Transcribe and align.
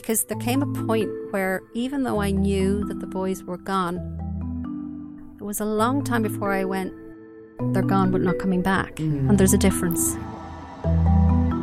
Because 0.00 0.22
there 0.26 0.38
came 0.38 0.62
a 0.62 0.86
point 0.86 1.10
where 1.32 1.60
even 1.74 2.04
though 2.04 2.20
I 2.20 2.30
knew 2.30 2.84
that 2.84 3.00
the 3.00 3.06
boys 3.06 3.42
were 3.42 3.56
gone, 3.56 3.96
it 5.40 5.42
was 5.42 5.58
a 5.58 5.64
long 5.64 6.04
time 6.04 6.22
before 6.22 6.52
I 6.52 6.64
went, 6.64 6.92
they're 7.74 7.82
gone 7.82 8.12
but 8.12 8.20
not 8.20 8.38
coming 8.38 8.62
back. 8.62 9.00
And 9.00 9.38
there's 9.38 9.52
a 9.52 9.58
difference. 9.58 10.16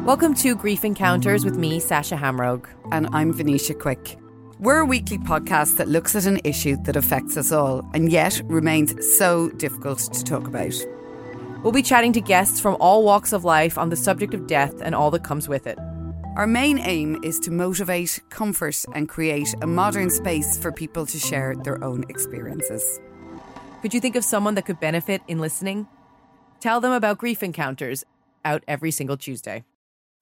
Welcome 0.06 0.34
to 0.34 0.54
Grief 0.54 0.84
Encounters 0.84 1.46
with 1.46 1.56
me, 1.56 1.80
Sasha 1.80 2.18
Hamrogue. 2.18 2.68
And 2.92 3.08
I'm 3.14 3.32
Venetia 3.32 3.74
Quick. 3.74 4.18
We're 4.60 4.80
a 4.80 4.86
weekly 4.86 5.18
podcast 5.18 5.78
that 5.78 5.88
looks 5.88 6.14
at 6.14 6.26
an 6.26 6.42
issue 6.44 6.76
that 6.84 6.98
affects 6.98 7.38
us 7.38 7.54
all 7.54 7.90
and 7.94 8.12
yet 8.12 8.42
remains 8.48 9.18
so 9.18 9.50
difficult 9.52 10.00
to 10.00 10.24
talk 10.26 10.46
about. 10.46 10.76
We'll 11.64 11.72
be 11.72 11.82
chatting 11.82 12.12
to 12.12 12.22
guests 12.22 12.60
from 12.60 12.76
all 12.82 13.06
walks 13.06 13.32
of 13.32 13.46
life 13.46 13.78
on 13.78 13.92
the 13.92 13.96
subject 13.96 14.34
of 14.34 14.46
death 14.46 14.82
and 14.82 14.94
all 14.94 15.10
that 15.12 15.24
comes 15.24 15.48
with 15.48 15.66
it. 15.68 15.80
Our 16.36 16.48
main 16.48 16.80
aim 16.80 17.18
is 17.24 17.40
to 17.42 17.52
motivate, 17.52 18.20
comfort, 18.30 18.84
and 18.94 19.08
create 19.08 19.56
a 19.62 19.68
modern 19.68 20.10
space 20.10 20.58
for 20.58 20.70
people 20.70 21.06
to 21.06 21.18
share 21.18 21.56
their 21.56 21.82
own 21.82 22.04
experiences. 22.10 23.00
Could 23.82 23.94
you 23.94 24.02
think 24.02 24.18
of 24.18 24.26
someone 24.26 24.56
that 24.56 24.66
could 24.66 24.82
benefit 24.82 25.22
in 25.30 25.40
listening? 25.40 25.88
Tell 26.60 26.82
them 26.82 26.92
about 26.92 27.20
Grief 27.20 27.42
Encounters, 27.42 28.04
out 28.44 28.66
every 28.68 28.92
single 28.92 29.16
Tuesday. 29.16 29.64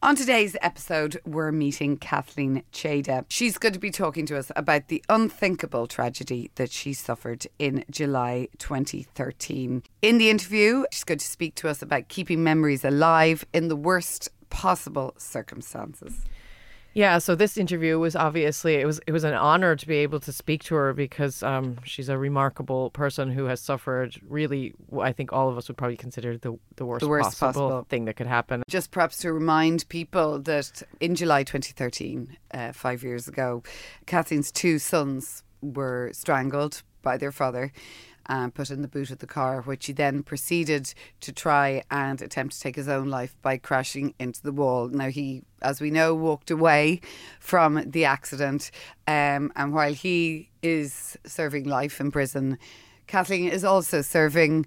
On 0.04 0.18
today's 0.18 0.58
episode, 0.62 1.22
we're 1.26 1.54
meeting 1.54 1.96
Kathleen 1.96 2.64
Chada. 2.74 3.24
She's 3.30 3.58
going 3.58 3.72
to 3.72 3.80
be 3.80 3.90
talking 3.90 4.26
to 4.26 4.38
us 4.38 4.52
about 4.54 4.90
the 4.90 5.02
unthinkable 5.08 5.88
tragedy 5.88 6.52
that 6.56 6.72
she 6.72 6.92
suffered 6.92 7.48
in 7.58 7.86
July 7.90 8.50
2013. 8.58 9.82
In 10.02 10.18
the 10.18 10.30
interview, 10.30 10.84
she's 10.92 11.06
going 11.06 11.20
to 11.20 11.26
speak 11.26 11.56
to 11.56 11.70
us 11.70 11.82
about 11.82 12.10
keeping 12.10 12.44
memories 12.44 12.84
alive 12.84 13.46
in 13.54 13.70
the 13.70 13.78
worst 13.78 14.28
possible 14.54 15.14
circumstances. 15.18 16.14
Yeah, 16.96 17.18
so 17.18 17.34
this 17.34 17.58
interview 17.58 17.98
was 17.98 18.16
obviously 18.16 18.76
it 18.76 18.86
was 18.86 19.00
it 19.08 19.12
was 19.12 19.24
an 19.24 19.34
honor 19.34 19.76
to 19.76 19.88
be 19.88 19.96
able 20.06 20.20
to 20.20 20.32
speak 20.32 20.64
to 20.66 20.76
her 20.76 20.94
because 20.94 21.42
um, 21.42 21.78
she's 21.84 22.08
a 22.08 22.20
remarkable 22.20 22.92
person 22.92 23.32
who 23.32 23.46
has 23.46 23.60
suffered 23.60 24.22
really 24.30 24.76
I 25.02 25.12
think 25.12 25.34
all 25.34 25.50
of 25.50 25.58
us 25.58 25.68
would 25.68 25.78
probably 25.78 25.98
consider 25.98 26.38
the 26.38 26.60
the 26.76 26.86
worst, 26.86 27.02
The 27.02 27.10
worst 27.10 27.40
possible, 27.40 27.70
possible. 27.70 27.88
thing 27.90 28.06
that 28.06 28.16
could 28.16 28.28
happen. 28.28 28.62
Just 28.70 28.92
perhaps 28.92 29.18
to 29.22 29.34
remind 29.34 29.90
people 29.90 30.40
that 30.44 30.84
in 31.00 31.16
July 31.16 31.44
2013, 31.44 32.38
uh, 32.54 32.72
five 32.74 33.02
years 33.02 33.28
ago, 33.28 33.64
Kathleen's 34.06 34.52
two 34.52 34.78
sons 34.78 35.44
were 35.64 36.12
strangled 36.14 36.84
by 37.02 37.18
their 37.18 37.32
father 37.32 37.72
and 38.28 38.54
put 38.54 38.70
in 38.70 38.82
the 38.82 38.88
boot 38.88 39.12
of 39.12 39.20
the 39.20 39.28
car, 39.28 39.62
which 39.62 39.86
he 39.86 39.94
then 39.94 40.24
proceeded 40.24 40.94
to 41.22 41.32
try 41.32 41.84
and 41.92 42.22
attempt 42.22 42.56
to 42.56 42.60
take 42.60 42.76
his 42.76 42.88
own 42.88 43.10
life 43.10 43.36
by 43.42 43.58
crashing 43.58 44.14
into 44.20 44.42
the 44.42 44.52
wall. 44.52 44.88
Now, 44.90 45.10
he, 45.10 45.44
as 45.62 45.82
we 45.82 45.92
know, 45.92 46.16
walked 46.16 46.52
away 46.52 47.02
from 47.40 47.84
the 47.86 48.06
accident, 48.06 48.72
um, 49.08 49.52
and 49.56 49.74
while 49.74 49.94
he 49.94 50.50
is 50.62 51.18
serving 51.26 51.66
life 51.66 52.00
in 52.00 52.12
prison, 52.12 52.58
Kathleen 53.08 53.50
is 53.50 53.64
also 53.64 54.02
serving 54.02 54.66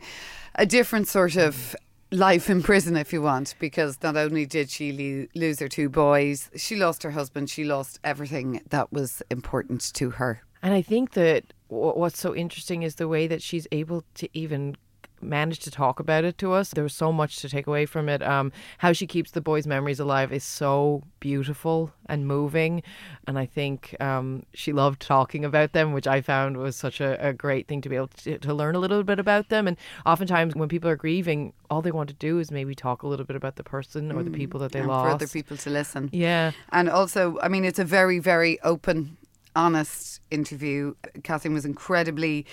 a 0.55 0.67
different 0.67 1.09
sort 1.09 1.37
of 1.37 1.75
life 2.12 2.49
in 2.49 2.62
prison, 2.62 2.97
if 2.97 3.12
you 3.12 3.23
want, 3.23 3.55
because 3.59 3.99
not 4.03 4.17
only 4.17 4.47
did 4.47 4.71
she 4.71 4.93
le- 4.93 5.41
lose 5.41 5.59
her 5.61 5.69
two 5.69 5.88
boys, 5.88 6.50
she 6.56 6.77
lost 6.77 7.03
her 7.03 7.11
husband, 7.11 7.50
she 7.50 7.65
lost 7.65 7.99
everything 8.05 8.61
that 8.71 8.93
was 8.93 9.23
important 9.31 9.93
to 9.94 10.11
her. 10.11 10.43
And 10.62 10.73
I 10.73 10.83
think 10.83 11.12
that 11.12 11.53
what's 11.69 12.19
so 12.19 12.34
interesting 12.34 12.82
is 12.82 12.97
the 12.97 13.09
way 13.09 13.27
that 13.27 13.43
she's 13.43 13.66
able 13.72 14.04
to 14.15 14.28
even 14.32 14.77
manage 15.21 15.60
to 15.60 15.71
talk 15.71 16.00
about 16.00 16.25
it 16.25 16.38
to 16.38 16.53
us. 16.53 16.71
There's 16.71 16.94
so 16.94 17.12
much 17.12 17.38
to 17.38 17.49
take 17.49 17.66
away 17.66 17.87
from 17.87 18.09
it. 18.09 18.22
Um, 18.22 18.53
how 18.78 18.93
she 18.93 19.06
keeps 19.06 19.31
the 19.31 19.41
boys' 19.41 19.66
memories 19.66 20.00
alive 20.00 20.32
is 20.32 20.44
so 20.44 21.03
beautiful 21.21 21.93
and 22.06 22.26
moving. 22.26 22.82
And 23.26 23.38
I 23.38 23.47
think 23.47 23.97
um, 24.00 24.44
she 24.55 24.72
loved 24.72 25.00
talking 25.00 25.44
about 25.44 25.72
them, 25.72 25.93
which 25.93 26.06
I 26.06 26.21
found 26.21 26.56
was 26.56 26.76
such 26.76 27.00
a, 27.00 27.28
a 27.28 27.32
great 27.32 27.66
thing 27.66 27.81
to 27.82 27.88
be 27.88 27.97
able 27.97 28.09
to, 28.09 28.38
to 28.38 28.55
learn 28.55 28.75
a 28.75 28.78
little 28.78 29.03
bit 29.03 29.19
about 29.19 29.49
them. 29.49 29.66
And 29.66 29.76
oftentimes, 30.05 30.55
when 30.55 30.69
people 30.69 30.91
are 30.91 30.97
grieving, 30.97 31.53
all 31.71 31.82
they 31.82 31.93
want 31.93 32.09
to 32.09 32.15
do 32.15 32.38
is 32.38 32.50
maybe 32.50 32.75
talk 32.75 33.03
a 33.03 33.09
little 33.09 33.26
bit 33.26 33.37
about 33.37 33.56
the 33.56 33.65
person 33.65 34.12
or 34.12 34.22
the 34.22 34.31
people 34.31 34.60
that 34.60 34.72
they 34.72 34.82
lost. 34.82 35.06
for 35.06 35.15
other 35.15 35.26
people 35.26 35.56
to 35.56 35.71
listen. 35.71 36.10
Yeah. 36.12 36.53
And 36.71 36.88
also, 36.88 37.38
I 37.43 37.49
mean, 37.49 37.65
it's 37.65 37.78
a 37.78 37.84
very, 37.84 38.19
very 38.19 38.60
open, 38.62 39.16
honest 39.56 40.21
interview. 40.31 40.94
Kathleen 41.25 41.55
was 41.55 41.65
incredibly 41.65 42.47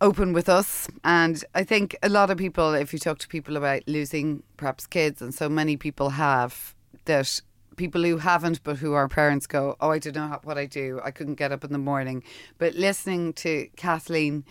open 0.00 0.32
with 0.32 0.48
us. 0.48 0.88
And 1.04 1.44
I 1.54 1.64
think 1.64 1.96
a 2.02 2.08
lot 2.08 2.30
of 2.30 2.38
people, 2.38 2.72
if 2.74 2.92
you 2.92 2.98
talk 2.98 3.18
to 3.18 3.28
people 3.28 3.56
about 3.56 3.82
losing 3.86 4.42
perhaps 4.56 4.86
kids, 4.86 5.20
and 5.20 5.34
so 5.34 5.48
many 5.48 5.76
people 5.76 6.10
have, 6.10 6.74
that 7.04 7.40
people 7.76 8.02
who 8.02 8.18
haven't 8.18 8.62
but 8.64 8.76
who 8.76 8.92
are 8.92 9.08
parents 9.08 9.46
go, 9.46 9.76
Oh, 9.80 9.90
I 9.90 9.98
don't 9.98 10.14
know 10.14 10.38
what 10.44 10.58
I 10.58 10.66
do. 10.66 11.00
I 11.04 11.10
couldn't 11.10 11.34
get 11.34 11.52
up 11.52 11.64
in 11.64 11.72
the 11.72 11.78
morning. 11.78 12.22
But 12.58 12.74
listening 12.74 13.32
to 13.34 13.68
Kathleen 13.76 14.44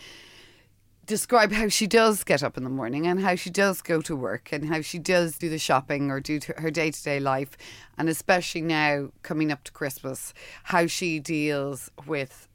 describe 1.05 1.51
how 1.51 1.67
she 1.67 1.87
does 1.87 2.23
get 2.23 2.43
up 2.43 2.57
in 2.57 2.63
the 2.63 2.69
morning 2.69 3.07
and 3.07 3.21
how 3.21 3.35
she 3.35 3.49
does 3.49 3.81
go 3.81 4.01
to 4.01 4.15
work 4.15 4.51
and 4.51 4.69
how 4.69 4.81
she 4.81 4.99
does 4.99 5.37
do 5.37 5.49
the 5.49 5.59
shopping 5.59 6.09
or 6.09 6.19
do 6.19 6.39
her 6.57 6.71
day 6.71 6.91
to 6.91 7.03
day 7.03 7.19
life. 7.19 7.57
And 7.97 8.09
especially 8.09 8.61
now 8.61 9.09
coming 9.21 9.51
up 9.51 9.63
to 9.65 9.71
Christmas, 9.71 10.33
how 10.63 10.87
she 10.87 11.19
deals 11.19 11.91
with, 12.05 12.47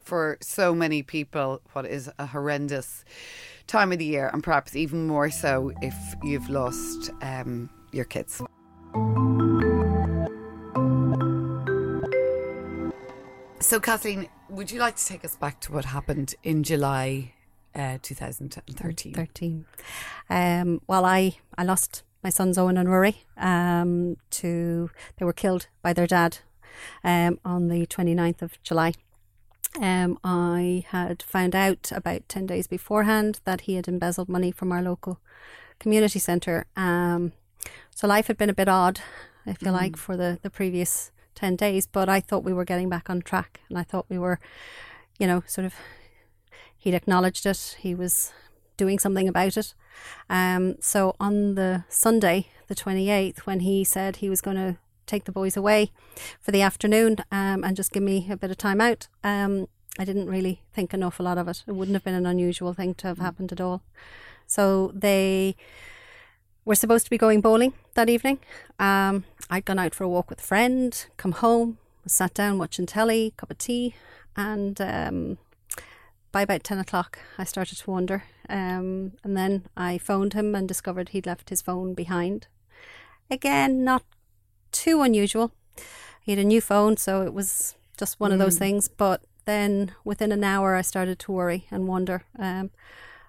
for 0.00 0.38
so 0.40 0.74
many 0.74 1.02
people, 1.02 1.60
what 1.72 1.84
is 1.84 2.10
a 2.18 2.26
horrendous 2.26 3.04
time 3.66 3.90
of 3.90 3.98
the 3.98 4.04
year, 4.04 4.30
and 4.32 4.42
perhaps 4.42 4.76
even 4.76 5.08
more 5.08 5.30
so 5.30 5.72
if 5.82 5.94
you've 6.22 6.48
lost 6.48 7.10
um, 7.22 7.68
your 7.90 8.04
kids. 8.04 8.40
So, 13.58 13.80
Kathleen, 13.80 14.28
would 14.48 14.70
you 14.70 14.78
like 14.78 14.94
to 14.94 15.04
take 15.04 15.24
us 15.24 15.34
back 15.34 15.58
to 15.62 15.72
what 15.72 15.86
happened 15.86 16.36
in 16.44 16.62
July 16.62 17.32
uh, 17.76 17.98
2013? 18.02 19.12
13. 19.12 19.64
Um, 20.30 20.80
well, 20.86 21.04
I, 21.04 21.36
I 21.56 21.64
lost 21.64 22.02
my 22.22 22.30
sons 22.30 22.58
Owen 22.58 22.76
and 22.76 22.88
Rory 22.88 23.24
um, 23.36 24.16
to, 24.30 24.90
they 25.16 25.24
were 25.24 25.32
killed 25.32 25.68
by 25.82 25.92
their 25.92 26.06
dad 26.06 26.38
um, 27.04 27.38
on 27.44 27.68
the 27.68 27.86
29th 27.86 28.42
of 28.42 28.62
July. 28.62 28.92
Um, 29.80 30.18
I 30.24 30.84
had 30.88 31.22
found 31.22 31.54
out 31.54 31.92
about 31.92 32.28
10 32.28 32.46
days 32.46 32.66
beforehand 32.66 33.40
that 33.44 33.62
he 33.62 33.74
had 33.74 33.88
embezzled 33.88 34.28
money 34.28 34.50
from 34.50 34.72
our 34.72 34.82
local 34.82 35.20
community 35.78 36.18
centre. 36.18 36.66
Um, 36.76 37.32
so 37.90 38.06
life 38.06 38.26
had 38.28 38.38
been 38.38 38.50
a 38.50 38.54
bit 38.54 38.68
odd, 38.68 39.00
if 39.44 39.62
you 39.62 39.70
like, 39.70 39.96
for 39.96 40.16
the, 40.16 40.38
the 40.42 40.50
previous 40.50 41.10
10 41.34 41.56
days, 41.56 41.86
but 41.86 42.08
I 42.08 42.20
thought 42.20 42.44
we 42.44 42.52
were 42.52 42.64
getting 42.64 42.88
back 42.88 43.10
on 43.10 43.20
track 43.20 43.60
and 43.68 43.78
I 43.78 43.82
thought 43.82 44.06
we 44.08 44.18
were, 44.18 44.40
you 45.18 45.26
know, 45.26 45.42
sort 45.46 45.66
of, 45.66 45.74
he'd 46.86 46.94
acknowledged 46.94 47.44
it, 47.46 47.76
he 47.80 47.96
was 47.96 48.32
doing 48.76 48.96
something 48.96 49.26
about 49.26 49.56
it. 49.56 49.74
Um, 50.30 50.76
so 50.80 51.16
on 51.18 51.56
the 51.56 51.82
Sunday, 51.88 52.46
the 52.68 52.76
28th, 52.76 53.40
when 53.40 53.60
he 53.60 53.82
said 53.82 54.16
he 54.16 54.30
was 54.30 54.40
going 54.40 54.56
to 54.56 54.76
take 55.04 55.24
the 55.24 55.32
boys 55.32 55.56
away 55.56 55.90
for 56.40 56.52
the 56.52 56.62
afternoon 56.62 57.16
um, 57.32 57.64
and 57.64 57.76
just 57.76 57.90
give 57.90 58.04
me 58.04 58.28
a 58.30 58.36
bit 58.36 58.52
of 58.52 58.56
time 58.56 58.80
out, 58.80 59.08
um, 59.24 59.66
I 59.98 60.04
didn't 60.04 60.30
really 60.30 60.60
think 60.72 60.92
an 60.92 61.02
awful 61.02 61.24
lot 61.24 61.38
of 61.38 61.48
it. 61.48 61.64
It 61.66 61.72
wouldn't 61.72 61.96
have 61.96 62.04
been 62.04 62.14
an 62.14 62.24
unusual 62.24 62.72
thing 62.72 62.94
to 62.96 63.08
have 63.08 63.18
happened 63.18 63.50
at 63.50 63.60
all. 63.60 63.82
So 64.46 64.92
they 64.94 65.56
were 66.64 66.76
supposed 66.76 67.06
to 67.06 67.10
be 67.10 67.18
going 67.18 67.40
bowling 67.40 67.72
that 67.94 68.08
evening. 68.08 68.38
Um, 68.78 69.24
I'd 69.50 69.64
gone 69.64 69.80
out 69.80 69.92
for 69.92 70.04
a 70.04 70.08
walk 70.08 70.30
with 70.30 70.38
a 70.38 70.44
friend, 70.44 71.04
come 71.16 71.32
home, 71.32 71.78
sat 72.06 72.32
down 72.32 72.58
watching 72.58 72.86
telly, 72.86 73.34
cup 73.36 73.50
of 73.50 73.58
tea, 73.58 73.96
and 74.36 74.80
um, 74.80 75.38
by 76.36 76.42
about 76.42 76.62
10 76.64 76.78
o'clock, 76.78 77.18
I 77.38 77.44
started 77.44 77.78
to 77.78 77.90
wonder. 77.90 78.24
Um, 78.50 79.12
and 79.24 79.34
then 79.34 79.64
I 79.74 79.96
phoned 79.96 80.34
him 80.34 80.54
and 80.54 80.68
discovered 80.68 81.08
he'd 81.08 81.24
left 81.24 81.48
his 81.48 81.62
phone 81.62 81.94
behind. 81.94 82.46
Again, 83.30 83.84
not 83.84 84.04
too 84.70 85.00
unusual. 85.00 85.52
He 86.20 86.32
had 86.32 86.38
a 86.38 86.44
new 86.44 86.60
phone, 86.60 86.98
so 86.98 87.22
it 87.22 87.32
was 87.32 87.74
just 87.96 88.20
one 88.20 88.32
of 88.32 88.38
those 88.38 88.58
things. 88.58 88.86
But 88.86 89.22
then 89.46 89.92
within 90.04 90.30
an 90.30 90.44
hour, 90.44 90.74
I 90.74 90.82
started 90.82 91.18
to 91.20 91.32
worry 91.32 91.64
and 91.70 91.88
wonder. 91.88 92.24
Um, 92.38 92.70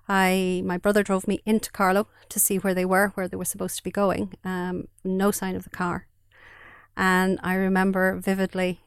I 0.10 0.62
my 0.66 0.78
brother 0.78 1.02
drove 1.02 1.30
me 1.30 1.40
into 1.46 1.72
Carlow 1.72 2.10
to 2.28 2.40
see 2.42 2.58
where 2.58 2.74
they 2.74 2.84
were, 2.84 3.14
where 3.16 3.30
they 3.30 3.38
were 3.38 3.46
supposed 3.46 3.78
to 3.78 3.84
be 3.84 3.92
going. 3.92 4.34
Um, 4.44 4.90
no 5.06 5.32
sign 5.32 5.56
of 5.56 5.64
the 5.64 5.70
car, 5.70 6.08
and 6.98 7.40
I 7.42 7.54
remember 7.54 8.18
vividly 8.18 8.82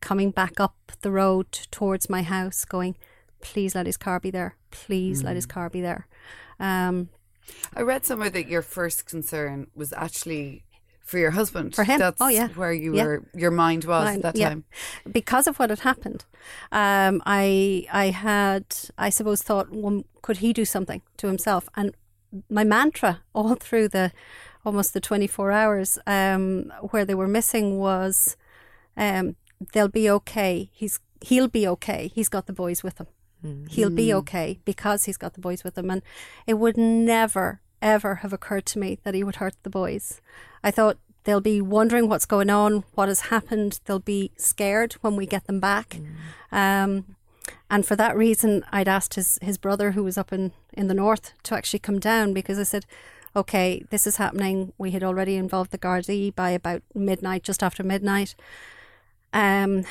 coming 0.00 0.30
back 0.30 0.58
up 0.58 0.92
the 1.02 1.10
road 1.10 1.52
towards 1.70 2.08
my 2.08 2.22
house, 2.22 2.64
going, 2.64 2.96
"Please 3.40 3.74
let 3.74 3.86
his 3.86 3.96
car 3.96 4.20
be 4.20 4.30
there. 4.30 4.56
Please 4.70 5.22
let 5.22 5.34
his 5.36 5.46
car 5.46 5.68
be 5.70 5.80
there." 5.80 6.06
Um, 6.58 7.08
I 7.74 7.82
read 7.82 8.04
somewhere 8.04 8.30
that 8.30 8.48
your 8.48 8.62
first 8.62 9.06
concern 9.06 9.66
was 9.74 9.92
actually 9.92 10.64
for 11.02 11.18
your 11.18 11.32
husband. 11.32 11.74
For 11.74 11.82
him. 11.84 11.98
That's 11.98 12.20
Oh, 12.20 12.28
yeah. 12.28 12.48
where 12.48 12.72
you 12.72 12.94
Yeah. 12.94 13.04
were. 13.04 13.24
Your 13.34 13.50
mind 13.50 13.84
was 13.84 14.04
Mine- 14.04 14.16
at 14.18 14.22
that 14.22 14.36
yeah. 14.36 14.48
time. 14.50 14.64
because 15.10 15.48
of 15.48 15.58
what 15.58 15.70
had 15.70 15.80
happened. 15.80 16.24
Um, 16.70 17.20
I 17.26 17.86
I 17.92 18.10
had 18.10 18.64
I 18.96 19.10
suppose 19.10 19.42
thought, 19.42 19.70
well, 19.72 20.04
could 20.22 20.36
he 20.38 20.52
do 20.52 20.64
something 20.64 21.02
to 21.16 21.26
himself? 21.26 21.68
And 21.74 21.94
my 22.48 22.62
mantra 22.62 23.22
all 23.34 23.56
through 23.56 23.88
the 23.88 24.12
almost 24.64 24.92
the 24.94 25.00
twenty 25.00 25.26
four 25.26 25.50
hours 25.50 25.98
um, 26.06 26.70
where 26.90 27.04
they 27.04 27.14
were 27.16 27.26
missing 27.26 27.78
was, 27.78 28.36
um, 28.96 29.34
they'll 29.72 29.88
be 29.88 30.08
okay. 30.10 30.70
He's 30.72 31.00
he'll 31.22 31.48
be 31.48 31.66
okay. 31.66 32.08
He's 32.14 32.28
got 32.28 32.46
the 32.46 32.52
boys 32.52 32.84
with 32.84 32.98
him. 32.98 33.08
He'll 33.70 33.90
be 33.90 34.12
okay 34.14 34.58
because 34.64 35.04
he's 35.04 35.16
got 35.16 35.34
the 35.34 35.40
boys 35.40 35.64
with 35.64 35.76
him. 35.76 35.90
And 35.90 36.02
it 36.46 36.54
would 36.54 36.76
never, 36.76 37.60
ever 37.80 38.16
have 38.16 38.32
occurred 38.32 38.66
to 38.66 38.78
me 38.78 38.98
that 39.04 39.14
he 39.14 39.24
would 39.24 39.36
hurt 39.36 39.54
the 39.62 39.70
boys. 39.70 40.20
I 40.62 40.70
thought 40.70 40.98
they'll 41.24 41.40
be 41.40 41.60
wondering 41.60 42.08
what's 42.08 42.26
going 42.26 42.50
on, 42.50 42.84
what 42.94 43.08
has 43.08 43.22
happened. 43.22 43.80
They'll 43.84 43.98
be 43.98 44.32
scared 44.36 44.94
when 44.94 45.16
we 45.16 45.26
get 45.26 45.46
them 45.46 45.60
back. 45.60 45.98
Um, 46.52 47.16
and 47.68 47.86
for 47.86 47.96
that 47.96 48.16
reason, 48.16 48.64
I'd 48.72 48.88
asked 48.88 49.14
his, 49.14 49.38
his 49.42 49.58
brother, 49.58 49.92
who 49.92 50.04
was 50.04 50.18
up 50.18 50.32
in, 50.32 50.52
in 50.72 50.88
the 50.88 50.94
north, 50.94 51.32
to 51.44 51.54
actually 51.54 51.78
come 51.78 51.98
down 51.98 52.32
because 52.32 52.58
I 52.58 52.64
said, 52.64 52.86
okay, 53.34 53.84
this 53.90 54.06
is 54.06 54.16
happening. 54.16 54.72
We 54.76 54.90
had 54.90 55.04
already 55.04 55.36
involved 55.36 55.70
the 55.70 55.78
Gardaí 55.78 56.34
by 56.34 56.50
about 56.50 56.82
midnight, 56.94 57.44
just 57.44 57.62
after 57.62 57.82
midnight. 57.82 58.34
Um, 59.32 59.84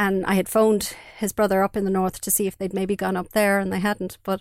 and 0.00 0.24
I 0.26 0.34
had 0.34 0.48
phoned 0.48 0.94
his 1.18 1.32
brother 1.32 1.62
up 1.62 1.76
in 1.76 1.84
the 1.84 1.90
north 2.00 2.20
to 2.22 2.30
see 2.30 2.46
if 2.48 2.56
they'd 2.56 2.74
maybe 2.80 2.96
gone 2.96 3.16
up 3.16 3.28
there, 3.30 3.58
and 3.60 3.72
they 3.72 3.80
hadn't. 3.80 4.18
But 4.24 4.40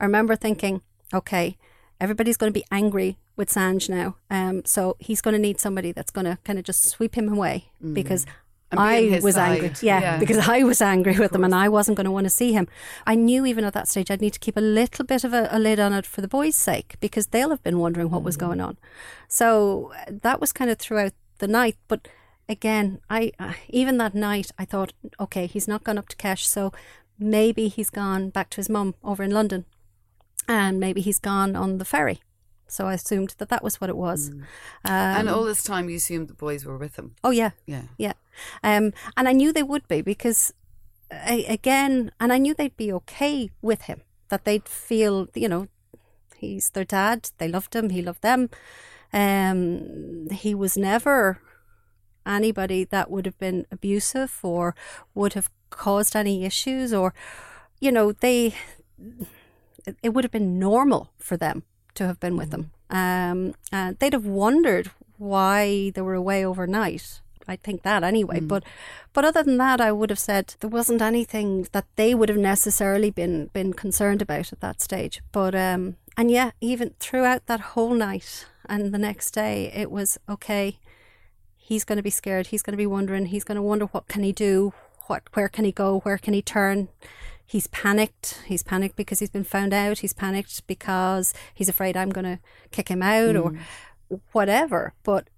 I 0.00 0.04
remember 0.04 0.34
thinking, 0.36 0.80
okay, 1.12 1.56
everybody's 2.00 2.36
going 2.38 2.52
to 2.52 2.58
be 2.60 2.66
angry 2.72 3.18
with 3.36 3.48
Sanj 3.50 3.88
now. 3.88 4.16
Um, 4.30 4.64
so 4.64 4.96
he's 5.00 5.20
going 5.20 5.34
to 5.34 5.40
need 5.40 5.60
somebody 5.60 5.92
that's 5.92 6.10
going 6.10 6.24
to 6.24 6.38
kind 6.44 6.58
of 6.58 6.64
just 6.64 6.84
sweep 6.84 7.14
him 7.16 7.28
away 7.28 7.56
because 7.92 8.24
And 8.70 8.78
be 8.78 9.16
I 9.16 9.20
was 9.20 9.34
side. 9.34 9.52
angry. 9.62 9.72
Yeah, 9.82 10.00
Yeah. 10.00 10.18
because 10.18 10.48
I 10.48 10.62
was 10.62 10.80
angry 10.80 11.16
with 11.18 11.32
them 11.32 11.44
and 11.44 11.54
I 11.54 11.68
wasn't 11.68 11.96
going 11.96 12.04
to 12.06 12.10
want 12.12 12.24
to 12.26 12.30
see 12.30 12.52
him. 12.52 12.66
I 13.06 13.14
knew 13.14 13.44
even 13.46 13.64
at 13.64 13.72
that 13.74 13.88
stage 13.88 14.10
I'd 14.10 14.20
need 14.20 14.32
to 14.34 14.38
keep 14.46 14.56
a 14.56 14.60
little 14.80 15.04
bit 15.04 15.22
of 15.24 15.32
a, 15.34 15.48
a 15.50 15.58
lid 15.58 15.78
on 15.80 15.92
it 15.92 16.06
for 16.06 16.20
the 16.22 16.28
boys' 16.28 16.56
sake 16.56 16.94
because 17.00 17.26
they'll 17.28 17.50
have 17.50 17.62
been 17.62 17.78
wondering 17.78 18.10
what 18.10 18.22
was 18.22 18.36
going 18.36 18.60
on. 18.60 18.78
So 19.28 19.92
uh, 20.08 20.12
that 20.22 20.40
was 20.40 20.52
kind 20.52 20.70
of 20.70 20.78
throughout 20.78 21.12
the 21.38 21.48
night. 21.48 21.76
But 21.88 22.08
again, 22.48 23.00
I 23.10 23.32
uh, 23.38 23.54
even 23.68 23.98
that 23.98 24.14
night 24.14 24.50
I 24.58 24.64
thought, 24.64 24.92
okay, 25.20 25.46
he's 25.46 25.68
not 25.68 25.84
gone 25.84 25.98
up 25.98 26.08
to 26.08 26.16
Kesh, 26.16 26.44
so 26.44 26.72
maybe 27.18 27.68
he's 27.68 27.90
gone 27.90 28.30
back 28.30 28.50
to 28.50 28.56
his 28.56 28.68
mum 28.68 28.94
over 29.02 29.22
in 29.22 29.30
London, 29.30 29.64
and 30.48 30.78
maybe 30.80 31.00
he's 31.00 31.18
gone 31.18 31.56
on 31.56 31.78
the 31.78 31.84
ferry. 31.84 32.20
So 32.66 32.86
I 32.86 32.94
assumed 32.94 33.34
that 33.38 33.50
that 33.50 33.62
was 33.62 33.80
what 33.80 33.90
it 33.90 33.96
was. 33.96 34.30
Um, 34.30 34.42
and 34.84 35.28
all 35.28 35.44
this 35.44 35.62
time, 35.62 35.88
you 35.88 35.96
assumed 35.96 36.28
the 36.28 36.34
boys 36.34 36.64
were 36.64 36.78
with 36.78 36.96
him. 36.96 37.14
oh 37.22 37.30
yeah, 37.30 37.50
Yeah. 37.66 37.82
yeah. 37.98 38.14
Um, 38.64 38.92
and 39.16 39.28
I 39.28 39.32
knew 39.32 39.52
they 39.52 39.62
would 39.62 39.86
be 39.86 40.00
because, 40.02 40.52
I, 41.10 41.44
again, 41.48 42.10
and 42.18 42.32
I 42.32 42.38
knew 42.38 42.52
they'd 42.54 42.76
be 42.76 42.92
okay 42.92 43.50
with 43.62 43.82
him, 43.82 44.00
that 44.28 44.44
they'd 44.44 44.66
feel, 44.68 45.28
you 45.34 45.48
know, 45.48 45.68
he's 46.36 46.70
their 46.70 46.84
dad, 46.84 47.30
they 47.38 47.48
loved 47.48 47.76
him, 47.76 47.90
he 47.90 48.02
loved 48.02 48.22
them. 48.22 48.48
Um, 49.12 50.28
he 50.30 50.54
was 50.54 50.76
never 50.76 51.38
anybody 52.26 52.84
that 52.84 53.10
would 53.10 53.26
have 53.26 53.38
been 53.38 53.66
abusive 53.70 54.38
or 54.42 54.74
would 55.14 55.34
have 55.34 55.50
caused 55.70 56.14
any 56.16 56.44
issues 56.44 56.92
or, 56.92 57.14
you 57.80 57.90
know, 57.90 58.12
they, 58.12 58.54
it, 60.02 60.10
would 60.10 60.24
have 60.24 60.30
been 60.30 60.58
normal 60.58 61.10
for 61.18 61.36
them 61.36 61.64
to 61.94 62.06
have 62.06 62.20
been 62.20 62.36
with 62.36 62.50
them. 62.50 62.70
Um, 62.90 63.54
and 63.72 63.98
they'd 63.98 64.12
have 64.12 64.26
wondered 64.26 64.90
why 65.18 65.90
they 65.94 66.00
were 66.00 66.14
away 66.14 66.44
overnight. 66.44 67.20
I 67.46 67.56
think 67.56 67.82
that 67.82 68.02
anyway. 68.02 68.40
But 68.40 68.64
but 69.12 69.24
other 69.24 69.42
than 69.42 69.58
that, 69.58 69.80
I 69.80 69.92
would 69.92 70.10
have 70.10 70.18
said 70.18 70.54
there 70.60 70.70
wasn't 70.70 71.02
anything 71.02 71.68
that 71.72 71.84
they 71.96 72.14
would 72.14 72.28
have 72.28 72.38
necessarily 72.38 73.10
been 73.10 73.50
been 73.52 73.72
concerned 73.74 74.22
about 74.22 74.52
at 74.52 74.60
that 74.60 74.80
stage. 74.80 75.20
But 75.32 75.54
um, 75.54 75.96
and 76.16 76.30
yeah, 76.30 76.52
even 76.60 76.94
throughout 77.00 77.46
that 77.46 77.60
whole 77.60 77.94
night 77.94 78.46
and 78.66 78.92
the 78.92 78.98
next 78.98 79.32
day, 79.32 79.70
it 79.74 79.90
was 79.90 80.18
okay. 80.28 80.78
He's 81.66 81.84
going 81.84 81.96
to 81.96 82.02
be 82.02 82.10
scared. 82.10 82.48
He's 82.48 82.62
going 82.62 82.74
to 82.74 82.76
be 82.76 82.86
wondering. 82.86 83.24
He's 83.24 83.42
going 83.42 83.56
to 83.56 83.62
wonder 83.62 83.86
what 83.86 84.06
can 84.06 84.22
he 84.22 84.32
do. 84.32 84.74
What 85.06 85.22
where 85.32 85.48
can 85.48 85.64
he 85.64 85.72
go? 85.72 86.00
Where 86.00 86.18
can 86.18 86.34
he 86.34 86.42
turn? 86.42 86.88
He's 87.46 87.68
panicked. 87.68 88.42
He's 88.44 88.62
panicked 88.62 88.96
because 88.96 89.18
he's 89.18 89.30
been 89.30 89.44
found 89.44 89.72
out. 89.72 90.00
He's 90.00 90.12
panicked 90.12 90.66
because 90.66 91.32
he's 91.54 91.70
afraid 91.70 91.96
I'm 91.96 92.10
going 92.10 92.26
to 92.26 92.38
kick 92.70 92.88
him 92.88 93.02
out 93.02 93.34
or 93.36 93.52
whatever. 94.32 94.92
But 95.04 95.28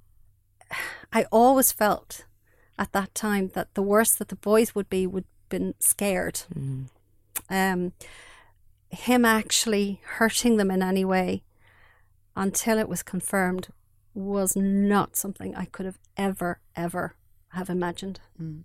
I 1.13 1.27
always 1.31 1.71
felt 1.71 2.27
at 2.77 2.91
that 2.91 3.15
time 3.15 3.53
that 3.55 3.75
the 3.75 3.83
worst 3.83 4.19
that 4.19 4.27
the 4.27 4.35
boys 4.35 4.75
would 4.75 4.91
be 4.91 5.07
would 5.07 5.27
been 5.49 5.75
scared. 5.79 6.41
Um, 7.49 7.93
him 8.91 9.25
actually 9.25 10.01
hurting 10.19 10.57
them 10.57 10.73
in 10.73 10.83
any 10.83 11.05
way 11.05 11.45
until 12.35 12.79
it 12.79 12.89
was 12.89 13.05
confirmed 13.05 13.69
was 14.17 14.57
not 14.57 15.15
something 15.17 15.55
I 15.55 15.67
could 15.67 15.87
have 15.87 15.99
ever, 16.17 16.61
ever 16.75 17.15
have 17.51 17.69
imagined. 17.71 18.21
W- 18.39 18.65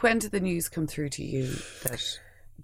When 0.00 0.18
did 0.18 0.30
the 0.32 0.40
news 0.40 0.68
come 0.68 0.86
through 0.86 1.10
to 1.10 1.24
you 1.24 1.44
that 1.84 2.18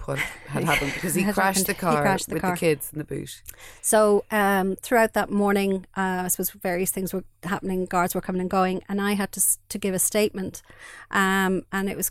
what 0.07 0.19
had 0.19 0.65
happened? 0.71 0.93
Because 0.95 1.15
he 1.15 1.25
crashed 1.25 1.67
the 1.67 1.73
happened. 1.75 1.91
He 1.91 1.97
car 1.97 2.03
crashed 2.03 2.29
the 2.29 2.35
with 2.35 2.43
car. 2.43 2.53
the 2.53 2.59
kids 2.59 2.91
in 2.93 2.99
the 2.99 3.05
boot. 3.05 3.43
So 3.83 4.25
um, 4.31 4.77
throughout 4.77 5.13
that 5.15 5.31
morning, 5.31 5.87
uh, 5.97 6.23
I 6.25 6.29
suppose 6.29 6.51
various 6.51 6.91
things 6.91 7.13
were 7.13 7.25
happening. 7.43 7.85
Guards 7.87 8.15
were 8.15 8.21
coming 8.21 8.41
and 8.41 8.51
going, 8.51 8.83
and 8.89 9.01
I 9.01 9.13
had 9.13 9.33
to 9.33 9.43
to 9.69 9.79
give 9.79 9.95
a 9.95 9.99
statement. 9.99 10.63
Um, 11.11 11.63
and 11.73 11.89
it 11.91 11.97
was, 11.97 12.11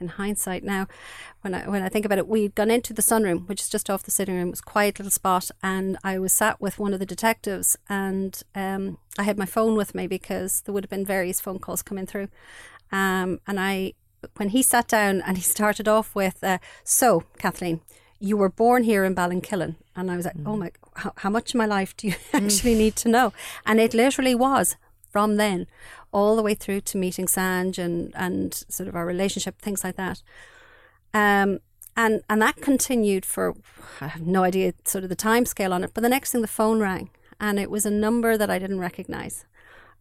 in 0.00 0.08
hindsight 0.08 0.64
now, 0.64 0.86
when 1.42 1.54
I 1.54 1.68
when 1.68 1.82
I 1.82 1.88
think 1.88 2.04
about 2.04 2.18
it, 2.18 2.28
we'd 2.28 2.54
gone 2.54 2.70
into 2.70 2.92
the 2.92 3.02
sunroom, 3.02 3.48
which 3.48 3.60
is 3.60 3.68
just 3.68 3.90
off 3.90 4.02
the 4.02 4.10
sitting 4.10 4.34
room. 4.34 4.48
It 4.48 4.52
was 4.52 4.60
a 4.60 4.70
quiet 4.70 4.98
little 4.98 5.10
spot, 5.10 5.50
and 5.62 5.96
I 6.02 6.18
was 6.18 6.32
sat 6.32 6.60
with 6.60 6.78
one 6.78 6.94
of 6.94 7.00
the 7.00 7.06
detectives, 7.06 7.76
and 7.88 8.40
um, 8.54 8.98
I 9.18 9.22
had 9.24 9.38
my 9.38 9.46
phone 9.46 9.76
with 9.76 9.94
me 9.94 10.06
because 10.06 10.62
there 10.62 10.72
would 10.72 10.84
have 10.84 10.90
been 10.90 11.04
various 11.04 11.40
phone 11.40 11.58
calls 11.58 11.82
coming 11.82 12.06
through. 12.06 12.28
Um, 12.92 13.40
and 13.46 13.58
I, 13.58 13.94
when 14.36 14.50
he 14.50 14.62
sat 14.62 14.88
down 14.88 15.22
and 15.22 15.36
he 15.36 15.42
started 15.42 15.88
off 15.88 16.14
with, 16.14 16.42
uh, 16.42 16.58
"So, 16.82 17.24
Kathleen, 17.38 17.80
you 18.20 18.36
were 18.36 18.50
born 18.50 18.84
here 18.84 19.04
in 19.04 19.14
Ballinkillen," 19.14 19.76
and 19.94 20.10
I 20.10 20.16
was 20.16 20.24
like, 20.24 20.36
"Oh 20.46 20.56
my, 20.56 20.70
how, 20.96 21.12
how 21.16 21.30
much 21.30 21.54
of 21.54 21.58
my 21.58 21.66
life 21.66 21.96
do 21.96 22.08
you 22.08 22.14
actually 22.32 22.74
need 22.74 22.96
to 22.96 23.08
know?" 23.08 23.32
And 23.66 23.80
it 23.80 23.94
literally 23.94 24.34
was 24.34 24.76
from 25.14 25.36
then 25.36 25.68
all 26.10 26.34
the 26.34 26.42
way 26.42 26.54
through 26.56 26.80
to 26.80 26.98
meeting 26.98 27.26
Sanj 27.26 27.78
and 27.78 28.12
and 28.16 28.52
sort 28.68 28.88
of 28.88 28.96
our 28.96 29.06
relationship, 29.06 29.54
things 29.60 29.84
like 29.84 29.94
that. 29.94 30.24
Um, 31.22 31.60
and 31.96 32.22
and 32.28 32.42
that 32.42 32.56
continued 32.56 33.24
for 33.24 33.54
I 34.00 34.08
have 34.08 34.26
no 34.26 34.42
idea 34.42 34.72
sort 34.84 35.04
of 35.04 35.10
the 35.10 35.24
time 35.30 35.46
scale 35.46 35.72
on 35.72 35.84
it. 35.84 35.92
But 35.94 36.00
the 36.02 36.08
next 36.08 36.32
thing, 36.32 36.42
the 36.42 36.58
phone 36.60 36.80
rang, 36.80 37.10
and 37.38 37.60
it 37.60 37.70
was 37.70 37.86
a 37.86 37.92
number 37.92 38.36
that 38.36 38.50
I 38.50 38.58
didn't 38.58 38.80
recognize. 38.80 39.46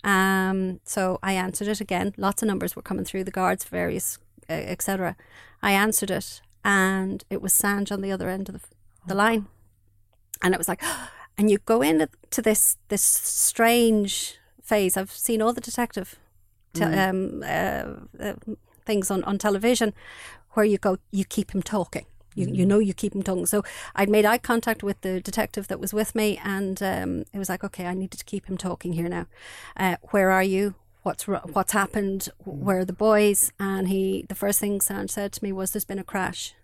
Um, 0.03 0.79
so 0.84 1.20
I 1.22 1.34
answered 1.34 1.67
it 1.67 1.79
again. 1.79 2.13
Lots 2.17 2.41
of 2.41 2.48
numbers 2.48 2.75
were 2.75 2.82
coming 2.89 3.05
through 3.05 3.25
the 3.25 3.38
guards, 3.39 3.65
various, 3.65 4.17
etc. 4.50 5.15
I 5.62 5.74
answered 5.74 6.10
it, 6.10 6.41
and 6.65 7.24
it 7.29 7.39
was 7.39 7.53
Sanj 7.53 7.91
on 7.91 8.01
the 8.01 8.12
other 8.12 8.29
end 8.29 8.50
of 8.50 8.55
the, 8.55 8.67
the 9.10 9.15
line, 9.15 9.46
and 10.41 10.55
it 10.55 10.58
was 10.58 10.67
like, 10.67 10.82
and 11.38 11.51
you 11.51 11.60
go 11.60 11.84
into 11.84 12.10
this 12.41 12.77
this 12.88 13.03
strange 13.03 14.39
phase. 14.63 14.98
I've 14.98 15.12
seen 15.12 15.41
all 15.41 15.53
the 15.53 15.62
detective 15.62 16.17
te- 16.74 16.84
um, 16.84 17.43
uh, 17.43 17.86
uh, 18.20 18.34
things 18.86 19.12
on 19.12 19.24
on 19.24 19.38
television, 19.38 19.93
where 20.51 20.65
you 20.65 20.77
go, 20.77 20.98
you 21.12 21.25
keep 21.25 21.53
him 21.53 21.62
talking. 21.62 22.05
You, 22.36 22.48
you 22.48 22.65
know 22.65 22.79
you 22.79 22.96
keep 22.96 23.13
him 23.13 23.22
talking. 23.22 23.46
So 23.46 23.63
I'd 23.96 24.10
made 24.10 24.25
eye 24.25 24.39
contact 24.39 24.82
with 24.82 25.01
the 25.01 25.22
detective 25.22 25.67
that 25.67 25.79
was 25.79 25.93
with 25.93 26.15
me, 26.15 26.39
and 26.43 26.82
um, 26.82 27.25
it 27.32 27.38
was 27.38 27.50
like, 27.50 27.63
okay, 27.63 27.86
I 27.86 27.93
needed 27.93 28.17
to 28.17 28.25
keep 28.25 28.48
him 28.48 28.58
talking 28.58 28.93
here 28.93 29.08
now. 29.08 29.27
Uh, 29.77 29.98
where 30.10 30.32
are 30.32 30.43
you? 30.43 30.75
What's 31.03 31.27
what's 31.27 31.74
happened? 31.74 32.29
Where 32.39 32.79
are 32.79 32.86
the 32.86 32.93
boys? 32.93 33.51
And 33.60 33.88
he, 33.89 34.25
the 34.29 34.36
first 34.36 34.60
thing 34.60 34.79
Sanj 34.79 35.12
said 35.12 35.34
to 35.34 35.43
me 35.43 35.51
was, 35.51 35.72
"There's 35.72 35.86
been 35.86 36.00
a 36.00 36.03
crash," 36.03 36.55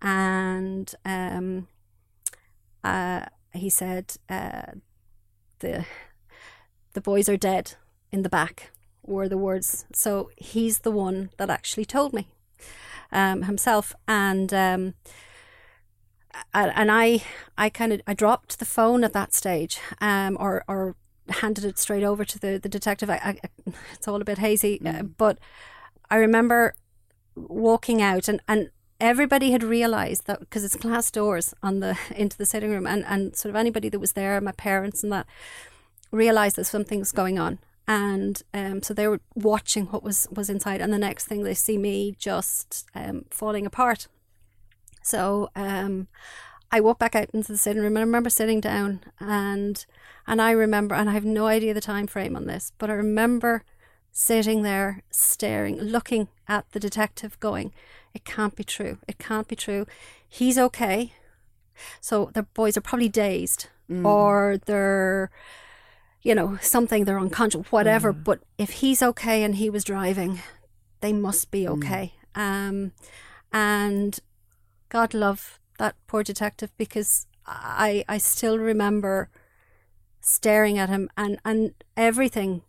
and 0.00 0.94
um, 1.04 1.68
uh, 2.84 3.26
he 3.52 3.68
said, 3.68 4.16
uh, 4.30 4.72
"the 5.58 5.84
the 6.96 7.00
boys 7.00 7.28
are 7.28 7.36
dead 7.36 7.74
in 8.10 8.22
the 8.22 8.28
back." 8.28 8.72
Were 9.04 9.28
the 9.28 9.38
words. 9.38 9.86
So 9.92 10.30
he's 10.36 10.80
the 10.80 10.90
one 10.90 11.30
that 11.36 11.48
actually 11.48 11.84
told 11.84 12.12
me 12.12 12.26
um, 13.12 13.42
himself, 13.42 13.94
and 14.08 14.52
um, 14.52 14.94
and 16.52 16.90
I 16.90 17.22
I 17.56 17.70
kind 17.70 17.92
of 17.92 18.00
I 18.06 18.14
dropped 18.14 18.58
the 18.58 18.64
phone 18.64 19.04
at 19.04 19.12
that 19.12 19.32
stage, 19.32 19.78
um, 20.00 20.36
or 20.40 20.64
or 20.68 20.96
handed 21.28 21.64
it 21.64 21.78
straight 21.78 22.02
over 22.02 22.24
to 22.24 22.38
the 22.38 22.58
the 22.58 22.68
detective. 22.68 23.10
I, 23.10 23.38
I 23.44 23.72
it's 23.92 24.08
all 24.08 24.20
a 24.20 24.24
bit 24.24 24.38
hazy, 24.38 24.80
uh, 24.84 25.02
but 25.02 25.38
I 26.10 26.16
remember 26.16 26.74
walking 27.34 28.00
out 28.00 28.28
and 28.28 28.40
and 28.48 28.70
everybody 28.98 29.52
had 29.52 29.62
realized 29.62 30.26
that 30.26 30.40
because 30.40 30.64
it's 30.64 30.76
glass 30.76 31.10
doors 31.10 31.54
on 31.62 31.80
the 31.80 31.98
into 32.16 32.36
the 32.36 32.46
sitting 32.46 32.70
room 32.70 32.86
and 32.86 33.04
and 33.04 33.36
sort 33.36 33.50
of 33.50 33.56
anybody 33.56 33.88
that 33.88 34.00
was 34.00 34.12
there 34.12 34.40
my 34.40 34.52
parents 34.52 35.02
and 35.02 35.12
that 35.12 35.26
realized 36.16 36.56
that 36.56 36.64
something's 36.64 37.12
going 37.12 37.38
on 37.38 37.58
and 37.88 38.42
um, 38.52 38.82
so 38.82 38.92
they 38.92 39.06
were 39.06 39.20
watching 39.34 39.86
what 39.86 40.02
was 40.02 40.26
was 40.30 40.50
inside 40.50 40.80
and 40.80 40.92
the 40.92 40.98
next 40.98 41.26
thing 41.26 41.42
they 41.42 41.54
see 41.54 41.78
me 41.78 42.14
just 42.18 42.86
um, 42.94 43.24
falling 43.30 43.66
apart 43.66 44.08
so 45.02 45.50
um, 45.54 46.08
I 46.70 46.80
walked 46.80 46.98
back 46.98 47.14
out 47.14 47.30
into 47.30 47.52
the 47.52 47.58
sitting 47.58 47.80
room 47.80 47.92
and 47.92 47.98
I 47.98 48.02
remember 48.02 48.30
sitting 48.30 48.60
down 48.60 49.02
and 49.20 49.86
and 50.26 50.42
I 50.42 50.50
remember 50.50 50.94
and 50.94 51.08
I 51.08 51.12
have 51.12 51.24
no 51.24 51.46
idea 51.46 51.72
the 51.72 51.80
time 51.80 52.08
frame 52.08 52.34
on 52.34 52.46
this, 52.46 52.72
but 52.78 52.90
I 52.90 52.94
remember 52.94 53.64
sitting 54.10 54.62
there 54.62 55.04
staring, 55.10 55.78
looking 55.78 56.28
at 56.48 56.70
the 56.72 56.80
detective 56.80 57.38
going, 57.38 57.72
It 58.14 58.24
can't 58.24 58.56
be 58.56 58.64
true. 58.64 58.98
It 59.06 59.18
can't 59.18 59.46
be 59.46 59.54
true. 59.54 59.86
He's 60.28 60.58
okay. 60.58 61.12
So 62.00 62.30
the 62.34 62.42
boys 62.42 62.76
are 62.76 62.80
probably 62.80 63.08
dazed 63.08 63.68
or 64.04 64.58
they're 64.66 65.30
you 66.26 66.34
know, 66.34 66.58
something 66.60 67.04
they're 67.04 67.20
unconscious, 67.20 67.70
whatever. 67.70 68.12
Mm. 68.12 68.24
But 68.24 68.40
if 68.58 68.70
he's 68.80 69.00
okay 69.00 69.44
and 69.44 69.54
he 69.54 69.70
was 69.70 69.84
driving, 69.84 70.40
they 71.00 71.12
must 71.12 71.52
be 71.52 71.66
mm. 71.66 71.68
okay. 71.78 72.14
Um, 72.34 72.90
and 73.52 74.18
God 74.88 75.14
love 75.14 75.60
that 75.78 75.94
poor 76.08 76.24
detective 76.24 76.72
because 76.76 77.28
I 77.46 78.04
I 78.08 78.18
still 78.18 78.58
remember 78.58 79.30
staring 80.20 80.78
at 80.78 80.88
him 80.88 81.08
and 81.16 81.38
and 81.44 81.74
everything. 81.96 82.62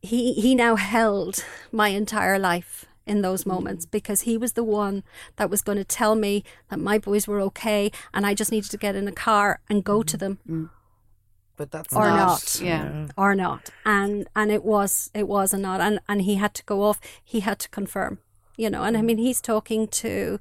He 0.00 0.32
he 0.32 0.54
now 0.54 0.76
held 0.76 1.44
my 1.70 1.88
entire 1.88 2.38
life 2.38 2.86
in 3.04 3.20
those 3.20 3.44
mm. 3.44 3.48
moments 3.48 3.84
because 3.84 4.22
he 4.22 4.38
was 4.38 4.54
the 4.54 4.64
one 4.64 5.02
that 5.36 5.50
was 5.50 5.60
going 5.60 5.76
to 5.76 5.84
tell 5.84 6.14
me 6.14 6.42
that 6.70 6.80
my 6.80 6.98
boys 6.98 7.28
were 7.28 7.42
okay 7.42 7.90
and 8.14 8.24
I 8.24 8.32
just 8.32 8.50
needed 8.50 8.70
to 8.70 8.78
get 8.78 8.96
in 8.96 9.06
a 9.06 9.12
car 9.12 9.60
and 9.68 9.84
go 9.84 10.02
to 10.02 10.16
them 10.16 10.70
But 11.60 11.70
that's 11.72 11.94
or 11.94 12.06
not, 12.06 12.26
not, 12.26 12.60
Yeah. 12.60 13.06
or 13.16 13.34
not. 13.34 13.62
And 13.84 14.26
and 14.34 14.50
it 14.50 14.64
was 14.64 15.10
it 15.12 15.26
was 15.28 15.52
a 15.54 15.58
not. 15.58 15.80
And 15.86 15.98
and 16.08 16.22
he 16.22 16.34
had 16.36 16.52
to 16.54 16.62
go 16.64 16.76
off. 16.88 16.98
He 17.32 17.40
had 17.40 17.58
to 17.64 17.68
confirm 17.68 18.18
you 18.62 18.70
know. 18.70 18.82
And 18.86 18.96
i 18.96 19.02
mean 19.02 19.18
he's 19.18 19.40
talking 19.42 19.88
to 20.02 20.38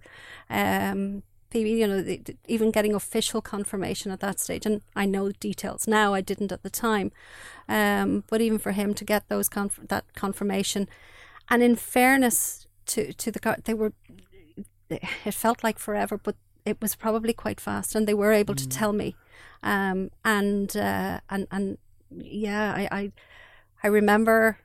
um 0.50 1.24
people 1.52 1.72
you 1.82 1.88
know 1.88 2.02
the, 2.10 2.18
the- 2.26 2.38
even 2.48 2.72
getting 2.72 2.96
official 2.96 3.42
confirmation 3.42 4.12
at 4.14 4.20
that 4.20 4.40
stage. 4.40 4.66
And 4.70 4.82
i 4.96 5.06
know 5.06 5.32
details 5.48 5.88
now. 5.88 6.08
I 6.18 6.22
didn't 6.22 6.52
at 6.54 6.64
the 6.64 6.70
time. 6.70 7.12
Um 7.68 8.24
but 8.30 8.40
even 8.42 8.60
for 8.60 8.72
him 8.72 8.94
to 8.94 9.06
get 9.14 9.24
those 9.28 9.50
conf- 9.50 9.88
that 9.90 10.06
confirmation. 10.22 10.88
And 11.50 11.62
in 11.64 11.76
fairness 11.76 12.68
to 12.92 13.00
to 13.14 13.32
the 13.32 13.40
co- 13.40 13.62
they 13.66 13.74
were 13.74 13.92
it 14.90 15.34
felt 15.34 15.64
like 15.64 15.80
forever, 15.80 16.18
but 16.18 16.36
it 16.66 16.78
was 16.82 16.96
probably 16.96 17.34
quite 17.34 17.62
fast, 17.62 17.96
and 17.96 18.08
they 18.08 18.14
were 18.14 18.32
able 18.42 18.56
to 18.56 18.68
tell 18.80 18.94
me. 18.94 19.16
Um, 19.64 20.12
and 20.24 20.76
uh, 20.76 21.20
and 21.30 21.48
and 21.52 21.78
yeah, 22.10 22.74
I, 22.74 22.88
I 22.92 23.12
I 23.84 23.88
remember 23.88 24.60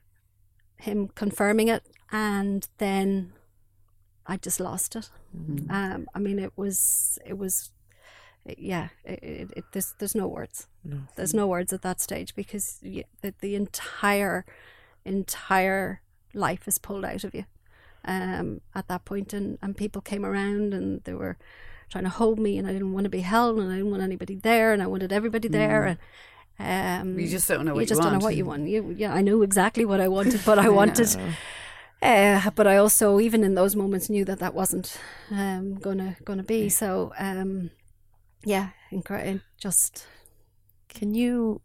him 0.77 1.09
confirming 1.09 1.67
it, 1.67 1.83
and 2.11 2.67
then 2.77 3.33
I 4.25 4.37
just 4.37 4.59
lost 4.59 4.95
it. 4.95 5.09
Um, 5.69 6.07
I 6.15 6.19
mean, 6.19 6.39
it 6.39 6.53
was 6.55 7.19
it 7.25 7.37
was 7.37 7.71
yeah. 8.57 8.89
It, 9.03 9.19
it, 9.23 9.51
it, 9.57 9.65
there's 9.71 9.93
there's 9.99 10.15
no 10.15 10.27
words. 10.27 10.67
There's 11.15 11.33
no 11.33 11.47
words 11.47 11.73
at 11.73 11.81
that 11.81 12.01
stage 12.01 12.35
because 12.35 12.79
y 12.83 13.03
the, 13.21 13.33
the 13.41 13.55
entire 13.55 14.45
entire 15.03 16.01
life 16.33 16.67
is 16.67 16.77
pulled 16.79 17.05
out 17.05 17.23
of 17.23 17.33
you 17.33 17.45
um, 18.05 18.61
at 18.73 18.87
that 18.87 19.05
point, 19.05 19.33
and, 19.33 19.57
and 19.61 19.75
people 19.75 20.01
came 20.01 20.25
around 20.25 20.73
and 20.73 21.03
they 21.03 21.13
were 21.13 21.37
trying 21.89 22.03
to 22.05 22.09
hold 22.09 22.39
me, 22.39 22.57
and 22.57 22.67
I 22.67 22.71
didn't 22.73 22.93
want 22.93 23.03
to 23.05 23.09
be 23.09 23.21
held, 23.21 23.59
and 23.59 23.71
I 23.71 23.75
didn't 23.77 23.91
want 23.91 24.03
anybody 24.03 24.35
there, 24.35 24.73
and 24.73 24.81
I 24.81 24.87
wanted 24.87 25.11
everybody 25.13 25.47
there, 25.47 25.85
and 25.85 27.03
um, 27.03 27.19
You 27.19 27.27
just 27.27 27.47
don't 27.47 27.65
know 27.65 27.73
what 27.73 27.81
you 27.81 27.85
just 27.87 28.01
don't 28.01 28.11
know 28.11 28.15
want. 28.17 28.23
what 28.23 28.35
you 28.35 28.45
want. 28.45 28.67
You, 28.67 28.93
yeah, 28.97 29.13
I 29.13 29.21
knew 29.21 29.43
exactly 29.43 29.85
what 29.85 29.99
I 29.99 30.07
wanted, 30.07 30.41
but 30.45 30.57
I 30.67 30.69
wanted. 30.69 31.15
Uh, 32.01 32.49
but 32.55 32.67
I 32.67 32.77
also, 32.77 33.19
even 33.19 33.43
in 33.43 33.55
those 33.55 33.75
moments, 33.75 34.09
knew 34.09 34.25
that 34.25 34.39
that 34.39 34.53
wasn't 34.53 34.97
um, 35.31 35.75
gonna 35.75 36.15
gonna 36.23 36.43
be. 36.43 36.69
So, 36.69 37.13
um, 37.17 37.71
yeah, 38.43 38.69
incre- 38.91 39.41
just 39.57 40.05
Can 40.89 41.13
you 41.15 41.61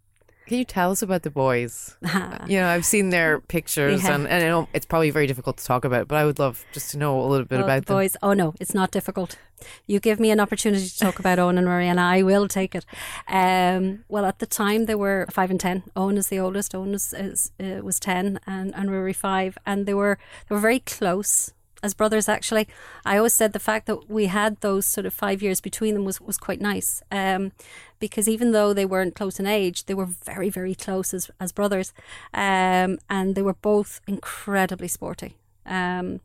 can 0.50 0.58
you 0.58 0.64
tell 0.64 0.90
us 0.90 1.00
about 1.00 1.22
the 1.22 1.30
boys? 1.30 1.96
you 2.48 2.58
know, 2.58 2.66
I've 2.66 2.84
seen 2.84 3.10
their 3.10 3.38
pictures, 3.38 4.02
Yeah. 4.02 4.16
and, 4.16 4.26
and 4.26 4.42
I 4.44 4.48
know 4.48 4.66
it's 4.74 4.84
probably 4.84 5.10
very 5.10 5.28
difficult 5.28 5.58
to 5.58 5.64
talk 5.64 5.84
about, 5.84 6.08
but 6.08 6.16
I 6.16 6.24
would 6.24 6.40
love 6.40 6.64
just 6.72 6.90
to 6.90 6.98
know 6.98 7.20
a 7.20 7.28
little 7.28 7.46
bit 7.46 7.60
Oh, 7.60 7.64
about 7.64 7.82
the 7.86 7.92
them. 7.92 7.96
boys. 7.98 8.16
Oh 8.20 8.32
no, 8.32 8.54
it's 8.58 8.74
not 8.74 8.90
difficult. 8.90 9.38
You 9.86 10.00
give 10.00 10.18
me 10.18 10.32
an 10.32 10.40
opportunity 10.40 10.88
to 10.88 10.98
talk 10.98 11.20
about 11.20 11.38
Owen 11.38 11.56
and 11.56 11.68
Rory, 11.68 11.86
and 11.86 12.00
I 12.00 12.24
will 12.24 12.48
take 12.48 12.74
it. 12.74 12.84
Um, 13.28 14.04
well, 14.08 14.24
at 14.24 14.40
the 14.40 14.46
time 14.46 14.86
they 14.86 14.96
were 14.96 15.28
five 15.30 15.52
and 15.52 15.60
ten. 15.60 15.84
Owen 15.94 16.16
is 16.16 16.26
the 16.30 16.40
oldest. 16.40 16.74
Owen 16.74 16.94
is, 16.94 17.14
is 17.16 17.52
uh, 17.60 17.80
was 17.84 18.00
ten, 18.00 18.40
and, 18.44 18.74
and 18.74 18.90
Rory 18.90 19.12
five, 19.12 19.56
and 19.64 19.86
they 19.86 19.94
were 19.94 20.18
they 20.48 20.54
were 20.56 20.60
very 20.60 20.80
close 20.80 21.52
as 21.82 21.94
brothers. 21.94 22.28
Actually, 22.28 22.68
I 23.04 23.16
always 23.16 23.34
said 23.34 23.52
the 23.52 23.58
fact 23.58 23.86
that 23.86 24.10
we 24.10 24.26
had 24.26 24.60
those 24.60 24.86
sort 24.86 25.06
of 25.06 25.14
five 25.14 25.42
years 25.42 25.60
between 25.60 25.94
them 25.94 26.04
was 26.04 26.20
was 26.20 26.38
quite 26.38 26.60
nice. 26.60 27.02
Um, 27.10 27.52
because 27.98 28.28
even 28.28 28.52
though 28.52 28.72
they 28.72 28.86
weren't 28.86 29.14
close 29.14 29.38
in 29.38 29.46
age, 29.46 29.86
they 29.86 29.94
were 29.94 30.06
very 30.06 30.50
very 30.50 30.74
close 30.74 31.14
as 31.14 31.30
as 31.38 31.52
brothers, 31.52 31.92
um, 32.34 32.98
and 33.08 33.34
they 33.34 33.42
were 33.42 33.54
both 33.54 34.00
incredibly 34.06 34.88
sporty. 34.88 35.36
Um, 35.66 36.20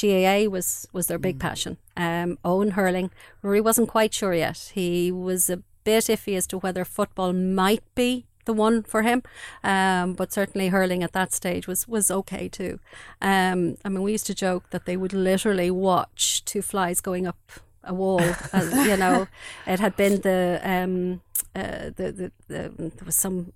GAA 0.00 0.48
was 0.48 0.88
was 0.92 1.06
their 1.06 1.18
big 1.18 1.38
passion. 1.38 1.78
Um, 1.96 2.38
Owen 2.44 2.72
hurling. 2.72 3.10
Rory 3.42 3.60
wasn't 3.60 3.88
quite 3.88 4.14
sure 4.14 4.34
yet. 4.34 4.72
He 4.74 5.12
was 5.12 5.50
a 5.50 5.62
bit 5.84 6.04
iffy 6.04 6.36
as 6.36 6.46
to 6.48 6.58
whether 6.58 6.84
football 6.84 7.32
might 7.32 7.82
be 7.94 8.26
the 8.44 8.52
one 8.52 8.82
for 8.82 9.02
him, 9.02 9.22
um, 9.62 10.14
but 10.14 10.32
certainly 10.32 10.68
hurling 10.68 11.02
at 11.02 11.12
that 11.12 11.32
stage 11.32 11.66
was 11.66 11.86
was 11.86 12.10
okay 12.10 12.48
too. 12.48 12.80
Um, 13.20 13.76
I 13.84 13.88
mean, 13.88 14.02
we 14.02 14.12
used 14.12 14.26
to 14.26 14.34
joke 14.34 14.70
that 14.70 14.86
they 14.86 14.96
would 14.96 15.12
literally 15.12 15.70
watch 15.70 16.44
two 16.44 16.62
flies 16.62 17.00
going 17.00 17.26
up 17.26 17.38
a 17.84 17.94
wall. 17.94 18.20
as, 18.52 18.72
you 18.86 18.96
know, 18.96 19.28
it 19.66 19.80
had 19.80 19.96
been 19.96 20.20
the 20.20 20.60
um, 20.62 21.20
uh, 21.54 21.90
the, 21.96 22.12
the 22.12 22.32
the 22.48 22.72
there 22.78 23.06
was 23.06 23.16
some 23.16 23.52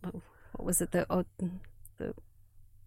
what 0.52 0.64
was 0.64 0.81
it 0.81 0.93
the 0.93 1.07
oh, 1.11 1.25
the 1.99 2.14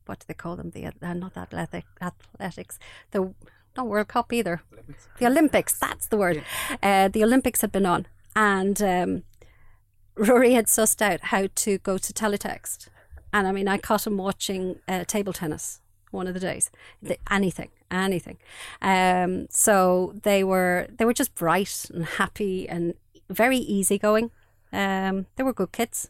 what 0.05 0.19
do 0.19 0.25
they 0.27 0.33
call 0.33 0.55
them? 0.55 0.71
The 0.71 0.87
uh, 0.87 1.13
not 1.13 1.37
athletic 1.37 1.85
athletics. 2.01 2.79
The 3.11 3.33
not 3.77 3.87
World 3.87 4.07
Cup 4.07 4.33
either. 4.33 4.61
The 5.19 5.27
Olympics. 5.27 5.77
That's 5.77 6.07
the 6.07 6.17
word. 6.17 6.43
Uh, 6.81 7.07
the 7.07 7.23
Olympics 7.23 7.61
had 7.61 7.71
been 7.71 7.85
on, 7.85 8.07
and 8.35 8.81
um, 8.81 9.23
Rory 10.19 10.53
had 10.53 10.65
sussed 10.65 11.01
out 11.01 11.21
how 11.25 11.47
to 11.55 11.77
go 11.79 11.97
to 11.97 12.13
teletext, 12.13 12.89
and 13.31 13.47
I 13.47 13.51
mean, 13.51 13.67
I 13.67 13.77
caught 13.77 14.05
him 14.05 14.17
watching 14.17 14.79
uh, 14.87 15.05
table 15.05 15.33
tennis 15.33 15.81
one 16.11 16.27
of 16.27 16.33
the 16.33 16.39
days. 16.39 16.71
The, 17.01 17.17
anything, 17.31 17.69
anything. 17.89 18.37
Um, 18.81 19.47
so 19.49 20.13
they 20.23 20.43
were 20.43 20.87
they 20.97 21.05
were 21.05 21.13
just 21.13 21.35
bright 21.35 21.85
and 21.93 22.05
happy 22.05 22.67
and 22.67 22.95
very 23.29 23.57
easygoing. 23.57 24.31
Um, 24.73 25.27
they 25.35 25.43
were 25.43 25.53
good 25.53 25.71
kids. 25.71 26.09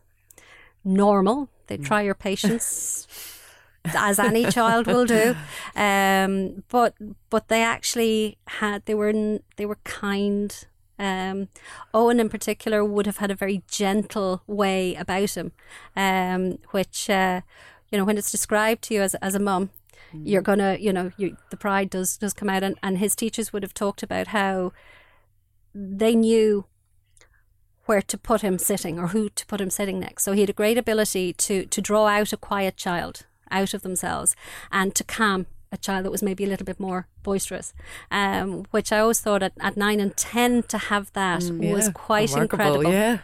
Normal. 0.84 1.50
They 1.68 1.78
try 1.78 2.02
your 2.02 2.16
patience 2.16 3.08
as 3.86 4.18
any 4.18 4.46
child 4.46 4.88
will 4.88 5.06
do. 5.06 5.36
Um, 5.76 6.64
but 6.70 6.96
but 7.30 7.48
they 7.48 7.62
actually 7.62 8.38
had 8.48 8.86
they 8.86 8.96
were 8.96 9.10
n- 9.10 9.44
they 9.58 9.66
were 9.66 9.78
kind. 9.84 10.66
Um, 11.00 11.48
Owen 11.94 12.20
in 12.20 12.30
particular 12.30 12.84
would 12.84 13.06
have 13.06 13.18
had 13.18 13.32
a 13.32 13.36
very 13.36 13.64
gentle 13.68 14.44
way 14.46 14.96
about 14.96 15.38
him, 15.38 15.54
um, 15.96 16.60
which 16.72 17.10
uh, 17.10 17.42
you 17.90 17.98
know 17.98 18.06
when 18.06 18.18
it's 18.18 18.32
described 18.32 18.84
to 18.84 18.94
you 18.94 19.02
as 19.02 19.16
as 19.16 19.34
a 19.34 19.40
mum, 19.40 19.70
you're 20.14 20.42
gonna 20.42 20.78
you 20.80 20.92
know 20.92 21.12
you, 21.18 21.38
the 21.50 21.58
pride 21.58 21.90
does 21.90 22.18
does 22.18 22.34
come 22.34 22.50
out, 22.50 22.64
and, 22.64 22.78
and 22.84 22.98
his 22.98 23.16
teachers 23.16 23.54
would 23.54 23.64
have 23.64 23.74
talked 23.74 24.04
about 24.04 24.28
how 24.28 24.74
they 25.74 26.16
knew 26.16 26.66
where 27.86 28.02
to 28.02 28.18
put 28.18 28.42
him 28.42 28.60
sitting 28.60 29.00
or 29.00 29.08
who 29.08 29.30
to 29.30 29.46
put 29.48 29.62
him 29.62 29.70
sitting 29.70 30.00
next. 30.00 30.24
So 30.24 30.34
he 30.34 30.42
had 30.42 30.50
a 30.50 30.54
great 30.54 30.78
ability 30.78 31.34
to 31.34 31.66
to 31.66 31.82
draw 31.82 32.08
out 32.08 32.34
a 32.34 32.38
quiet 32.38 32.76
child 32.76 33.26
out 33.50 33.74
of 33.74 33.82
themselves 33.82 34.36
and 34.72 34.94
to 34.96 35.04
calm 35.04 35.48
a 35.72 35.78
child 35.78 36.06
that 36.06 36.12
was 36.12 36.24
maybe 36.24 36.44
a 36.44 36.48
little 36.48 36.66
bit 36.66 36.80
more 36.80 37.08
boisterous, 37.24 37.74
um, 38.12 38.66
which 38.72 38.92
I 38.92 39.00
always 39.00 39.20
thought 39.20 39.44
at, 39.44 39.54
at 39.60 39.78
nine 39.78 40.00
and 40.00 40.16
ten 40.18 40.64
to 40.64 40.78
have 40.78 41.12
that 41.14 41.44
was 41.44 41.86
Yeah, 41.88 41.92
quite 41.94 42.30
remarkable, 42.32 42.82
incredible. 42.82 42.92
Yeah. 42.92 43.20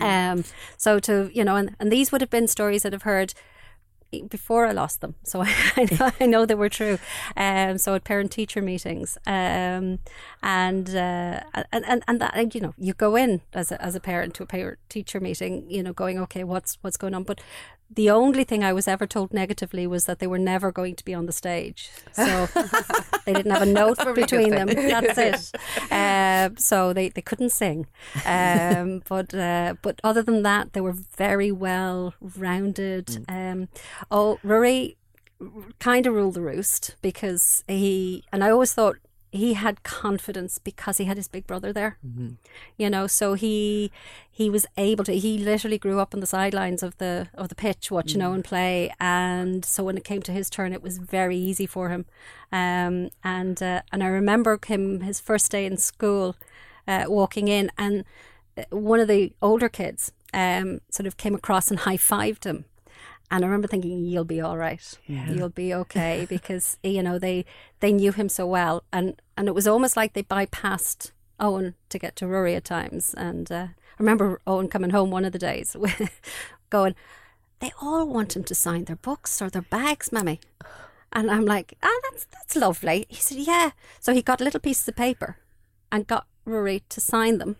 Um, 0.00 0.44
so 0.76 0.98
to 1.00 1.30
you 1.34 1.44
know, 1.44 1.56
and, 1.56 1.76
and 1.80 1.90
these 1.90 2.12
would 2.12 2.20
have 2.20 2.30
been 2.30 2.46
stories 2.46 2.82
that 2.82 2.94
I've 2.94 3.02
heard 3.02 3.34
before 4.28 4.66
I 4.66 4.72
lost 4.72 5.00
them. 5.00 5.14
So 5.24 5.42
I 5.76 5.86
know, 5.90 6.10
I 6.20 6.26
know 6.26 6.46
they 6.46 6.54
were 6.54 6.68
true. 6.68 6.98
Um, 7.36 7.78
so 7.78 7.94
at 7.94 8.04
parent 8.04 8.32
teacher 8.32 8.62
meetings, 8.62 9.18
um, 9.26 9.98
and, 10.42 10.90
uh, 10.90 11.40
and 11.72 11.84
and 11.86 12.02
and 12.08 12.20
that 12.20 12.54
you 12.54 12.60
know 12.60 12.74
you 12.78 12.94
go 12.94 13.16
in 13.16 13.40
as 13.52 13.72
a, 13.72 13.82
as 13.82 13.94
a 13.94 14.00
parent 14.00 14.34
to 14.34 14.42
a 14.42 14.46
parent 14.46 14.78
teacher 14.88 15.20
meeting, 15.20 15.70
you 15.70 15.82
know, 15.82 15.92
going 15.92 16.18
okay, 16.20 16.44
what's 16.44 16.78
what's 16.82 16.96
going 16.96 17.14
on, 17.14 17.24
but. 17.24 17.40
The 17.92 18.10
only 18.10 18.44
thing 18.44 18.62
I 18.62 18.72
was 18.72 18.86
ever 18.86 19.06
told 19.06 19.32
negatively 19.32 19.86
was 19.86 20.04
that 20.04 20.20
they 20.20 20.26
were 20.26 20.38
never 20.38 20.70
going 20.70 20.94
to 20.96 21.04
be 21.04 21.12
on 21.12 21.26
the 21.26 21.32
stage. 21.32 21.90
So 22.12 22.46
they 23.24 23.32
didn't 23.32 23.50
have 23.50 23.62
a 23.62 23.66
note 23.66 23.98
probably 23.98 24.22
a 24.22 24.26
good 24.26 24.30
between 24.30 24.50
them. 24.50 24.68
That's 24.68 25.18
it. 25.18 25.92
Um, 25.92 26.56
so 26.56 26.92
they, 26.92 27.08
they 27.08 27.22
couldn't 27.22 27.50
sing. 27.50 27.86
Um, 28.24 29.02
but 29.08 29.34
uh, 29.34 29.74
but 29.82 30.00
other 30.04 30.22
than 30.22 30.42
that, 30.44 30.72
they 30.72 30.80
were 30.80 30.94
very 31.16 31.50
well 31.50 32.14
rounded. 32.20 33.24
Um, 33.28 33.68
oh, 34.10 34.38
Rory 34.44 34.96
kind 35.78 36.06
of 36.06 36.14
ruled 36.14 36.34
the 36.34 36.42
roost 36.42 36.96
because 37.02 37.64
he, 37.66 38.24
and 38.32 38.44
I 38.44 38.50
always 38.50 38.72
thought 38.72 38.96
he 39.32 39.54
had 39.54 39.82
confidence 39.82 40.58
because 40.58 40.98
he 40.98 41.04
had 41.04 41.16
his 41.16 41.28
big 41.28 41.46
brother 41.46 41.72
there. 41.72 41.98
You 42.76 42.90
know, 42.90 43.06
so 43.06 43.34
he 43.34 43.90
he 44.30 44.50
was 44.50 44.66
able 44.76 45.04
to. 45.04 45.12
He 45.12 45.38
literally 45.38 45.78
grew 45.78 46.00
up 46.00 46.14
on 46.14 46.20
the 46.20 46.26
sidelines 46.26 46.82
of 46.82 46.96
the 46.98 47.28
of 47.34 47.48
the 47.48 47.54
pitch, 47.54 47.90
watching 47.90 48.20
Owen 48.22 48.42
play, 48.42 48.92
and 48.98 49.64
so 49.64 49.84
when 49.84 49.96
it 49.96 50.04
came 50.04 50.22
to 50.22 50.32
his 50.32 50.50
turn, 50.50 50.72
it 50.72 50.82
was 50.82 50.98
very 50.98 51.36
easy 51.36 51.66
for 51.66 51.90
him. 51.90 52.06
Um, 52.52 53.10
and 53.22 53.62
uh, 53.62 53.82
and 53.92 54.02
I 54.02 54.06
remember 54.08 54.58
him 54.66 55.00
his 55.02 55.20
first 55.20 55.50
day 55.52 55.64
in 55.64 55.76
school, 55.76 56.36
uh, 56.88 57.04
walking 57.06 57.48
in, 57.48 57.70
and 57.78 58.04
uh, 58.58 58.64
one 58.70 59.00
of 59.00 59.08
the 59.08 59.32
older 59.40 59.68
kids 59.68 60.12
um, 60.34 60.80
sort 60.90 61.06
of 61.06 61.16
came 61.16 61.34
across 61.34 61.70
and 61.70 61.80
high 61.80 61.96
fived 61.96 62.44
him. 62.44 62.64
And 63.30 63.44
I 63.44 63.46
remember 63.46 63.68
thinking, 63.68 64.04
"You'll 64.04 64.24
be 64.24 64.40
all 64.40 64.56
right. 64.58 64.98
You'll 65.32 65.48
be 65.50 65.72
okay," 65.72 66.26
because 66.28 66.78
you 66.82 67.02
know 67.02 67.18
they 67.18 67.44
they 67.80 67.92
knew 67.92 68.12
him 68.12 68.28
so 68.28 68.46
well, 68.46 68.82
and 68.92 69.20
and 69.36 69.48
it 69.48 69.54
was 69.54 69.68
almost 69.68 69.96
like 69.96 70.12
they 70.14 70.22
bypassed 70.22 71.12
Owen 71.38 71.74
to 71.88 71.98
get 71.98 72.16
to 72.16 72.26
Rory 72.26 72.54
at 72.56 72.64
times. 72.64 73.14
And 73.14 73.50
uh, 73.52 73.66
I 73.70 73.98
remember 73.98 74.40
Owen 74.46 74.68
coming 74.68 74.90
home 74.90 75.10
one 75.10 75.24
of 75.24 75.32
the 75.32 75.38
days, 75.38 75.76
going, 76.70 76.94
"They 77.60 77.72
all 77.80 78.06
want 78.06 78.34
him 78.34 78.44
to 78.44 78.54
sign 78.54 78.84
their 78.84 78.96
books 78.96 79.40
or 79.40 79.48
their 79.48 79.62
bags, 79.62 80.10
Mammy." 80.12 80.40
And 81.12 81.30
I'm 81.30 81.44
like, 81.44 81.74
"Ah, 81.82 82.00
that's 82.10 82.24
that's 82.26 82.56
lovely." 82.56 83.06
He 83.08 83.16
said, 83.16 83.38
"Yeah." 83.38 83.70
So 84.00 84.12
he 84.12 84.22
got 84.22 84.40
little 84.40 84.60
pieces 84.60 84.88
of 84.88 84.96
paper 84.96 85.36
and 85.92 86.06
got 86.06 86.26
Rory 86.44 86.82
to 86.88 87.00
sign 87.00 87.38
them, 87.38 87.56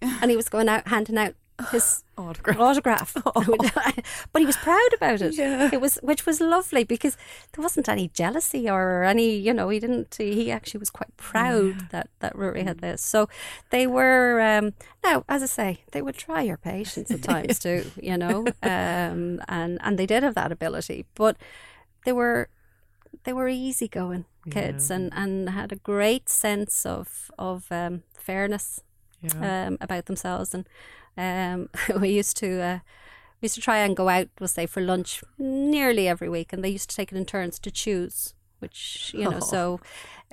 and 0.00 0.30
he 0.30 0.36
was 0.36 0.48
going 0.48 0.68
out 0.68 0.88
handing 0.88 1.18
out 1.18 1.34
his 1.70 2.04
Autograph. 2.28 3.16
autograph. 3.24 4.02
but 4.32 4.40
he 4.40 4.46
was 4.46 4.56
proud 4.56 4.88
about 4.94 5.20
it. 5.20 5.38
It 5.38 5.80
was, 5.80 5.98
which 6.02 6.26
was 6.26 6.40
lovely 6.40 6.84
because 6.84 7.16
there 7.52 7.62
wasn't 7.62 7.88
any 7.88 8.08
jealousy 8.08 8.68
or 8.68 9.04
any, 9.04 9.34
you 9.36 9.54
know, 9.54 9.68
he 9.68 9.80
didn't. 9.80 10.14
He 10.16 10.50
actually 10.50 10.78
was 10.80 10.90
quite 10.90 11.16
proud 11.16 11.90
that 11.90 12.08
that 12.20 12.36
Rory 12.36 12.64
had 12.64 12.78
this. 12.78 13.02
So 13.02 13.28
they 13.70 13.86
were. 13.86 14.40
Um, 14.40 14.74
now, 15.02 15.24
as 15.28 15.42
I 15.42 15.46
say, 15.46 15.82
they 15.92 16.02
would 16.02 16.16
try 16.16 16.42
your 16.42 16.56
patience 16.58 17.10
at 17.10 17.22
times 17.32 17.58
too, 17.58 17.90
you 18.00 18.16
know, 18.18 18.46
um, 18.62 19.40
and 19.48 19.78
and 19.80 19.98
they 19.98 20.06
did 20.06 20.22
have 20.22 20.34
that 20.34 20.52
ability, 20.52 21.06
but 21.14 21.36
they 22.04 22.12
were 22.12 22.48
they 23.24 23.32
were 23.32 23.48
easygoing 23.48 24.24
kids 24.50 24.90
and 24.90 25.12
and 25.14 25.50
had 25.50 25.72
a 25.72 25.76
great 25.76 26.28
sense 26.28 26.86
of 26.86 27.30
of 27.38 27.70
um, 27.70 28.02
fairness 28.14 28.82
um, 29.42 29.78
about 29.80 30.06
themselves. 30.06 30.54
And 30.54 30.66
um, 31.18 31.68
we 32.00 32.10
used 32.10 32.36
to 32.38 32.62
uh, 32.62 32.78
we 33.40 33.46
used 33.46 33.56
to 33.56 33.60
try 33.60 33.78
and 33.78 33.96
go 33.96 34.08
out, 34.08 34.28
we'll 34.40 34.48
say, 34.48 34.66
for 34.66 34.80
lunch 34.80 35.22
nearly 35.36 36.08
every 36.08 36.28
week, 36.28 36.52
and 36.52 36.64
they 36.64 36.70
used 36.70 36.88
to 36.90 36.96
take 36.96 37.12
it 37.12 37.18
in 37.18 37.26
turns 37.26 37.58
to 37.58 37.70
choose. 37.70 38.34
Which 38.60 39.12
you 39.14 39.30
know, 39.30 39.38
so 39.38 39.80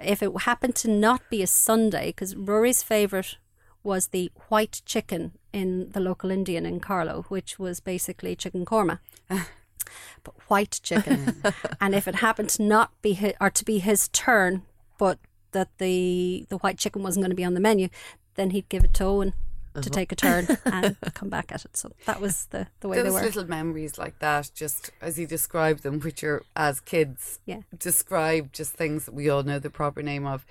if 0.01 0.23
it 0.23 0.31
happened 0.41 0.75
to 0.77 0.89
not 0.89 1.21
be 1.29 1.43
a 1.43 1.47
Sunday, 1.47 2.07
because 2.07 2.35
Rory's 2.35 2.81
favourite 2.81 3.37
was 3.83 4.07
the 4.07 4.31
white 4.49 4.81
chicken 4.85 5.33
in 5.53 5.91
the 5.91 5.99
local 5.99 6.31
Indian 6.31 6.65
in 6.65 6.79
Carlow, 6.79 7.25
which 7.29 7.59
was 7.59 7.79
basically 7.79 8.35
chicken 8.35 8.65
korma 8.65 8.97
but 9.29 10.33
white 10.47 10.79
chicken. 10.81 11.43
and 11.81 11.93
if 11.93 12.07
it 12.07 12.15
happened 12.15 12.49
to 12.49 12.63
not 12.63 12.99
be 13.03 13.13
his, 13.13 13.33
or 13.39 13.51
to 13.51 13.63
be 13.63 13.77
his 13.77 14.07
turn, 14.07 14.63
but 14.97 15.19
that 15.51 15.69
the 15.77 16.47
the 16.49 16.57
white 16.57 16.79
chicken 16.79 17.03
wasn't 17.03 17.21
going 17.21 17.29
to 17.29 17.35
be 17.35 17.45
on 17.45 17.53
the 17.53 17.59
menu, 17.59 17.89
then 18.33 18.49
he'd 18.49 18.69
give 18.69 18.83
it 18.83 18.95
to 18.95 19.03
Owen 19.03 19.33
to 19.81 19.89
uh-huh. 19.89 19.99
take 19.99 20.11
a 20.11 20.15
turn 20.15 20.47
and 20.65 20.97
come 21.13 21.29
back 21.29 21.51
at 21.51 21.65
it. 21.65 21.77
So 21.77 21.91
that 22.05 22.21
was 22.21 22.45
the, 22.47 22.67
the 22.79 22.87
way 22.87 22.97
Those 22.97 23.05
they 23.05 23.11
were. 23.11 23.25
little 23.25 23.47
memories 23.47 23.97
like 23.97 24.19
that, 24.19 24.51
just 24.53 24.91
as 25.01 25.19
you 25.19 25.27
describe 25.27 25.79
them, 25.79 25.99
which 25.99 26.23
are 26.23 26.43
as 26.55 26.79
kids, 26.79 27.39
Yeah. 27.45 27.61
describe 27.77 28.53
just 28.53 28.73
things 28.73 29.05
that 29.05 29.13
we 29.13 29.29
all 29.29 29.43
know 29.43 29.59
the 29.59 29.69
proper 29.69 30.01
name 30.01 30.25
of. 30.25 30.45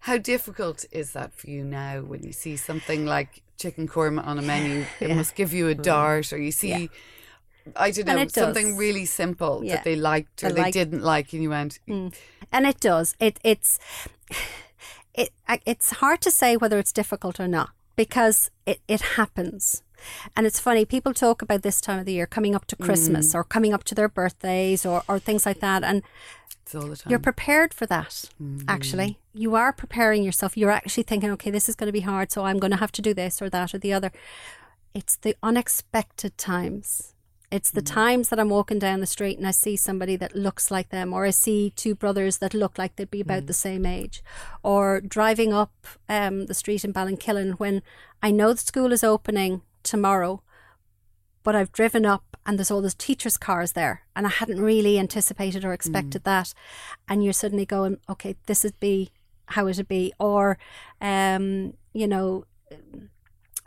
How 0.00 0.16
difficult 0.16 0.84
is 0.90 1.12
that 1.12 1.34
for 1.34 1.50
you 1.50 1.62
now 1.64 2.00
when 2.00 2.22
you 2.22 2.32
see 2.32 2.56
something 2.56 3.04
like 3.04 3.42
chicken 3.58 3.86
korma 3.86 4.26
on 4.26 4.38
a 4.38 4.42
menu? 4.42 4.86
It 5.00 5.14
must 5.14 5.34
give 5.34 5.52
you 5.52 5.68
a 5.68 5.74
hmm. 5.74 5.82
dart, 5.82 6.32
or 6.32 6.38
you 6.38 6.52
see, 6.52 6.88
I 7.76 7.90
don't 7.90 8.06
know, 8.06 8.16
it 8.18 8.32
does. 8.32 8.34
something 8.34 8.76
really 8.76 9.04
simple 9.04 9.62
Yeah. 9.62 9.76
that 9.76 9.84
they 9.84 9.96
liked 9.96 10.42
or 10.42 10.48
They 10.48 10.54
they 10.54 10.60
liked- 10.62 10.74
didn't 10.74 11.02
like, 11.02 11.32
and 11.32 11.42
you 11.42 11.50
went, 11.50 11.78
hmm. 11.86 11.92
mm. 11.92 12.14
and 12.50 12.66
it 12.66 12.80
does. 12.80 13.14
It 13.18 13.38
it's 13.44 13.78
it 15.14 15.30
it's 15.66 15.90
hard 15.90 16.20
to 16.22 16.30
say 16.30 16.56
whether 16.56 16.78
it's 16.78 16.92
difficult 16.92 17.38
or 17.38 17.48
not 17.48 17.70
because 18.04 18.50
it 18.64 18.80
it 18.88 19.02
happens. 19.18 19.82
And 20.34 20.46
it's 20.46 20.58
funny, 20.58 20.86
people 20.86 21.12
talk 21.12 21.42
about 21.42 21.60
this 21.60 21.78
time 21.78 21.98
of 21.98 22.06
the 22.06 22.14
year 22.14 22.26
coming 22.26 22.54
up 22.54 22.64
to 22.68 22.76
Christmas 22.76 23.32
mm. 23.32 23.34
or 23.34 23.44
coming 23.44 23.74
up 23.74 23.84
to 23.84 23.94
their 23.94 24.08
birthdays 24.08 24.86
or, 24.86 25.02
or 25.06 25.18
things 25.18 25.44
like 25.44 25.60
that. 25.60 25.84
And 25.84 26.02
it's 26.62 26.74
all 26.74 26.86
the 26.86 26.96
time. 26.96 27.10
You're 27.10 27.18
prepared 27.18 27.74
for 27.74 27.84
that, 27.84 28.30
mm-hmm. 28.42 28.64
actually. 28.66 29.18
You 29.34 29.56
are 29.56 29.74
preparing 29.74 30.22
yourself. 30.22 30.56
You're 30.56 30.70
actually 30.70 31.02
thinking, 31.02 31.30
okay, 31.32 31.50
this 31.50 31.68
is 31.68 31.76
going 31.76 31.88
to 31.88 31.92
be 31.92 32.00
hard, 32.00 32.32
so 32.32 32.46
I'm 32.46 32.58
going 32.58 32.70
to 32.70 32.78
have 32.78 32.92
to 32.92 33.02
do 33.02 33.12
this 33.12 33.42
or 33.42 33.50
that 33.50 33.74
or 33.74 33.78
the 33.78 33.92
other. 33.92 34.10
It's 34.94 35.16
the 35.16 35.36
unexpected 35.42 36.38
times. 36.38 37.12
It's 37.50 37.72
the 37.72 37.82
times 37.82 38.28
that 38.28 38.38
I'm 38.38 38.48
walking 38.48 38.78
down 38.78 39.00
the 39.00 39.06
street 39.06 39.36
and 39.36 39.46
I 39.46 39.50
see 39.50 39.76
somebody 39.76 40.14
that 40.16 40.36
looks 40.36 40.70
like 40.70 40.90
them, 40.90 41.12
or 41.12 41.24
I 41.26 41.30
see 41.30 41.72
two 41.74 41.96
brothers 41.96 42.38
that 42.38 42.54
look 42.54 42.78
like 42.78 42.94
they'd 42.94 43.10
be 43.10 43.20
about 43.20 43.46
the 43.46 43.52
same 43.52 43.84
age, 43.84 44.22
or 44.62 45.00
driving 45.00 45.52
up 45.52 45.72
um, 46.08 46.46
the 46.46 46.54
street 46.54 46.84
in 46.84 46.92
Ballinkillen 46.92 47.58
when 47.58 47.82
I 48.22 48.30
know 48.30 48.52
the 48.52 48.58
school 48.58 48.92
is 48.92 49.02
opening 49.02 49.62
tomorrow, 49.82 50.42
but 51.42 51.56
I've 51.56 51.72
driven 51.72 52.06
up 52.06 52.36
and 52.46 52.56
there's 52.56 52.70
all 52.70 52.82
those 52.82 52.94
teachers' 52.94 53.36
cars 53.36 53.72
there, 53.72 54.02
and 54.14 54.26
I 54.26 54.30
hadn't 54.30 54.60
really 54.60 54.96
anticipated 54.96 55.64
or 55.64 55.72
expected 55.72 56.22
that, 56.24 56.54
and 57.08 57.24
you're 57.24 57.32
suddenly 57.32 57.66
going, 57.66 57.98
okay, 58.08 58.36
this 58.46 58.62
would 58.62 58.78
be 58.78 59.10
how 59.46 59.66
it'd 59.66 59.88
be, 59.88 60.12
or, 60.20 60.56
um, 61.00 61.74
you 61.92 62.06
know, 62.06 62.44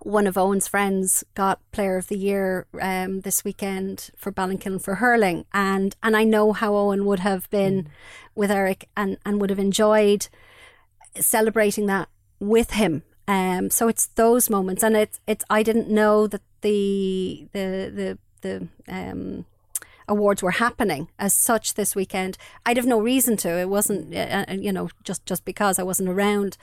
one 0.06 0.28
of 0.28 0.38
Owen's 0.38 0.68
friends 0.68 1.24
got 1.34 1.60
Player 1.72 1.98
of 1.98 2.08
the 2.08 2.18
Year 2.18 2.68
um, 2.82 3.22
this 3.22 3.44
weekend 3.44 4.10
for 4.16 4.32
Ballinkillen 4.32 4.82
for 4.82 4.96
hurling, 4.96 5.46
and 5.54 5.96
and 6.04 6.16
I 6.16 6.24
know 6.24 6.54
how 6.54 6.76
Owen 6.76 7.06
would 7.06 7.20
have 7.20 7.50
been 7.50 7.90
with 8.36 8.52
Eric 8.52 8.90
and 8.96 9.18
and 9.26 9.40
would 9.40 9.50
have 9.50 9.60
enjoyed 9.60 10.28
celebrating 11.20 11.86
that 11.88 12.10
with 12.40 12.72
him. 12.72 13.04
Um, 13.28 13.70
so 13.70 13.88
it's 13.88 14.08
those 14.08 14.50
moments, 14.50 14.84
and 14.84 14.96
it's 14.96 15.20
it's. 15.28 15.46
I 15.50 15.64
didn't 15.64 15.90
know 15.90 16.28
that 16.28 16.42
the 16.62 17.48
the 17.54 17.92
the 17.94 18.18
the 18.42 18.68
um, 18.94 19.46
awards 20.08 20.44
were 20.44 20.52
happening 20.52 21.10
as 21.18 21.34
such 21.34 21.76
this 21.76 21.96
weekend. 21.96 22.38
I'd 22.66 22.78
have 22.78 22.86
no 22.86 23.00
reason 23.00 23.38
to. 23.38 23.50
It 23.60 23.70
wasn't, 23.70 24.14
uh, 24.14 24.46
uh, 24.48 24.54
you 24.54 24.72
know, 24.72 24.90
just 25.04 25.26
just 25.26 25.46
because 25.46 25.80
I 25.80 25.84
wasn't 25.84 26.10
around. 26.10 26.58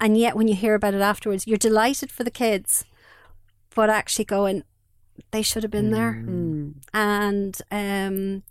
And 0.00 0.16
yet, 0.16 0.34
when 0.36 0.48
you 0.48 0.54
hear 0.54 0.74
about 0.74 0.94
it 0.94 1.00
afterwards, 1.02 1.46
you're 1.46 1.58
delighted 1.58 2.10
for 2.10 2.24
the 2.24 2.30
kids, 2.30 2.84
but 3.74 3.90
actually 3.90 4.24
going, 4.24 4.64
they 5.30 5.42
should 5.42 5.62
have 5.62 5.70
been 5.70 5.90
there. 5.90 6.22
And 6.94 7.60
um, 7.70 8.42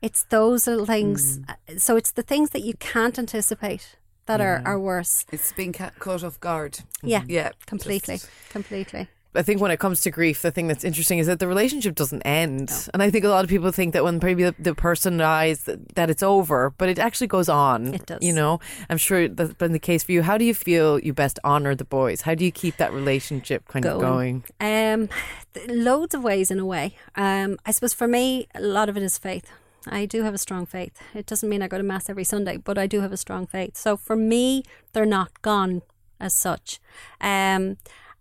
it's 0.00 0.24
those 0.30 0.66
little 0.66 0.86
things. 0.86 1.40
uh, 1.48 1.54
So 1.78 1.96
it's 1.96 2.10
the 2.12 2.22
things 2.22 2.50
that 2.50 2.62
you 2.62 2.74
can't 2.78 3.18
anticipate 3.18 3.96
that 4.26 4.40
are, 4.40 4.62
are 4.64 4.78
worse. 4.80 5.26
It's 5.30 5.52
being 5.52 5.74
ca- 5.74 5.90
caught 5.98 6.24
off 6.24 6.40
guard. 6.40 6.80
Yeah, 7.02 7.24
Yeah, 7.28 7.50
completely, 7.66 8.14
just- 8.16 8.30
completely. 8.50 9.08
I 9.34 9.42
think 9.42 9.60
when 9.60 9.70
it 9.70 9.78
comes 9.78 10.00
to 10.02 10.10
grief, 10.10 10.42
the 10.42 10.50
thing 10.50 10.68
that's 10.68 10.84
interesting 10.84 11.18
is 11.18 11.26
that 11.26 11.38
the 11.38 11.48
relationship 11.48 11.94
doesn't 11.94 12.22
end. 12.22 12.70
And 12.92 13.02
I 13.02 13.10
think 13.10 13.24
a 13.24 13.28
lot 13.28 13.44
of 13.44 13.50
people 13.50 13.72
think 13.72 13.92
that 13.92 14.04
when 14.04 14.20
maybe 14.22 14.44
the, 14.44 14.54
the 14.58 14.74
person 14.74 15.16
dies, 15.16 15.64
that, 15.64 15.94
that 15.96 16.10
it's 16.10 16.22
over, 16.22 16.70
but 16.78 16.88
it 16.88 16.98
actually 16.98 17.26
goes 17.26 17.48
on. 17.48 17.94
It 17.94 18.06
does. 18.06 18.18
You 18.22 18.32
know, 18.32 18.60
I'm 18.88 18.98
sure 18.98 19.28
that's 19.28 19.54
been 19.54 19.72
the 19.72 19.78
case 19.78 20.04
for 20.04 20.12
you. 20.12 20.22
How 20.22 20.38
do 20.38 20.44
you 20.44 20.54
feel 20.54 20.98
you 21.00 21.12
best 21.12 21.38
honor 21.44 21.74
the 21.74 21.84
boys? 21.84 22.22
How 22.22 22.34
do 22.34 22.44
you 22.44 22.52
keep 22.52 22.76
that 22.76 22.92
relationship 22.92 23.66
kind 23.68 23.84
of 23.86 24.00
going? 24.00 24.44
Um, 24.60 25.08
th- 25.54 25.68
loads 25.68 26.14
of 26.14 26.22
ways 26.22 26.50
in 26.50 26.58
a 26.58 26.66
way. 26.66 26.96
Um, 27.16 27.58
I 27.66 27.72
suppose 27.72 27.94
for 27.94 28.08
me, 28.08 28.46
a 28.54 28.60
lot 28.60 28.88
of 28.88 28.96
it 28.96 29.02
is 29.02 29.18
faith. 29.18 29.50
I 29.86 30.06
do 30.06 30.22
have 30.22 30.34
a 30.34 30.38
strong 30.38 30.64
faith. 30.64 30.98
It 31.14 31.26
doesn't 31.26 31.48
mean 31.48 31.62
I 31.62 31.68
go 31.68 31.76
to 31.76 31.82
mass 31.82 32.08
every 32.08 32.24
Sunday, 32.24 32.56
but 32.56 32.78
I 32.78 32.86
do 32.86 33.00
have 33.00 33.12
a 33.12 33.16
strong 33.16 33.46
faith. 33.46 33.76
So 33.76 33.96
for 33.96 34.16
me, 34.16 34.62
they're 34.92 35.04
not 35.04 35.42
gone 35.42 35.82
as 36.20 36.32
such. 36.32 36.80
Um, 37.20 37.76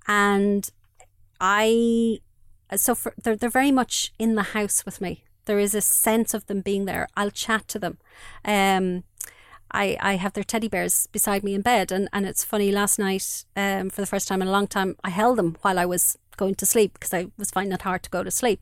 and 0.07 0.69
I, 1.39 2.19
so 2.75 2.95
for, 2.95 3.13
they're 3.21 3.35
they're 3.35 3.49
very 3.49 3.71
much 3.71 4.13
in 4.17 4.35
the 4.35 4.43
house 4.43 4.85
with 4.85 5.01
me. 5.01 5.23
There 5.45 5.59
is 5.59 5.75
a 5.75 5.81
sense 5.81 6.33
of 6.33 6.45
them 6.47 6.61
being 6.61 6.85
there. 6.85 7.07
I'll 7.17 7.31
chat 7.31 7.67
to 7.69 7.79
them. 7.79 7.97
Um, 8.45 9.03
I, 9.71 9.97
I 9.99 10.15
have 10.15 10.33
their 10.33 10.43
teddy 10.43 10.67
bears 10.67 11.07
beside 11.07 11.43
me 11.43 11.53
in 11.53 11.61
bed. 11.61 11.91
And, 11.91 12.07
and 12.13 12.25
it's 12.25 12.43
funny, 12.43 12.71
last 12.71 12.99
night, 12.99 13.45
um, 13.55 13.89
for 13.89 14.01
the 14.01 14.07
first 14.07 14.27
time 14.27 14.41
in 14.41 14.47
a 14.47 14.51
long 14.51 14.67
time, 14.67 14.95
I 15.03 15.09
held 15.09 15.37
them 15.37 15.57
while 15.61 15.79
I 15.79 15.85
was 15.85 16.17
going 16.37 16.55
to 16.55 16.65
sleep 16.65 16.93
because 16.93 17.13
I 17.13 17.27
was 17.37 17.51
finding 17.51 17.73
it 17.73 17.81
hard 17.81 18.03
to 18.03 18.09
go 18.09 18.23
to 18.23 18.31
sleep. 18.31 18.61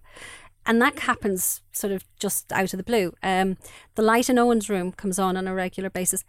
And 0.65 0.81
that 0.81 0.99
happens 0.99 1.61
sort 1.71 1.91
of 1.91 2.05
just 2.19 2.51
out 2.53 2.73
of 2.73 2.77
the 2.77 2.83
blue. 2.83 3.13
Um, 3.23 3.57
the 3.95 4.03
light 4.03 4.29
in 4.29 4.37
Owen's 4.37 4.69
room 4.69 4.91
comes 4.91 5.19
on 5.19 5.35
on 5.35 5.47
a 5.47 5.53
regular 5.53 5.89
basis. 5.89 6.23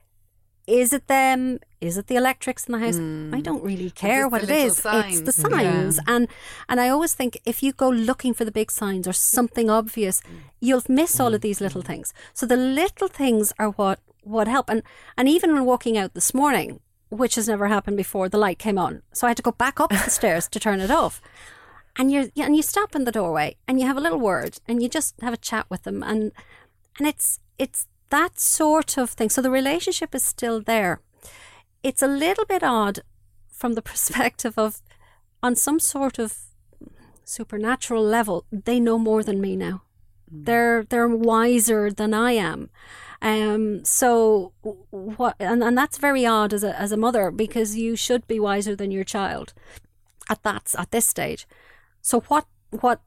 Is 0.67 0.93
it 0.93 1.09
them? 1.09 1.59
Is 1.81 1.99
it 1.99 2.07
the 2.07 2.15
electrics 2.15 2.67
in 2.67 2.73
the 2.73 2.79
house? 2.79 2.97
I 3.35 3.41
don't 3.41 3.65
really 3.65 3.91
care 3.91 4.29
what 4.29 4.45
it 4.45 4.51
is. 4.51 4.79
is. 4.79 4.87
It's 4.87 5.21
the 5.21 5.33
signs. 5.33 5.97
signs. 5.97 6.01
And 6.07 6.29
and 6.69 6.81
I 6.81 6.89
always 6.89 7.15
think 7.15 7.41
if 7.45 7.63
you 7.63 7.73
go 7.73 7.89
looking 7.89 8.33
for 8.33 8.45
the 8.45 8.53
big 8.53 8.71
signs 8.71 9.09
or 9.09 9.13
something 9.13 9.69
obvious, 9.69 10.23
you'll 10.61 10.83
miss 10.89 11.19
all 11.19 11.35
of 11.35 11.41
these 11.41 11.61
little 11.61 11.83
things. 11.83 12.15
So 12.33 12.47
the 12.47 12.57
little 12.57 13.09
things 13.09 13.53
are 13.59 13.71
what 13.71 13.99
what 14.23 14.47
help. 14.47 14.71
And 14.71 14.83
and 15.17 15.29
even 15.29 15.53
when 15.53 15.65
walking 15.65 15.99
out 15.99 16.15
this 16.15 16.33
morning, 16.33 16.81
which 17.09 17.35
has 17.35 17.49
never 17.49 17.67
happened 17.67 17.97
before, 17.97 18.29
the 18.29 18.39
light 18.39 18.59
came 18.61 18.79
on. 18.79 19.03
So 19.13 19.27
I 19.27 19.31
had 19.31 19.37
to 19.39 19.43
go 19.43 19.53
back 19.53 19.81
up 19.81 19.91
the 19.91 20.11
stairs 20.11 20.49
to 20.49 20.61
turn 20.61 20.81
it 20.81 20.91
off. 20.91 21.21
And 21.97 22.13
you 22.13 22.31
and 22.37 22.55
you 22.55 22.63
stop 22.63 22.95
in 22.95 23.05
the 23.05 23.13
doorway 23.13 23.57
and 23.67 23.81
you 23.81 23.87
have 23.87 23.97
a 23.97 24.01
little 24.01 24.21
word 24.21 24.59
and 24.69 24.81
you 24.81 24.89
just 24.89 25.21
have 25.21 25.35
a 25.35 25.37
chat 25.49 25.67
with 25.69 25.83
them 25.83 26.03
and 26.05 26.33
and 26.99 27.09
it's 27.09 27.41
it's 27.59 27.87
that 28.13 28.39
sort 28.39 28.99
of 28.99 29.11
thing. 29.11 29.31
So 29.31 29.41
the 29.43 29.51
relationship 29.51 30.15
is 30.15 30.25
still 30.25 30.61
there. 30.61 31.01
It's 31.83 32.03
a 32.03 32.07
little 32.07 32.45
bit 32.45 32.63
odd 32.63 33.01
from 33.51 33.73
the 33.75 33.83
perspective 33.93 34.55
of 34.57 34.81
on 35.43 35.57
some 35.57 35.81
sort 35.81 36.19
of 36.19 36.37
supernatural 37.25 38.05
level, 38.05 38.45
they 38.53 38.79
know 38.79 38.99
more 38.99 39.23
than 39.25 39.41
me 39.41 39.57
now. 39.57 39.83
They're 40.31 40.85
they're 40.85 41.09
wiser 41.09 41.91
than 41.91 42.15
I 42.15 42.33
am. 42.33 42.71
Um 43.21 43.85
so 43.85 44.53
what 44.91 45.37
and, 45.39 45.63
and 45.63 45.77
that's 45.77 45.99
very 45.99 46.25
odd 46.27 46.53
as 46.53 46.65
a 46.65 46.79
as 46.79 46.93
a 46.93 46.97
mother 46.97 47.31
because 47.31 47.77
you 47.77 47.97
should 47.97 48.27
be 48.27 48.41
wiser 48.41 48.75
than 48.77 48.91
your 48.91 49.05
child 49.05 49.53
at 50.29 50.43
that 50.43 50.75
at 50.79 50.91
this 50.91 51.07
stage. 51.07 51.47
So 52.01 52.21
what 52.29 52.47
what 52.71 53.01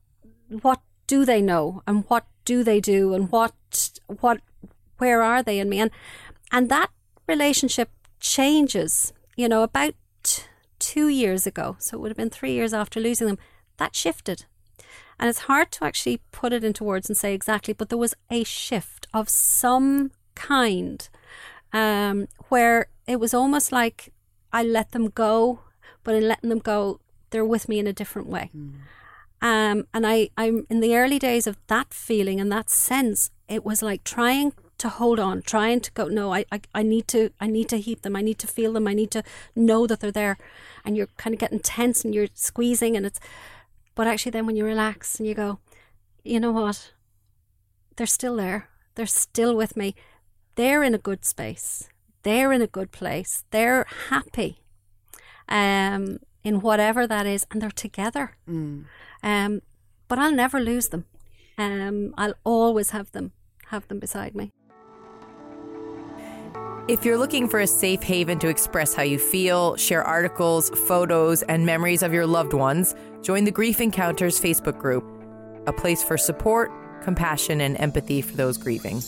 what 0.61 0.81
do 1.07 1.25
they 1.25 1.41
know 1.41 1.83
and 1.87 2.05
what 2.09 2.25
do 2.45 2.63
they 2.63 2.79
do 2.79 3.13
and 3.13 3.31
what 3.31 3.53
what 4.21 4.39
where 4.97 5.21
are 5.21 5.43
they 5.43 5.59
in 5.59 5.69
me 5.69 5.79
and 5.79 5.91
and 6.51 6.69
that 6.69 6.89
relationship 7.27 7.89
changes. 8.19 9.13
You 9.35 9.49
know, 9.49 9.63
about 9.63 9.93
two 10.79 11.07
years 11.07 11.45
ago, 11.45 11.75
so 11.79 11.97
it 11.97 12.01
would 12.01 12.09
have 12.09 12.17
been 12.17 12.29
three 12.29 12.53
years 12.53 12.73
after 12.73 12.99
losing 12.99 13.27
them, 13.27 13.37
that 13.77 13.95
shifted. 13.95 14.45
And 15.19 15.29
it's 15.29 15.39
hard 15.39 15.71
to 15.73 15.85
actually 15.85 16.21
put 16.31 16.53
it 16.53 16.63
into 16.63 16.83
words 16.83 17.09
and 17.09 17.17
say 17.17 17.33
exactly, 17.33 17.73
but 17.73 17.89
there 17.89 17.97
was 17.97 18.13
a 18.29 18.43
shift 18.43 19.07
of 19.13 19.29
some 19.29 20.11
kind 20.35 21.07
um, 21.71 22.27
where 22.49 22.87
it 23.07 23.19
was 23.19 23.33
almost 23.33 23.71
like 23.71 24.13
I 24.51 24.63
let 24.63 24.91
them 24.91 25.09
go, 25.09 25.59
but 26.03 26.15
in 26.15 26.27
letting 26.27 26.49
them 26.49 26.59
go, 26.59 26.99
they're 27.29 27.45
with 27.45 27.69
me 27.69 27.79
in 27.79 27.87
a 27.87 27.93
different 27.93 28.27
way. 28.27 28.51
Um, 29.41 29.87
and 29.93 30.07
I, 30.07 30.29
I'm 30.37 30.65
in 30.69 30.79
the 30.79 30.95
early 30.95 31.19
days 31.19 31.47
of 31.47 31.57
that 31.67 31.93
feeling 31.93 32.39
and 32.39 32.51
that 32.51 32.69
sense, 32.69 33.31
it 33.47 33.65
was 33.65 33.81
like 33.81 34.03
trying 34.03 34.53
to 34.77 34.89
hold 34.89 35.19
on, 35.19 35.41
trying 35.41 35.79
to 35.81 35.91
go, 35.91 36.07
no, 36.07 36.33
I, 36.33 36.45
I, 36.51 36.61
I 36.73 36.83
need 36.83 37.07
to, 37.09 37.31
I 37.39 37.47
need 37.47 37.69
to 37.69 37.77
heap 37.77 38.01
them. 38.01 38.15
I 38.15 38.21
need 38.21 38.39
to 38.39 38.47
feel 38.47 38.73
them. 38.73 38.87
I 38.87 38.93
need 38.93 39.11
to 39.11 39.23
know 39.55 39.87
that 39.87 39.99
they're 39.99 40.11
there. 40.11 40.37
And 40.83 40.97
you're 40.97 41.09
kind 41.17 41.33
of 41.33 41.39
getting 41.39 41.59
tense 41.59 42.03
and 42.03 42.13
you're 42.13 42.27
squeezing 42.33 42.95
and 42.97 43.05
it's, 43.05 43.19
but 43.95 44.07
actually 44.07 44.31
then 44.31 44.45
when 44.45 44.55
you 44.55 44.65
relax 44.65 45.19
and 45.19 45.27
you 45.27 45.33
go, 45.33 45.59
you 46.23 46.39
know 46.39 46.51
what? 46.51 46.93
They're 47.95 48.05
still 48.07 48.35
there. 48.35 48.69
They're 48.95 49.05
still 49.05 49.55
with 49.55 49.77
me. 49.77 49.95
They're 50.55 50.83
in 50.83 50.93
a 50.93 50.97
good 50.99 51.23
space. 51.25 51.89
They're 52.23 52.51
in 52.51 52.61
a 52.61 52.67
good 52.67 52.91
place. 52.91 53.43
They're 53.51 53.85
happy. 54.09 54.59
Um, 55.47 56.19
in 56.43 56.61
whatever 56.61 57.07
that 57.07 57.25
is, 57.25 57.45
and 57.51 57.61
they're 57.61 57.71
together. 57.71 58.37
Um, 59.23 59.61
but 60.07 60.19
I'll 60.19 60.31
never 60.31 60.59
lose 60.59 60.89
them. 60.89 61.05
Um, 61.57 62.13
I'll 62.17 62.35
always 62.43 62.91
have 62.91 63.11
them, 63.11 63.31
have 63.67 63.87
them 63.87 63.99
beside 63.99 64.35
me. 64.35 64.51
If 66.87 67.03
you're 67.03 67.17
looking 67.17 67.49
for 67.49 67.59
a 67.59 67.65
safe 67.65 68.03
haven 68.03 68.37
to 68.37 68.47
express 68.47 68.93
how 68.93 69.01
you 69.01 69.17
feel, 69.17 69.75
share 69.75 70.03
articles, 70.03 70.69
photos, 70.87 71.41
and 71.41 71.65
memories 71.65 72.03
of 72.03 72.13
your 72.13 72.27
loved 72.27 72.53
ones, 72.53 72.93
join 73.23 73.43
the 73.43 73.51
Grief 73.51 73.81
Encounters 73.81 74.39
Facebook 74.39 74.77
group, 74.77 75.03
a 75.65 75.73
place 75.73 76.03
for 76.03 76.15
support, 76.15 76.71
compassion, 77.01 77.59
and 77.59 77.75
empathy 77.81 78.21
for 78.21 78.35
those 78.35 78.59
grieving. 78.59 79.01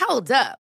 Hold 0.00 0.32
up. 0.32 0.63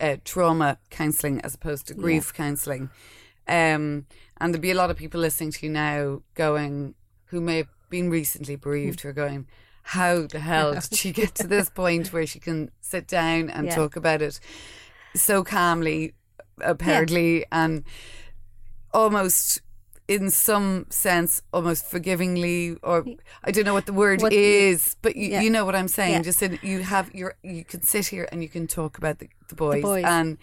uh, 0.00 0.16
trauma 0.24 0.78
counselling 0.90 1.40
as 1.42 1.54
opposed 1.54 1.86
to 1.88 1.94
grief 1.94 2.32
counselling. 2.32 2.90
Um, 3.46 4.06
and 4.40 4.52
there'll 4.54 4.60
be 4.60 4.70
a 4.70 4.74
lot 4.74 4.90
of 4.90 4.96
people 4.96 5.20
listening 5.20 5.52
to 5.52 5.66
you 5.66 5.72
now 5.72 6.22
going, 6.34 6.94
who 7.26 7.40
may 7.40 7.56
have 7.58 7.68
been 7.90 8.10
recently 8.10 8.56
bereaved, 8.56 9.00
who 9.00 9.08
are 9.08 9.12
going, 9.14 9.46
how 9.82 10.26
the 10.26 10.38
hell 10.50 10.74
did 10.74 10.94
she 10.94 11.12
get 11.12 11.34
to 11.36 11.46
this 11.46 11.70
point 11.70 12.12
where 12.12 12.26
she 12.26 12.38
can 12.38 12.70
sit 12.80 13.06
down 13.06 13.48
and 13.50 13.66
Yeah. 13.66 13.74
talk 13.74 13.96
about 13.96 14.20
it 14.22 14.38
so 15.14 15.42
calmly, 15.42 16.12
apparently, 16.60 17.46
and 17.50 17.84
almost 18.92 19.60
in 20.08 20.30
some 20.30 20.86
sense, 20.88 21.42
almost 21.52 21.86
forgivingly, 21.86 22.78
or 22.82 23.04
I 23.44 23.50
don't 23.50 23.64
know 23.64 23.74
what 23.74 23.84
the 23.84 23.92
word 23.92 24.22
What- 24.22 24.32
is, 24.32 24.96
but 25.02 25.14
you, 25.16 25.28
Yeah. 25.28 25.42
you 25.42 25.50
know 25.50 25.66
what 25.66 25.76
I'm 25.76 25.86
saying. 25.88 26.14
Yeah. 26.14 26.22
Just 26.22 26.42
in, 26.42 26.58
you 26.62 26.82
have 26.82 27.14
your, 27.14 27.34
you 27.42 27.62
can 27.62 27.82
sit 27.82 28.06
here 28.06 28.26
and 28.32 28.42
you 28.42 28.48
can 28.48 28.66
talk 28.66 28.96
about 28.96 29.18
the, 29.18 29.28
the 29.48 29.54
boys. 29.54 29.82
boys. 29.82 30.04
And 30.06 30.38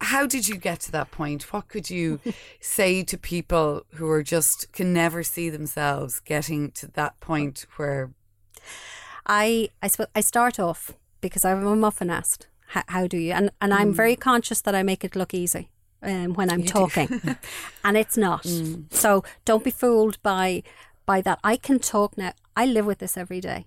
how 0.00 0.26
did 0.26 0.46
you 0.48 0.56
get 0.56 0.80
to 0.80 0.92
that 0.92 1.10
point? 1.10 1.52
What 1.52 1.68
could 1.68 1.90
you 1.90 2.20
say 2.60 3.02
to 3.02 3.18
people 3.18 3.84
who 3.94 4.08
are 4.08 4.22
just 4.22 4.72
can 4.72 4.92
never 4.92 5.24
see 5.24 5.50
themselves 5.50 6.20
getting 6.20 6.70
to 6.72 6.86
that 6.92 7.18
point 7.20 7.66
where 7.76 8.12
I 9.26 9.70
I 9.82 9.88
suppose 9.88 10.08
I 10.14 10.20
start 10.20 10.60
off 10.60 10.92
because 11.20 11.44
I'm 11.44 11.84
often 11.84 12.10
asked 12.10 12.48
how, 12.68 12.82
how 12.88 13.06
do 13.06 13.16
you 13.16 13.32
and 13.32 13.50
and 13.60 13.72
I'm 13.72 13.88
hmm. 13.88 13.96
very 13.96 14.16
conscious 14.16 14.60
that 14.62 14.74
I 14.74 14.82
make 14.82 15.04
it 15.04 15.16
look 15.16 15.32
easy 15.32 15.70
um, 16.04 16.34
when 16.34 16.50
I'm 16.50 16.64
talking, 16.64 17.20
and 17.84 17.96
it's 17.96 18.16
not. 18.16 18.46
So 18.90 19.24
don't 19.44 19.64
be 19.64 19.70
fooled 19.70 20.22
by 20.22 20.62
by 21.06 21.20
that. 21.22 21.40
I 21.44 21.56
can 21.56 21.78
talk 21.78 22.16
now. 22.16 22.32
I 22.56 22.66
live 22.66 22.86
with 22.86 22.98
this 22.98 23.16
every 23.16 23.40
day. 23.40 23.66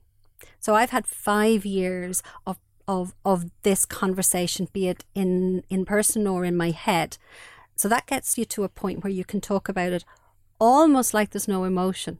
So 0.60 0.76
I've 0.76 0.92
had 0.92 1.08
five 1.08 1.66
years 1.66 2.24
of 2.46 2.58
of 2.88 3.14
of 3.26 3.46
this 3.64 3.86
conversation, 3.86 4.68
be 4.72 4.88
it 4.88 5.06
in 5.14 5.64
in 5.70 5.86
person 5.86 6.28
or 6.28 6.46
in 6.46 6.56
my 6.56 6.72
head. 6.72 7.18
So 7.76 7.88
that 7.90 8.08
gets 8.08 8.38
you 8.38 8.46
to 8.46 8.64
a 8.64 8.70
point 8.70 9.04
where 9.04 9.12
you 9.12 9.24
can 9.24 9.40
talk 9.40 9.70
about 9.70 9.94
it 9.94 10.04
almost 10.60 11.14
like 11.14 11.30
there's 11.30 11.48
no 11.48 11.64
emotion. 11.64 12.20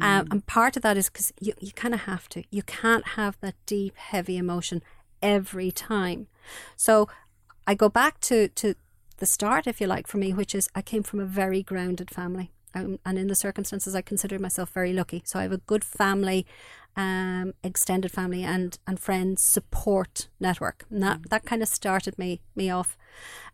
Um, 0.00 0.26
and 0.30 0.46
part 0.46 0.76
of 0.76 0.82
that 0.82 0.96
is 0.96 1.10
because 1.10 1.32
you, 1.40 1.52
you 1.60 1.72
kind 1.72 1.94
of 1.94 2.00
have 2.00 2.28
to. 2.30 2.44
You 2.50 2.62
can't 2.62 3.08
have 3.08 3.36
that 3.40 3.54
deep, 3.66 3.96
heavy 3.96 4.36
emotion 4.36 4.82
every 5.22 5.70
time. 5.70 6.28
So 6.76 7.08
I 7.66 7.74
go 7.74 7.88
back 7.88 8.20
to, 8.22 8.48
to 8.48 8.74
the 9.18 9.26
start, 9.26 9.66
if 9.66 9.80
you 9.80 9.86
like, 9.86 10.06
for 10.06 10.18
me, 10.18 10.32
which 10.32 10.54
is 10.54 10.68
I 10.74 10.82
came 10.82 11.02
from 11.02 11.20
a 11.20 11.24
very 11.24 11.62
grounded 11.62 12.10
family. 12.10 12.52
Um, 12.74 12.98
and 13.06 13.18
in 13.18 13.28
the 13.28 13.34
circumstances, 13.34 13.94
I 13.94 14.02
consider 14.02 14.38
myself 14.38 14.70
very 14.70 14.92
lucky. 14.92 15.22
So 15.24 15.38
I 15.38 15.42
have 15.42 15.52
a 15.52 15.58
good 15.58 15.82
family, 15.82 16.46
um, 16.94 17.54
extended 17.62 18.12
family, 18.12 18.42
and 18.44 18.78
and 18.86 19.00
friends 19.00 19.42
support 19.42 20.28
network. 20.38 20.84
And 20.90 21.02
that, 21.02 21.30
that 21.30 21.44
kind 21.44 21.62
of 21.62 21.68
started 21.68 22.18
me 22.18 22.40
me 22.54 22.68
off. 22.70 22.98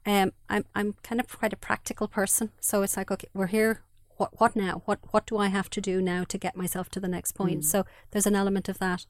Um, 0.05 0.33
I'm 0.49 0.65
I'm 0.75 0.95
kind 1.05 1.21
of 1.21 1.29
quite 1.29 1.53
a 1.53 1.57
practical 1.57 2.09
person, 2.09 2.51
so 2.61 2.83
it's 2.83 2.97
like 2.97 3.11
okay, 3.11 3.29
we're 3.33 3.47
here. 3.47 3.83
What 4.17 4.41
what 4.41 4.57
now? 4.57 4.83
What 4.87 4.99
what 5.13 5.27
do 5.27 5.39
I 5.39 5.49
have 5.49 5.71
to 5.71 5.81
do 5.81 6.03
now 6.03 6.25
to 6.25 6.39
get 6.39 6.57
myself 6.57 6.89
to 6.91 7.01
the 7.01 7.09
next 7.09 7.33
point? 7.33 7.65
So 7.65 7.85
there's 8.11 8.27
an 8.27 8.35
element 8.35 8.69
of 8.69 8.79
that, 8.79 9.07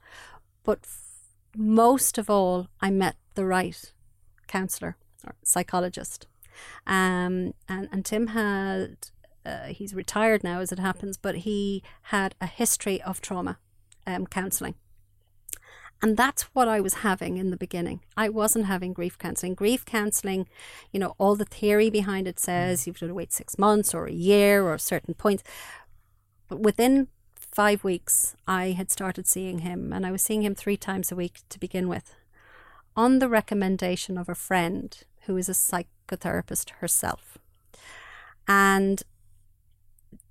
but 0.63 0.79
f- 0.83 1.01
most 1.57 2.17
of 2.19 2.29
all, 2.29 2.67
I 2.81 2.91
met 2.91 3.15
the 3.33 3.45
right 3.45 3.91
counselor 4.47 4.95
or 5.25 5.35
psychologist. 5.43 6.27
Um, 6.85 7.53
and, 7.67 7.89
and 7.91 8.05
Tim 8.05 8.27
had, 8.27 8.97
uh, 9.45 9.67
he's 9.67 9.93
retired 9.93 10.43
now 10.43 10.59
as 10.59 10.71
it 10.71 10.79
happens, 10.79 11.17
but 11.17 11.37
he 11.37 11.83
had 12.03 12.35
a 12.41 12.47
history 12.47 13.01
of 13.01 13.21
trauma 13.21 13.57
um, 14.05 14.27
counselling. 14.27 14.75
And 16.01 16.17
that's 16.17 16.43
what 16.53 16.67
I 16.67 16.81
was 16.81 16.95
having 16.95 17.37
in 17.37 17.49
the 17.49 17.55
beginning. 17.55 18.01
I 18.17 18.27
wasn't 18.27 18.65
having 18.65 18.91
grief 18.91 19.17
counselling. 19.17 19.55
Grief 19.55 19.85
counselling, 19.85 20.47
you 20.91 20.99
know, 20.99 21.15
all 21.17 21.37
the 21.37 21.45
theory 21.45 21.89
behind 21.89 22.27
it 22.27 22.39
says 22.39 22.85
you've 22.85 22.99
got 22.99 23.07
to 23.07 23.13
wait 23.13 23.31
six 23.31 23.57
months 23.57 23.93
or 23.93 24.05
a 24.05 24.11
year 24.11 24.63
or 24.63 24.77
certain 24.77 25.13
points. 25.13 25.43
But 26.49 26.59
within 26.59 27.07
five 27.35 27.85
weeks, 27.85 28.35
I 28.45 28.71
had 28.71 28.91
started 28.91 29.27
seeing 29.27 29.59
him, 29.59 29.93
and 29.93 30.05
I 30.05 30.11
was 30.11 30.21
seeing 30.21 30.41
him 30.41 30.55
three 30.55 30.75
times 30.75 31.09
a 31.09 31.15
week 31.15 31.39
to 31.47 31.59
begin 31.59 31.87
with, 31.87 32.15
on 32.97 33.19
the 33.19 33.29
recommendation 33.29 34.17
of 34.17 34.27
a 34.27 34.35
friend 34.35 35.03
who 35.25 35.37
is 35.37 35.49
a 35.49 35.53
psychotherapist 35.53 36.71
herself. 36.79 37.37
And 38.47 39.03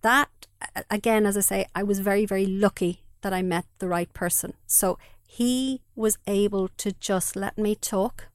that, 0.03 0.47
again, 0.91 1.27
as 1.27 1.37
I 1.37 1.41
say, 1.41 1.67
I 1.75 1.83
was 1.83 2.01
very, 2.01 2.27
very 2.27 2.47
lucky 2.47 3.03
that 3.23 3.33
I 3.33 3.43
met 3.43 3.67
the 3.79 3.89
right 3.89 4.13
person. 4.13 4.55
So 4.67 4.99
he 5.27 5.81
was 5.95 6.19
able 6.27 6.69
to 6.77 6.93
just 6.93 7.37
let 7.37 7.57
me 7.57 7.75
talk 7.75 8.29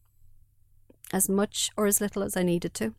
as 1.13 1.29
much 1.29 1.69
or 1.77 1.85
as 1.85 2.01
little 2.01 2.23
as 2.23 2.35
I 2.35 2.43
needed 2.43 2.73
to 2.75 2.95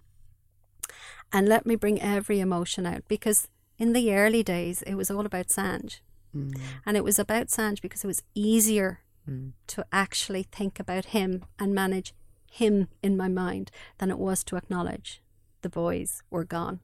and 1.32 1.48
let 1.48 1.66
me 1.66 1.76
bring 1.76 2.00
every 2.00 2.40
emotion 2.40 2.86
out 2.86 3.02
because 3.08 3.48
in 3.78 3.92
the 3.92 4.14
early 4.14 4.42
days 4.42 4.82
it 4.82 4.94
was 4.94 5.10
all 5.10 5.26
about 5.26 5.48
Sanj. 5.48 6.00
Mm. 6.34 6.58
And 6.84 6.96
it 6.96 7.04
was 7.04 7.18
about 7.18 7.48
Sanj 7.48 7.80
because 7.80 8.04
it 8.04 8.06
was 8.06 8.22
easier 8.34 9.00
mm. 9.28 9.52
to 9.68 9.84
actually 9.92 10.42
think 10.42 10.80
about 10.80 11.06
him 11.06 11.44
and 11.58 11.74
manage 11.74 12.14
him 12.50 12.88
in 13.02 13.16
my 13.16 13.28
mind 13.28 13.70
than 13.98 14.10
it 14.10 14.18
was 14.18 14.42
to 14.44 14.56
acknowledge 14.56 15.22
the 15.62 15.68
boys 15.68 16.22
were 16.30 16.44
gone. 16.44 16.80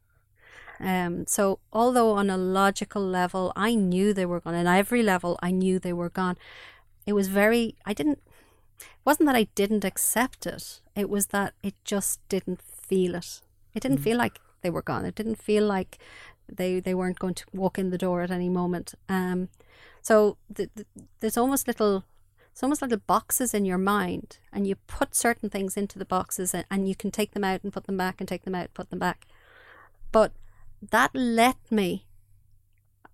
Um, 0.80 1.26
so 1.26 1.60
although 1.72 2.12
on 2.12 2.30
a 2.30 2.36
logical 2.36 3.02
level 3.02 3.52
I 3.54 3.74
knew 3.74 4.12
they 4.12 4.26
were 4.26 4.40
gone, 4.40 4.54
and 4.54 4.68
every 4.68 5.02
level 5.02 5.38
I 5.42 5.50
knew 5.50 5.78
they 5.78 5.92
were 5.92 6.10
gone, 6.10 6.36
it 7.06 7.12
was 7.12 7.28
very 7.28 7.76
I 7.84 7.92
didn't 7.92 8.20
it 8.80 9.04
wasn't 9.04 9.26
that 9.26 9.36
I 9.36 9.48
didn't 9.54 9.84
accept 9.84 10.46
it. 10.46 10.80
It 10.96 11.08
was 11.08 11.26
that 11.26 11.54
it 11.62 11.74
just 11.84 12.26
didn't 12.28 12.60
feel 12.60 13.14
it. 13.14 13.40
It 13.74 13.80
didn't 13.80 13.98
feel 13.98 14.16
like 14.16 14.40
they 14.62 14.70
were 14.70 14.82
gone. 14.82 15.04
It 15.04 15.14
didn't 15.14 15.42
feel 15.42 15.64
like 15.64 15.98
they 16.48 16.80
they 16.80 16.94
weren't 16.94 17.18
going 17.18 17.34
to 17.34 17.44
walk 17.52 17.78
in 17.78 17.90
the 17.90 17.98
door 17.98 18.22
at 18.22 18.30
any 18.30 18.48
moment. 18.48 18.94
Um, 19.08 19.48
so 20.02 20.36
the, 20.50 20.68
th 20.74 20.86
there's 21.20 21.38
almost 21.38 21.66
little 21.66 22.04
it's 22.54 22.62
almost 22.62 22.82
little 22.82 22.98
boxes 22.98 23.52
in 23.52 23.64
your 23.64 23.78
mind, 23.78 24.38
and 24.52 24.64
you 24.64 24.76
put 24.86 25.12
certain 25.12 25.50
things 25.50 25.76
into 25.76 25.98
the 25.98 26.04
boxes, 26.04 26.54
and, 26.54 26.64
and 26.70 26.88
you 26.88 26.94
can 26.94 27.10
take 27.10 27.32
them 27.32 27.42
out 27.42 27.64
and 27.64 27.72
put 27.72 27.86
them 27.86 27.96
back, 27.96 28.20
and 28.20 28.28
take 28.28 28.44
them 28.44 28.54
out, 28.54 28.66
and 28.66 28.74
put 28.74 28.90
them 28.90 29.00
back. 29.00 29.26
But 30.12 30.30
that 30.80 31.10
let 31.14 31.56
me, 31.68 32.06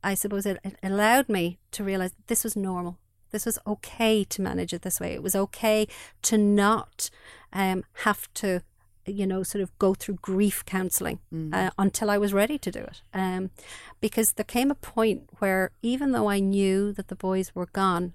I 0.04 0.12
suppose, 0.12 0.44
it, 0.44 0.58
it 0.62 0.76
allowed 0.82 1.30
me 1.30 1.58
to 1.70 1.82
realize 1.82 2.12
that 2.12 2.26
this 2.26 2.44
was 2.44 2.54
normal. 2.54 2.98
This 3.30 3.46
was 3.46 3.58
okay 3.66 4.24
to 4.24 4.42
manage 4.42 4.74
it 4.74 4.82
this 4.82 5.00
way. 5.00 5.14
It 5.14 5.22
was 5.22 5.34
okay 5.34 5.88
to 6.20 6.36
not 6.36 7.08
um, 7.50 7.84
have 8.04 8.30
to, 8.34 8.60
you 9.06 9.26
know, 9.26 9.42
sort 9.42 9.62
of 9.62 9.70
go 9.78 9.94
through 9.94 10.18
grief 10.20 10.66
counselling 10.66 11.18
uh, 11.54 11.70
until 11.78 12.10
I 12.10 12.18
was 12.18 12.34
ready 12.34 12.58
to 12.58 12.70
do 12.70 12.80
it. 12.80 13.00
Um, 13.14 13.52
because 14.02 14.32
there 14.32 14.44
came 14.44 14.70
a 14.70 14.74
point 14.74 15.30
where 15.38 15.70
even 15.80 16.12
though 16.12 16.28
I 16.28 16.40
knew 16.40 16.92
that 16.92 17.08
the 17.08 17.16
boys 17.16 17.54
were 17.54 17.70
gone, 17.72 18.12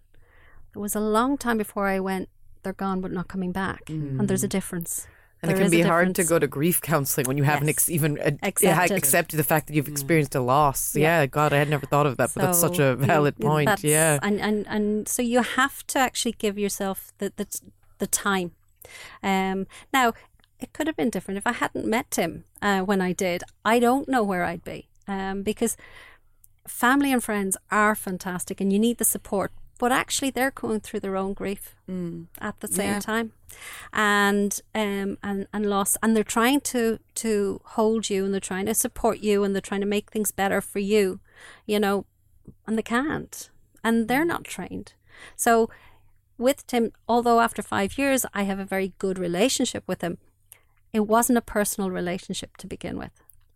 there 0.75 0.81
was 0.81 0.95
a 0.95 0.99
long 0.99 1.37
time 1.37 1.57
before 1.57 1.87
I 1.87 1.99
went, 2.01 2.27
they're 2.63 2.73
gone 2.73 2.99
but 2.99 3.11
not 3.11 3.29
coming 3.29 3.51
back. 3.53 3.89
And 3.89 4.27
there's 4.27 4.43
a 4.43 4.47
difference. 4.47 5.07
And 5.41 5.49
There 5.49 5.57
it 5.57 5.61
can 5.61 5.71
be 5.71 5.81
hard 5.81 6.15
to 6.15 6.23
go 6.25 6.37
to 6.37 6.47
grief 6.47 6.81
counselling 6.81 7.27
when 7.27 7.37
you 7.37 7.43
haven't 7.43 7.67
Yes. 7.67 7.75
ex- 7.75 7.89
even 7.89 8.19
uh, 8.19 8.31
Accepted. 8.43 8.97
accepted 8.97 9.37
the 9.37 9.43
fact 9.43 9.67
that 9.67 9.73
you've 9.75 9.87
experienced 9.87 10.35
a 10.35 10.41
loss. 10.41 10.93
Yeah. 10.95 11.25
God, 11.27 11.53
I 11.53 11.57
had 11.59 11.69
never 11.69 11.85
thought 11.85 12.05
of 12.05 12.17
that, 12.17 12.31
but 12.35 12.41
that's 12.41 12.59
such 12.59 12.79
a 12.79 12.95
valid 12.97 13.35
yeah, 13.37 13.47
point. 13.47 13.83
Yeah. 13.83 14.19
and, 14.21 14.41
and 14.41 14.67
and 14.67 15.07
so 15.07 15.21
you 15.21 15.41
have 15.43 15.87
to 15.87 15.99
actually 15.99 16.33
give 16.33 16.57
yourself 16.59 17.13
the 17.19 17.31
the, 17.37 17.47
the 17.99 18.07
time. 18.07 18.51
Um, 19.23 19.67
now 19.93 20.13
it 20.59 20.73
could 20.73 20.87
have 20.87 20.97
been 20.97 21.09
different 21.09 21.37
if 21.37 21.47
I 21.47 21.53
hadn't 21.53 21.85
met 21.85 22.15
him 22.15 22.43
uh, 22.61 22.81
when 22.81 22.99
I 23.01 23.13
did. 23.13 23.43
I 23.63 23.79
don't 23.79 24.09
know 24.09 24.23
where 24.23 24.43
I'd 24.43 24.63
be 24.63 24.87
um, 25.07 25.41
because 25.43 25.77
family 26.67 27.13
and 27.13 27.23
friends 27.23 27.55
are 27.71 27.95
fantastic, 27.95 28.59
and 28.59 28.73
you 28.73 28.79
need 28.79 28.97
the 28.97 29.05
support. 29.05 29.51
But 29.77 29.91
actually, 29.91 30.29
they're 30.29 30.51
going 30.51 30.79
through 30.79 31.01
their 31.01 31.17
own 31.17 31.33
grief 31.33 31.75
at 32.39 32.59
the 32.61 32.67
same 32.67 32.93
Yeah. 32.93 32.99
time, 32.99 33.33
and 33.93 34.61
um 34.73 35.17
and 35.21 35.47
and 35.53 35.65
loss, 35.69 35.97
and 36.01 36.15
they're 36.15 36.23
trying 36.23 36.61
to 36.61 36.99
to 37.15 37.61
hold 37.75 38.09
you, 38.09 38.23
and 38.25 38.33
they're 38.33 38.39
trying 38.39 38.65
to 38.67 38.73
support 38.73 39.19
you, 39.19 39.43
and 39.43 39.53
they're 39.53 39.61
trying 39.61 39.81
to 39.81 39.87
make 39.87 40.11
things 40.11 40.31
better 40.31 40.61
for 40.61 40.79
you, 40.79 41.19
you 41.65 41.79
know, 41.79 42.05
and 42.65 42.77
they 42.77 42.81
can't, 42.83 43.49
and 43.83 44.07
they're 44.07 44.25
not 44.25 44.43
trained. 44.45 44.93
So, 45.35 45.69
with 46.37 46.65
Tim, 46.67 46.91
although 47.07 47.39
after 47.39 47.61
five 47.61 47.97
years 47.97 48.25
I 48.33 48.43
have 48.43 48.59
a 48.59 48.65
very 48.65 48.93
good 48.97 49.17
relationship 49.19 49.83
with 49.87 50.01
him, 50.01 50.17
it 50.93 51.01
wasn't 51.07 51.37
a 51.37 51.41
personal 51.41 51.91
relationship 51.91 52.57
to 52.57 52.67
begin 52.67 52.97
with. 52.97 53.11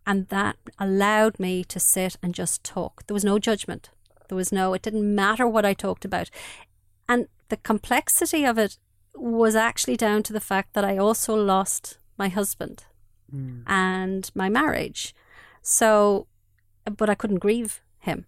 And 0.06 0.28
that 0.28 0.56
allowed 0.78 1.38
me 1.38 1.62
to 1.64 1.78
sit 1.78 2.16
and 2.22 2.34
just 2.34 2.64
talk. 2.64 3.06
There 3.06 3.14
was 3.14 3.24
no 3.24 3.38
judgment. 3.38 3.90
There 4.30 4.36
was 4.36 4.52
no, 4.52 4.72
it 4.74 4.82
didn't 4.82 5.14
matter 5.14 5.46
what 5.46 5.66
I 5.66 5.74
talked 5.74 6.04
about. 6.06 6.30
And 7.06 7.26
the 7.48 7.58
complexity 7.58 8.44
of 8.46 8.56
it 8.58 8.78
was 9.14 9.54
actually 9.56 9.96
down 9.96 10.22
to 10.22 10.32
the 10.32 10.40
fact 10.52 10.72
that 10.72 10.84
I 10.84 10.96
also 10.96 11.34
lost 11.34 11.98
my 12.16 12.28
husband 12.30 12.84
and 13.66 14.30
my 14.34 14.48
marriage. 14.48 15.14
So, 15.62 16.26
but 16.98 17.08
I 17.10 17.14
couldn't 17.14 17.38
grieve 17.46 17.80
him. 17.98 18.24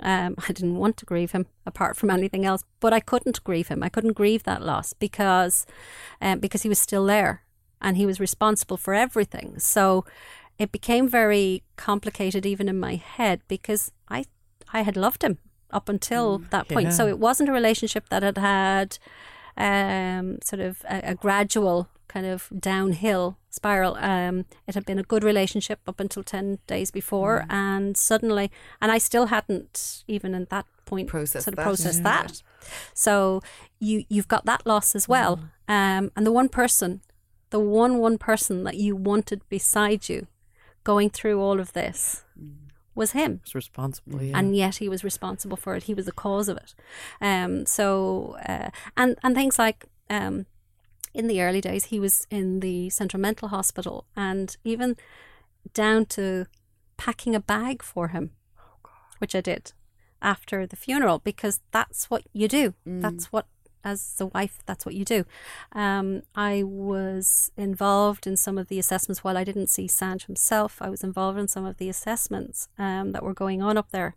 Um, 0.00 0.34
I 0.48 0.52
didn't 0.52 0.76
want 0.76 0.96
to 0.98 1.04
grieve 1.04 1.32
him 1.32 1.44
apart 1.66 1.96
from 1.98 2.10
anything 2.10 2.44
else, 2.46 2.62
but 2.80 2.92
I 2.94 3.00
couldn't 3.00 3.44
grieve 3.44 3.68
him. 3.68 3.82
I 3.82 3.90
couldn't 3.90 4.14
grieve 4.22 4.44
that 4.44 4.62
loss 4.62 4.94
because, 4.94 5.66
um, 6.20 6.38
because 6.40 6.62
he 6.62 6.68
was 6.70 6.78
still 6.78 7.06
there. 7.06 7.34
and 7.84 7.96
he 7.96 8.06
was 8.06 8.20
responsible 8.20 8.76
for 8.76 8.94
everything. 8.94 9.58
So 9.58 10.04
it 10.56 10.70
became 10.70 11.08
very 11.08 11.62
complicated 11.76 12.46
even 12.46 12.68
in 12.68 12.78
my 12.78 12.94
head 12.94 13.40
because 13.48 13.90
I 14.08 14.24
I 14.72 14.82
had 14.82 14.96
loved 14.96 15.22
him 15.22 15.38
up 15.70 15.88
until 15.88 16.38
that 16.50 16.68
point. 16.68 16.92
So 16.92 17.06
it 17.08 17.18
wasn't 17.18 17.48
a 17.48 17.52
relationship 17.52 18.08
that 18.10 18.22
had 18.22 18.38
had 18.38 18.98
um, 19.56 20.38
sort 20.42 20.60
of 20.60 20.82
a, 20.88 21.10
a 21.10 21.14
gradual 21.14 21.88
kind 22.08 22.26
of 22.26 22.48
downhill 22.58 23.38
spiral. 23.50 23.96
Um, 23.96 24.44
it 24.66 24.74
had 24.74 24.84
been 24.84 24.98
a 24.98 25.02
good 25.02 25.24
relationship 25.24 25.80
up 25.86 25.98
until 26.00 26.22
10 26.22 26.58
days 26.66 26.90
before, 26.90 27.46
and 27.50 27.96
suddenly, 27.96 28.50
and 28.80 28.92
I 28.92 28.98
still 28.98 29.26
hadn't 29.26 30.04
even 30.06 30.34
at 30.34 30.50
that 30.50 30.66
point 30.84 31.08
Processed 31.08 31.44
sort 31.44 31.54
of 31.54 31.56
that. 31.56 31.62
processed 31.62 31.98
Yeah. 31.98 32.22
that. 32.22 32.42
So 32.94 33.40
you, 33.78 34.04
you've 34.08 34.28
got 34.28 34.44
that 34.44 34.66
loss 34.66 34.94
as 34.94 35.08
well. 35.08 35.40
Um, 35.68 36.10
and 36.16 36.26
the 36.26 36.32
one 36.32 36.48
person, 36.50 37.00
the 37.50 37.60
one, 37.60 37.98
one 37.98 38.18
person 38.18 38.64
that 38.64 38.76
you 38.76 38.94
wanted 38.94 39.40
beside 39.48 40.08
you 40.08 40.26
going 40.84 41.08
through 41.10 41.40
all 41.40 41.60
of 41.60 41.72
this 41.72 42.24
was 42.94 43.12
him 43.12 43.40
It's 43.42 43.54
responsible. 43.54 44.22
Yeah. 44.22 44.38
and 44.38 44.54
yet 44.56 44.76
he 44.76 44.88
was 44.88 45.02
responsible 45.04 45.56
for 45.56 45.74
it. 45.76 45.84
He 45.84 45.94
was 45.94 46.06
the 46.06 46.12
cause 46.12 46.48
of 46.48 46.56
it. 46.58 46.74
Um, 47.20 47.66
so 47.66 48.36
uh, 48.48 48.70
and 48.96 49.16
and 49.22 49.34
things 49.34 49.58
like 49.58 49.86
um, 50.10 50.46
in 51.14 51.26
the 51.26 51.40
early 51.42 51.60
days, 51.60 51.86
he 51.86 51.98
was 52.00 52.26
in 52.30 52.60
the 52.60 52.90
Central 52.90 53.20
Mental 53.20 53.48
Hospital, 53.48 54.04
and 54.16 54.56
even 54.64 54.96
down 55.74 56.06
to 56.06 56.46
packing 56.96 57.34
a 57.34 57.40
bag 57.40 57.82
for 57.82 58.08
him, 58.08 58.30
which 59.18 59.34
I 59.34 59.40
did 59.40 59.72
after 60.20 60.66
the 60.66 60.76
funeral 60.76 61.18
because 61.18 61.60
that's 61.70 62.08
what 62.10 62.22
you 62.32 62.48
do. 62.48 62.74
That's 62.86 63.26
what. 63.32 63.46
As 63.84 64.14
the 64.14 64.26
wife, 64.26 64.62
that's 64.64 64.86
what 64.86 64.94
you 64.94 65.04
do. 65.04 65.24
Um, 65.72 66.22
I 66.36 66.62
was 66.62 67.50
involved 67.56 68.26
in 68.26 68.36
some 68.36 68.58
of 68.58 68.68
the 68.68 68.78
assessments. 68.78 69.24
While 69.24 69.36
I 69.36 69.44
didn't 69.44 69.68
see 69.68 69.86
Sanj 69.86 70.26
himself, 70.26 70.80
I 70.80 70.88
was 70.88 71.02
involved 71.02 71.38
in 71.38 71.48
some 71.48 71.64
of 71.64 71.78
the 71.78 71.88
assessments 71.88 72.68
um, 72.78 73.10
that 73.12 73.24
were 73.24 73.34
going 73.34 73.60
on 73.60 73.76
up 73.76 73.90
there 73.90 74.14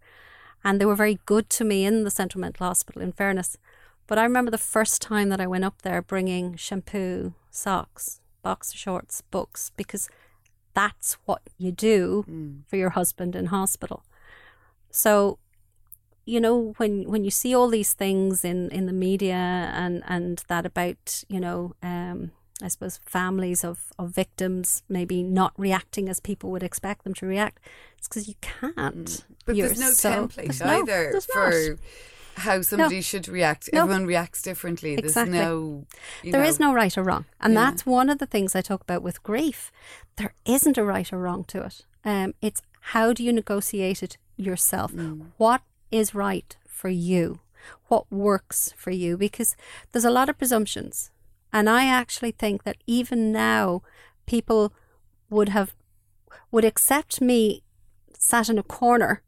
and 0.65 0.81
they 0.81 0.85
were 0.85 0.95
very 0.95 1.19
good 1.27 1.47
to 1.51 1.63
me 1.63 1.85
in 1.85 2.03
the 2.03 2.11
Central 2.11 2.41
Mental 2.41 2.65
Hospital, 2.65 3.01
in 3.01 3.11
fairness. 3.11 3.55
But 4.07 4.17
I 4.17 4.23
remember 4.23 4.49
the 4.49 4.57
first 4.57 4.99
time 4.99 5.29
that 5.29 5.39
I 5.39 5.45
went 5.45 5.63
up 5.63 5.83
there 5.83 6.01
bringing 6.01 6.55
shampoo, 6.55 7.33
socks, 7.51 8.19
boxer 8.41 8.75
shorts, 8.75 9.21
books, 9.29 9.71
because 9.77 10.09
that's 10.73 11.17
what 11.25 11.43
you 11.59 11.71
do 11.71 12.63
for 12.67 12.77
your 12.77 12.89
husband 12.89 13.35
in 13.35 13.47
hospital. 13.47 14.03
So, 14.89 15.37
you 16.25 16.39
know, 16.41 16.73
when 16.77 17.03
when 17.09 17.23
you 17.23 17.31
see 17.31 17.55
all 17.55 17.67
these 17.69 17.93
things 17.93 18.43
in 18.45 18.69
in 18.71 18.85
the 18.85 18.93
media 18.93 19.71
and 19.73 20.03
and 20.07 20.43
that 20.47 20.65
about 20.65 21.23
you 21.29 21.39
know. 21.39 21.73
Um, 21.83 22.31
I 22.63 22.69
suppose 22.69 23.01
families 23.05 23.65
of, 23.65 23.91
of 23.99 24.11
victims 24.15 24.81
maybe 24.87 25.21
not 25.23 25.51
reacting 25.57 26.07
as 26.07 26.21
people 26.21 26.51
would 26.51 26.63
expect 26.63 27.03
them 27.03 27.13
to 27.15 27.25
react. 27.25 27.59
It's 27.97 28.07
because 28.07 28.29
you 28.29 28.35
can't. 28.39 29.25
But 29.45 29.57
You're 29.57 29.67
there's 29.67 29.79
no 29.81 29.89
so- 29.91 30.09
template 30.27 30.35
there's 30.57 30.61
either 30.61 31.09
there's 31.11 31.25
for 31.25 31.49
not. 31.49 31.79
how 32.37 32.61
somebody 32.61 33.01
should 33.01 33.27
react. 33.27 33.69
No. 33.73 33.81
Everyone 33.81 34.05
reacts 34.05 34.41
differently. 34.41 34.93
Exactly. 34.93 35.33
There's 35.33 35.45
no. 35.45 35.85
You 36.23 36.31
There 36.31 36.43
know, 36.43 36.47
is 36.47 36.57
no 36.57 36.73
right 36.73 36.97
or 36.97 37.03
wrong. 37.03 37.25
And 37.41 37.53
Yeah. 37.53 37.59
that's 37.65 37.85
one 37.85 38.09
of 38.09 38.19
the 38.19 38.25
things 38.25 38.55
I 38.55 38.61
talk 38.61 38.81
about 38.83 39.03
with 39.03 39.21
grief. 39.21 39.69
There 40.15 40.33
isn't 40.45 40.77
a 40.77 40.83
right 40.85 41.11
or 41.11 41.17
wrong 41.19 41.43
to 41.49 41.65
it. 41.65 41.83
Um, 42.05 42.35
it's 42.41 42.61
how 42.95 43.11
do 43.11 43.21
you 43.21 43.33
negotiate 43.33 44.01
it 44.01 44.17
yourself? 44.37 44.93
Mm. 44.93 45.31
What 45.35 45.61
is 45.95 46.15
right 46.15 46.55
for 46.67 46.89
you? 46.89 47.39
What 47.87 48.11
works 48.11 48.73
for 48.77 48.91
you? 48.91 49.17
Because 49.17 49.55
there's 49.91 50.05
a 50.05 50.11
lot 50.11 50.29
of 50.29 50.37
presumptions. 50.37 51.11
And 51.53 51.69
I 51.69 51.85
actually 51.85 52.31
think 52.31 52.63
that 52.63 52.77
even 52.85 53.31
now, 53.31 53.81
people 54.25 54.73
would 55.29 55.49
have 55.49 55.73
would 56.51 56.65
accept 56.65 57.21
me 57.21 57.63
sat 58.17 58.49
in 58.49 58.57
a 58.57 58.63
corner, 58.63 59.21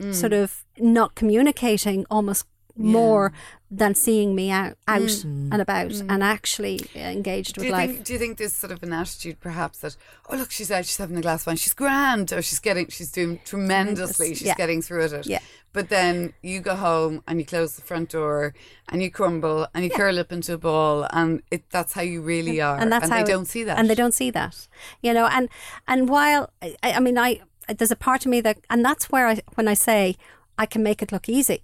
Mm. 0.00 0.14
sort 0.14 0.32
of 0.32 0.64
not 0.78 1.14
communicating 1.14 2.06
almost 2.10 2.46
more 2.80 3.32
than 3.70 3.94
seeing 3.94 4.34
me 4.34 4.50
out, 4.50 4.76
out 4.88 5.00
mm. 5.02 5.48
and 5.52 5.60
about 5.62 5.90
mm. 5.90 6.06
and 6.08 6.24
actually 6.24 6.80
uh, 6.96 7.00
engaged 7.00 7.54
Do 7.54 7.60
with 7.60 7.66
you 7.66 7.72
life. 7.72 7.90
think? 7.90 8.04
Do 8.04 8.12
you 8.12 8.18
think 8.18 8.38
there's 8.38 8.52
sort 8.52 8.72
of 8.72 8.82
an 8.82 8.92
attitude, 8.92 9.38
perhaps, 9.38 9.78
that 9.78 9.96
oh 10.28 10.36
look, 10.36 10.50
she's 10.50 10.72
out, 10.72 10.86
she's 10.86 10.96
having 10.96 11.16
a 11.16 11.20
glass 11.20 11.42
of 11.42 11.48
wine, 11.48 11.56
she's 11.56 11.74
grand, 11.74 12.32
or 12.32 12.42
she's 12.42 12.58
getting, 12.58 12.88
she's 12.88 13.12
doing 13.12 13.40
tremendously, 13.44 14.26
Tremendous, 14.26 14.38
she's 14.38 14.48
yeah. 14.48 14.54
getting 14.56 14.82
through 14.82 15.04
it. 15.04 15.26
Yeah. 15.26 15.38
But 15.72 15.88
then 15.88 16.32
you 16.42 16.58
go 16.58 16.74
home 16.74 17.22
and 17.28 17.38
you 17.38 17.46
close 17.46 17.76
the 17.76 17.82
front 17.82 18.10
door 18.10 18.54
and 18.88 19.02
you 19.02 19.10
crumble 19.10 19.68
and 19.72 19.84
you 19.84 19.90
curl 19.90 20.18
up 20.18 20.32
into 20.32 20.54
a 20.54 20.58
ball, 20.58 21.06
and 21.12 21.42
it 21.52 21.70
that's 21.70 21.92
how 21.92 22.02
you 22.02 22.22
really 22.22 22.60
are, 22.60 22.76
and 22.76 22.90
that's 22.90 23.08
how 23.08 23.16
they 23.16 23.22
it- 23.22 23.34
don't 23.34 23.46
see 23.46 23.62
that, 23.62 23.78
and 23.78 23.88
they 23.88 23.94
don't 23.94 24.14
see 24.14 24.30
that 24.32 24.66
you 25.00 25.14
know 25.14 25.26
and 25.26 25.48
and 25.86 26.08
while 26.08 26.50
I, 26.60 26.76
I 26.82 27.00
mean 27.00 27.16
I 27.18 27.40
there's 27.68 27.92
a 27.92 27.96
part 27.96 28.26
of 28.26 28.30
me 28.30 28.40
that 28.40 28.58
and 28.68 28.84
that's 28.84 29.10
where 29.10 29.28
I 29.28 29.40
when 29.54 29.68
I 29.68 29.74
say 29.74 30.16
I 30.58 30.66
can 30.66 30.82
make 30.82 31.02
it 31.02 31.12
look 31.12 31.28
easy 31.28 31.62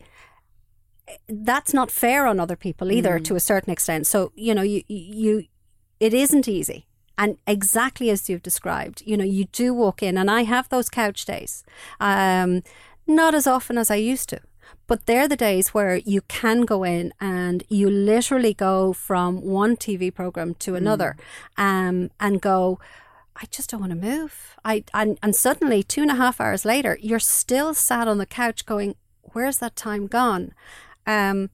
that's 1.29 1.73
not 1.73 1.91
fair 1.91 2.27
on 2.27 2.41
other 2.41 2.57
people 2.57 2.91
either 2.91 3.19
to 3.19 3.37
a 3.37 3.41
certain 3.41 3.73
extent. 3.73 4.07
So 4.07 4.33
you 4.35 4.55
know 4.55 4.63
you 4.63 4.83
you 4.89 5.45
it 6.01 6.15
isn't 6.15 6.49
easy. 6.49 6.87
And 7.19 7.39
exactly 7.47 8.11
as 8.11 8.29
you've 8.29 8.43
described 8.43 9.03
you 9.07 9.17
know 9.17 9.25
you 9.25 9.45
do 9.47 9.73
walk 9.73 10.03
in 10.03 10.19
and 10.19 10.31
I 10.31 10.43
have 10.43 10.69
those 10.69 10.89
couch 10.89 11.25
days. 11.25 11.65
Um 12.01 12.63
not 13.07 13.35
as 13.35 13.47
often 13.47 13.79
as 13.79 13.91
I 13.91 13.97
used 13.97 14.29
to 14.31 14.41
but 14.87 15.07
they're 15.07 15.29
the 15.29 15.37
days 15.37 15.69
where 15.69 15.97
you 15.97 16.23
can 16.23 16.63
go 16.63 16.85
in 16.85 17.13
and 17.21 17.65
you 17.69 17.91
literally 17.91 18.55
go 18.55 18.93
from 18.93 19.43
one 19.43 19.77
TV 19.77 20.15
program 20.15 20.55
to 20.55 20.75
another 20.75 21.17
um, 21.57 22.11
and 22.21 22.41
go, 22.41 22.79
I 23.35 23.47
just 23.51 23.71
don't 23.71 23.81
want 23.81 23.91
to 23.91 23.97
move. 23.97 24.57
I 24.65 24.85
and, 24.95 25.19
and 25.23 25.35
suddenly 25.35 25.83
two 25.83 26.03
and 26.03 26.11
a 26.11 26.15
half 26.15 26.41
hours 26.41 26.65
later, 26.65 26.99
you're 27.01 27.19
still 27.19 27.75
sat 27.75 28.09
on 28.09 28.19
the 28.19 28.27
couch 28.27 28.65
going, 28.65 28.95
Where's 29.33 29.59
that 29.59 29.77
time 29.77 30.07
gone? 30.07 30.55
Um, 31.07 31.51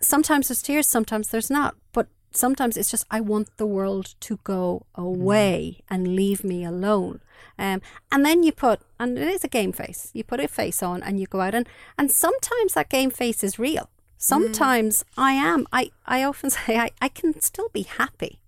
sometimes 0.00 0.48
there's 0.48 0.62
tears, 0.62 0.88
sometimes 0.88 1.28
there's 1.28 1.50
not. 1.50 1.76
But 1.92 2.08
sometimes 2.32 2.76
it's 2.76 2.90
just 2.90 3.06
I 3.10 3.20
want 3.20 3.56
the 3.56 3.66
world 3.66 4.14
to 4.20 4.38
go 4.44 4.86
away 4.94 5.80
and 5.88 6.16
leave 6.16 6.44
me 6.44 6.64
alone. 6.64 7.20
Um, 7.58 7.80
and 8.10 8.24
then 8.24 8.42
you 8.42 8.52
put, 8.52 8.80
and 8.98 9.18
it 9.18 9.28
is 9.28 9.44
a 9.44 9.48
game 9.48 9.72
face. 9.72 10.10
You 10.12 10.24
put 10.24 10.40
a 10.40 10.48
face 10.48 10.82
on 10.82 11.02
and 11.02 11.20
you 11.20 11.26
go 11.26 11.40
out, 11.40 11.54
and 11.54 11.68
and 11.98 12.10
sometimes 12.10 12.74
that 12.74 12.88
game 12.88 13.10
face 13.10 13.44
is 13.44 13.58
real. 13.58 13.90
Sometimes 14.16 15.04
I 15.16 15.32
am. 15.32 15.66
I 15.72 15.90
I 16.06 16.22
often 16.24 16.50
say 16.58 16.78
I 16.78 16.90
I 17.00 17.08
can 17.08 17.40
still 17.40 17.68
be 17.72 17.82
happy. 17.82 18.40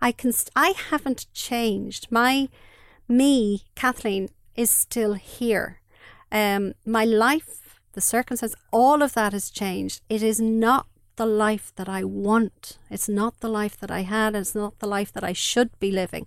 I 0.00 0.12
can. 0.12 0.32
St- 0.32 0.50
I 0.54 0.74
haven't 0.90 1.26
changed. 1.32 2.08
My 2.10 2.48
me, 3.08 3.62
Kathleen, 3.74 4.28
is 4.54 4.70
still 4.70 5.14
here. 5.14 5.80
Um, 6.30 6.74
my 6.84 7.04
life, 7.04 7.60
the 7.94 8.00
circumstance, 8.00 8.54
all 8.70 9.02
of 9.02 9.14
that 9.14 9.32
has 9.32 9.50
changed. 9.50 10.02
It 10.08 10.22
is 10.22 10.40
not 10.40 10.86
the 11.16 11.26
life 11.26 11.72
that 11.76 11.88
I 11.88 12.04
want. 12.04 12.78
It's 12.90 13.08
not 13.08 13.40
the 13.40 13.48
life 13.48 13.76
that 13.78 13.90
I 13.90 14.02
had. 14.02 14.34
It's 14.34 14.54
not 14.54 14.78
the 14.78 14.86
life 14.86 15.12
that 15.12 15.24
I 15.24 15.32
should 15.32 15.78
be 15.78 15.90
living. 15.90 16.26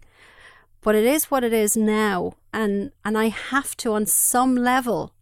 But 0.82 0.96
it 0.96 1.04
is 1.04 1.26
what 1.26 1.44
it 1.44 1.54
is 1.54 1.76
now, 1.76 2.34
and 2.54 2.92
and 3.04 3.18
I 3.18 3.28
have 3.30 3.76
to, 3.78 3.94
on 3.94 4.06
some 4.06 4.56
level, 4.56 5.14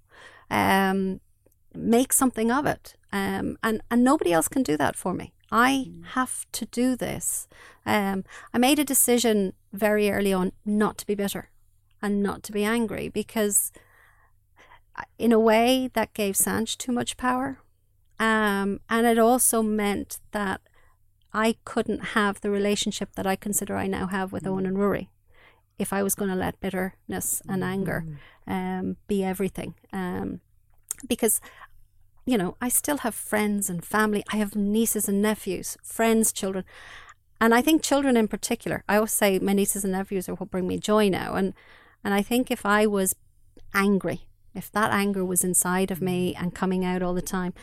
um, 0.50 1.22
make 1.74 2.14
something 2.14 2.52
of 2.52 2.66
it. 2.66 2.96
Um, 3.12 3.58
and 3.64 3.82
and 3.90 4.04
nobody 4.04 4.32
else 4.34 4.48
can 4.48 4.64
do 4.64 4.78
that 4.78 4.96
for 4.96 5.14
me. 5.14 5.34
I 5.52 5.92
have 6.14 6.46
to 6.52 6.66
do 6.66 6.96
this. 6.96 7.48
Um, 7.86 8.24
I 8.54 8.58
made 8.58 8.80
a 8.80 8.84
decision 8.84 9.54
very 9.72 10.10
early 10.10 10.34
on 10.34 10.52
not 10.66 10.98
to 11.00 11.08
be 11.08 11.16
bitter 11.16 11.50
and 12.02 12.22
not 12.22 12.44
to 12.44 12.52
be 12.52 12.64
angry 12.64 13.10
because, 13.10 13.72
in 15.18 15.32
a 15.32 15.40
way, 15.40 15.90
that 15.94 16.14
gave 16.14 16.36
Sanj 16.36 16.78
too 16.78 16.92
much 16.92 17.18
power. 17.18 17.60
Um, 18.20 18.80
and 18.90 19.06
it 19.06 19.20
also 19.20 19.62
meant 19.62 20.20
that 20.32 20.62
I 21.34 21.58
couldn't 21.66 22.14
have 22.16 22.40
the 22.40 22.50
relationship 22.50 23.16
that 23.16 23.28
I 23.28 23.36
consider 23.36 23.76
I 23.76 23.88
now 23.88 24.08
have 24.08 24.32
with 24.32 24.44
Eoghan 24.44 24.68
and 24.68 24.78
Ruairí 24.78 25.08
if 25.78 25.92
I 25.92 26.02
was 26.02 26.16
going 26.16 26.32
to 26.32 26.38
let 26.38 26.62
bitterness 26.62 27.42
and 27.50 27.62
anger 27.62 28.06
um, 28.48 28.96
be 29.08 29.24
everything. 29.26 29.76
Um, 29.92 30.40
because 31.06 31.42
you 32.26 32.38
know, 32.38 32.58
I 32.60 32.70
still 32.70 32.98
have 33.00 33.14
friends 33.14 33.70
and 33.70 33.86
family. 33.86 34.24
I 34.34 34.38
have 34.38 34.56
nieces 34.56 35.08
and 35.08 35.22
nephews, 35.22 35.78
friends, 35.84 36.32
children. 36.32 36.66
And 37.40 37.54
I 37.54 37.62
think 37.62 37.84
children 37.84 38.18
in 38.18 38.28
particular, 38.28 38.84
I 38.90 38.96
always 38.96 39.12
say 39.12 39.38
my 39.40 39.54
nieces 39.54 39.84
and 39.84 39.94
nephews 39.94 40.28
are 40.28 40.34
what 40.34 40.50
bring 40.50 40.68
me 40.68 40.80
joy 40.80 41.10
now. 41.10 41.36
And 41.36 41.54
and 42.04 42.14
I 42.14 42.22
think 42.22 42.50
if 42.50 42.66
I 42.66 42.88
was 42.88 43.16
angry, 43.74 44.28
if 44.56 44.72
that 44.72 44.92
anger 44.92 45.24
was 45.26 45.44
inside 45.44 45.92
of 45.92 46.02
me 46.02 46.36
and 46.36 46.56
coming 46.56 46.84
out 46.86 47.02
all 47.02 47.14
the 47.14 47.22
time, 47.22 47.54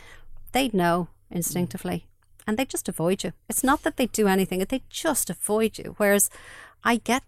they'd 0.52 0.74
know 0.74 1.08
instinctively. 1.30 2.06
And 2.46 2.58
they'd 2.58 2.68
just 2.68 2.88
avoid 2.88 3.24
you. 3.24 3.32
It's 3.48 3.64
not 3.64 3.82
that 3.82 3.96
they'd 3.96 4.12
do 4.12 4.26
anything, 4.28 4.58
they'd 4.60 4.90
just 4.90 5.30
avoid 5.30 5.78
you. 5.78 5.94
Whereas 5.96 6.28
I 6.84 6.96
get 6.96 7.22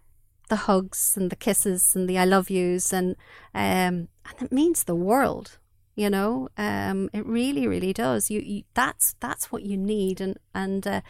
the 0.49 0.55
hugs 0.55 1.15
and 1.17 1.29
the 1.31 1.35
kisses 1.35 1.95
and 1.95 2.07
the 2.07 2.19
I 2.19 2.25
love 2.25 2.49
yous 2.49 2.93
and 2.93 3.15
um 3.55 4.09
and 4.27 4.41
it 4.41 4.51
means 4.51 4.83
the 4.83 4.93
world 4.93 5.57
you 5.95 6.07
know 6.07 6.49
um 6.55 7.09
it 7.13 7.25
really 7.25 7.65
really 7.67 7.91
does 7.93 8.29
you, 8.29 8.41
you 8.41 8.61
that's 8.75 9.15
that's 9.19 9.51
what 9.51 9.63
you 9.63 9.75
need 9.75 10.21
and 10.21 10.37
and 10.53 10.85
uh, 10.85 11.01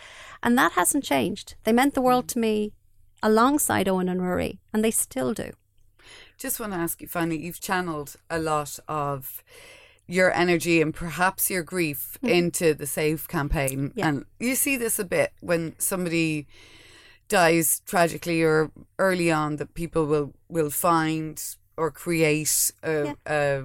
and 0.42 0.58
that 0.58 0.72
hasn't 0.72 1.04
changed 1.04 1.56
they 1.66 1.74
meant 1.74 1.96
the 1.96 2.02
world 2.02 2.30
to 2.30 2.40
me 2.40 2.72
alongside 3.26 3.88
Eoghan 3.88 4.10
and 4.10 4.22
Ruairí, 4.22 4.60
and 4.72 4.84
they 4.84 4.92
still 4.92 5.34
do. 5.34 5.52
Just 6.38 6.60
want 6.60 6.74
to 6.74 6.80
ask 6.80 7.02
you 7.02 7.08
finally, 7.08 7.38
you've 7.38 7.62
channeled 7.62 8.16
a 8.30 8.40
lot 8.40 8.80
of 8.88 9.44
your 10.08 10.32
energy 10.34 10.82
and 10.82 10.94
perhaps 10.94 11.50
your 11.50 11.64
grief 11.64 12.18
mm-hmm. 12.18 12.34
into 12.34 12.74
the 12.74 12.86
Save 12.86 13.28
campaign. 13.28 13.92
Yeah. 13.96 14.10
And 14.10 14.26
you 14.40 14.56
see 14.56 14.78
this 14.78 15.00
a 15.00 15.06
bit 15.06 15.34
when 15.40 15.76
somebody 15.80 16.48
dies 17.28 17.82
tragically 17.86 18.44
or 18.44 18.72
early 19.00 19.32
on 19.32 19.56
that 19.56 19.74
people 19.74 20.06
will, 20.06 20.34
will 20.48 20.70
find 20.70 21.42
or 21.78 21.90
create 21.90 22.72
a, 22.84 23.16
a, 23.26 23.64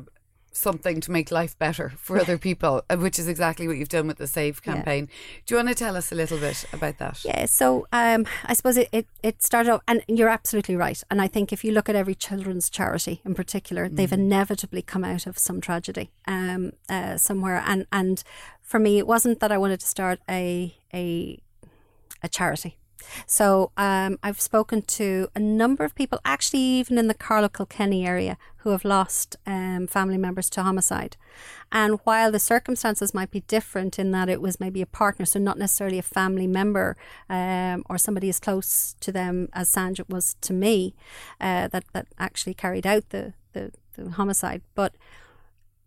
something 0.53 1.01
to 1.01 1.11
make 1.11 1.31
life 1.31 1.59
better 1.59 1.93
for 1.97 2.19
other 2.19 2.37
people, 2.49 2.83
uh, 2.91 2.97
which 2.97 3.19
is 3.19 3.29
exactly 3.29 3.69
what 3.69 3.77
you've 3.77 3.89
done 3.89 4.07
with 4.07 4.19
the 4.19 4.27
Save 4.27 4.61
Yeah. 4.65 4.75
campaign. 4.75 5.09
Do 5.47 5.55
you 5.55 5.57
want 5.57 5.69
to 5.69 5.75
tell 5.75 5.97
us 5.97 6.11
a 6.11 6.15
little 6.15 6.39
bit 6.39 6.65
about 6.73 6.99
that? 6.99 7.25
Yeah, 7.25 7.47
so 7.47 7.87
um, 7.93 8.27
I 8.45 8.55
suppose 8.55 8.77
it, 8.77 8.89
it, 8.93 9.07
it 9.23 9.43
started 9.43 9.73
off, 9.73 9.83
and 9.87 10.03
you're 10.09 10.29
absolutely 10.29 10.77
right. 10.77 11.01
And 11.11 11.23
I 11.23 11.29
think 11.29 11.53
if 11.53 11.65
you 11.65 11.73
look 11.73 11.89
at 11.89 11.95
every 11.97 12.15
children's 12.15 12.69
charity 12.69 13.21
in 13.25 13.35
particular, 13.35 13.89
they've 13.89 14.13
inevitably 14.13 14.83
come 14.83 15.05
out 15.05 15.27
of 15.27 15.39
some 15.39 15.61
tragedy 15.61 16.11
um, 16.27 16.73
uh, 16.89 17.17
somewhere. 17.17 17.63
And, 17.65 17.87
and 17.93 18.23
for 18.61 18.79
me, 18.81 18.99
it 18.99 19.07
wasn't 19.07 19.41
that 19.41 19.53
I 19.53 19.59
wanted 19.59 19.81
to 19.81 19.87
start 19.87 20.19
a, 20.29 20.75
a, 20.93 21.39
a 22.23 22.29
charity. 22.29 22.77
So 23.27 23.73
um, 23.77 24.19
I've 24.23 24.41
spoken 24.41 24.83
to 24.83 25.29
a 25.35 25.41
number 25.41 25.85
of 25.85 25.95
people, 25.95 26.21
actually 26.25 26.61
even 26.61 26.99
in 26.99 27.09
the 27.09 27.15
Carlow 27.15 27.49
Kilkenny 27.49 28.07
area, 28.07 28.37
who 28.59 28.71
have 28.71 28.85
lost 28.85 29.37
um, 29.47 29.87
family 29.87 30.19
members 30.19 30.51
to 30.51 30.63
homicide. 30.63 31.17
And 31.73 31.99
while 32.05 32.31
the 32.31 32.39
circumstances 32.39 33.15
might 33.15 33.31
be 33.31 33.41
different 33.41 33.99
in 33.99 34.11
that 34.11 34.29
it 34.29 34.41
was 34.41 34.61
maybe 34.61 34.83
a 34.83 34.87
partner, 34.87 35.25
so 35.25 35.39
not 35.39 35.59
necessarily 35.59 35.99
a 35.99 36.03
family 36.03 36.47
member 36.47 36.97
um, 37.29 37.85
or 37.89 37.97
somebody 37.97 38.29
as 38.29 38.41
close 38.41 38.95
to 39.01 39.13
them 39.13 39.49
as 39.53 39.73
Sanja 39.73 40.09
was 40.09 40.37
to 40.43 40.53
me, 40.53 40.95
uh, 41.41 41.69
that 41.69 41.85
that 41.93 42.07
actually 42.19 42.55
carried 42.55 42.87
out 42.87 43.09
the 43.11 43.33
the, 43.53 43.73
the 43.95 44.11
homicide, 44.11 44.63
but 44.75 44.95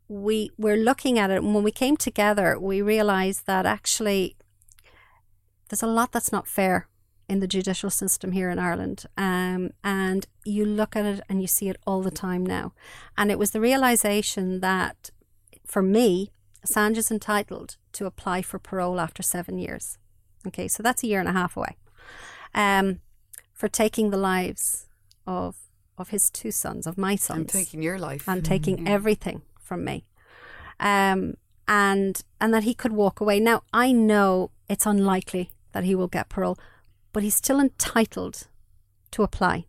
we 0.07 0.51
we're 0.57 0.77
looking 0.77 1.17
at 1.17 1.31
it 1.31 1.37
and 1.37 1.55
when 1.55 1.63
we 1.63 1.71
came 1.71 1.95
together 1.95 2.59
we 2.59 2.81
realized 2.81 3.45
that 3.45 3.65
actually 3.65 4.35
there's 5.69 5.81
a 5.81 5.87
lot 5.87 6.11
that's 6.11 6.31
not 6.31 6.47
fair 6.47 6.87
in 7.29 7.39
the 7.39 7.47
judicial 7.47 7.89
system 7.89 8.31
here 8.31 8.49
in 8.49 8.59
Ireland. 8.59 9.05
Um, 9.17 9.71
and 9.83 10.27
you 10.45 10.65
look 10.65 10.95
at 10.95 11.05
it 11.05 11.21
and 11.29 11.41
you 11.41 11.47
see 11.47 11.69
it 11.69 11.77
all 11.87 12.01
the 12.01 12.11
time 12.11 12.45
now. 12.45 12.73
And 13.17 13.31
it 13.31 13.39
was 13.39 13.51
the 13.51 13.61
realization 13.61 14.59
that 14.59 15.09
for 15.65 15.81
me, 15.81 16.31
Sanj 16.65 16.97
is 16.97 17.11
entitled 17.11 17.77
to 17.93 18.05
apply 18.05 18.41
for 18.41 18.59
parole 18.59 18.99
after 18.99 19.23
seven 19.23 19.57
years. 19.57 19.97
Okay, 20.47 20.67
so 20.67 20.83
that's 20.83 21.03
a 21.03 21.07
year 21.07 21.19
and 21.19 21.29
a 21.29 21.33
half 21.33 21.55
away. 21.57 21.77
Um, 22.53 22.99
for 23.53 23.67
taking 23.67 24.09
the 24.09 24.17
lives 24.17 24.87
of 25.25 25.55
of 25.97 26.09
his 26.09 26.29
two 26.29 26.51
sons, 26.51 26.87
of 26.87 26.97
my 26.97 27.15
sons 27.15 27.53
I'm 27.53 27.61
taking 27.61 27.83
your 27.83 27.99
life. 27.99 28.27
and 28.27 28.43
taking 28.43 28.87
everything 28.87 29.43
from 29.59 29.85
me. 29.85 30.05
Um, 30.79 31.35
and 31.67 32.21
and 32.41 32.53
that 32.53 32.63
he 32.63 32.73
could 32.73 32.91
walk 32.91 33.21
away. 33.21 33.39
Now 33.39 33.63
I 33.71 33.91
know 33.91 34.51
it's 34.67 34.85
unlikely 34.85 35.51
that 35.71 35.83
he 35.83 35.95
will 35.95 36.07
get 36.07 36.29
parole, 36.29 36.57
but 37.13 37.23
he's 37.23 37.35
still 37.35 37.59
entitled 37.59 38.47
to 39.11 39.23
apply. 39.23 39.65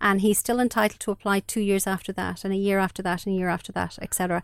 And 0.00 0.20
he's 0.20 0.38
still 0.38 0.60
entitled 0.60 1.00
to 1.00 1.10
apply 1.10 1.40
two 1.40 1.60
years 1.60 1.86
after 1.86 2.12
that, 2.12 2.44
and 2.44 2.52
a 2.52 2.56
year 2.56 2.78
after 2.78 3.02
that, 3.02 3.26
and 3.26 3.34
a 3.34 3.38
year 3.38 3.48
after 3.48 3.72
that, 3.72 3.98
etc. 4.00 4.42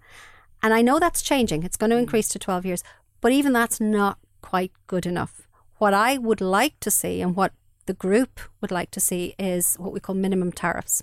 And 0.62 0.74
I 0.74 0.82
know 0.82 0.98
that's 0.98 1.22
changing. 1.22 1.62
It's 1.62 1.76
going 1.76 1.90
to 1.90 1.96
mm. 1.96 2.00
increase 2.00 2.28
to 2.30 2.38
12 2.38 2.66
years, 2.66 2.84
but 3.20 3.32
even 3.32 3.52
that's 3.52 3.80
not 3.80 4.18
quite 4.42 4.72
good 4.86 5.06
enough. 5.06 5.46
What 5.78 5.94
I 5.94 6.18
would 6.18 6.40
like 6.40 6.78
to 6.80 6.90
see 6.90 7.22
and 7.22 7.36
what 7.36 7.52
the 7.86 7.94
group 7.94 8.40
would 8.60 8.70
like 8.70 8.90
to 8.92 9.00
see 9.00 9.34
is 9.38 9.76
what 9.76 9.92
we 9.92 10.00
call 10.00 10.14
minimum 10.14 10.52
tariffs. 10.52 11.02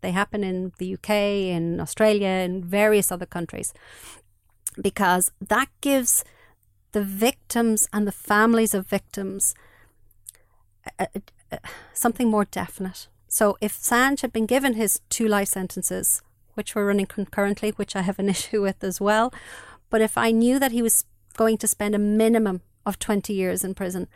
They 0.00 0.10
happen 0.10 0.42
in 0.42 0.72
the 0.78 0.94
UK, 0.94 1.10
in 1.10 1.80
Australia, 1.80 2.28
in 2.28 2.64
various 2.64 3.12
other 3.12 3.26
countries, 3.26 3.72
because 4.80 5.30
that 5.40 5.68
gives 5.80 6.24
the 6.92 7.02
victims 7.02 7.88
and 7.92 8.06
the 8.06 8.12
families 8.12 8.74
of 8.74 8.86
victims 8.86 9.54
a- 10.98 11.08
a- 11.50 11.58
something 11.92 12.28
more 12.28 12.44
definite. 12.44 13.08
So 13.28 13.56
if 13.60 13.76
Sanj 13.78 14.20
had 14.20 14.32
been 14.32 14.46
given 14.46 14.74
his 14.74 15.00
two 15.08 15.26
life 15.26 15.48
sentences, 15.48 16.22
which 16.54 16.74
were 16.74 16.84
running 16.86 17.06
concurrently, 17.06 17.70
which 17.70 17.96
I 17.96 18.02
have 18.02 18.18
an 18.18 18.28
issue 18.34 18.62
with 18.62 18.82
as 18.84 19.00
well, 19.00 19.32
but 19.90 20.00
if 20.00 20.18
I 20.18 20.30
knew 20.30 20.58
that 20.58 20.72
he 20.72 20.82
was 20.82 21.04
going 21.36 21.56
to 21.58 21.66
spend 21.68 21.94
a 21.94 21.98
minimum 21.98 22.60
of 22.84 22.98
20 22.98 23.32
years 23.32 23.64
in 23.64 23.74
prison, 23.74 24.08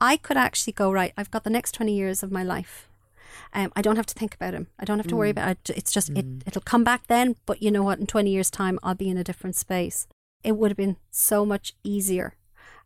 I 0.00 0.16
could 0.16 0.36
actually 0.36 0.72
go, 0.72 0.90
right, 0.90 1.12
I've 1.16 1.30
got 1.30 1.44
the 1.44 1.50
next 1.50 1.72
20 1.72 1.94
years 1.94 2.22
of 2.22 2.32
my 2.32 2.42
life. 2.42 2.88
Um, 3.52 3.72
I 3.76 3.82
don't 3.82 3.96
have 3.96 4.06
to 4.06 4.14
think 4.14 4.34
about 4.34 4.54
him. 4.54 4.66
I 4.78 4.84
don't 4.84 4.98
have 4.98 5.06
to 5.08 5.16
worry 5.16 5.30
about 5.30 5.50
it. 5.70 5.76
It's 5.76 5.92
just, 5.92 6.10
it, 6.10 6.24
it'll 6.46 6.62
come 6.62 6.82
back 6.84 7.06
then, 7.06 7.36
but 7.46 7.62
you 7.62 7.70
know 7.70 7.82
what? 7.84 7.98
In 8.00 8.06
20 8.06 8.30
years' 8.30 8.50
time, 8.50 8.78
I'll 8.82 8.94
be 8.96 9.08
in 9.08 9.16
a 9.16 9.24
different 9.24 9.54
space. 9.56 10.06
It 10.42 10.52
would 10.56 10.70
have 10.70 10.76
been 10.76 10.96
so 11.10 11.46
much 11.46 11.74
easier. 11.84 12.34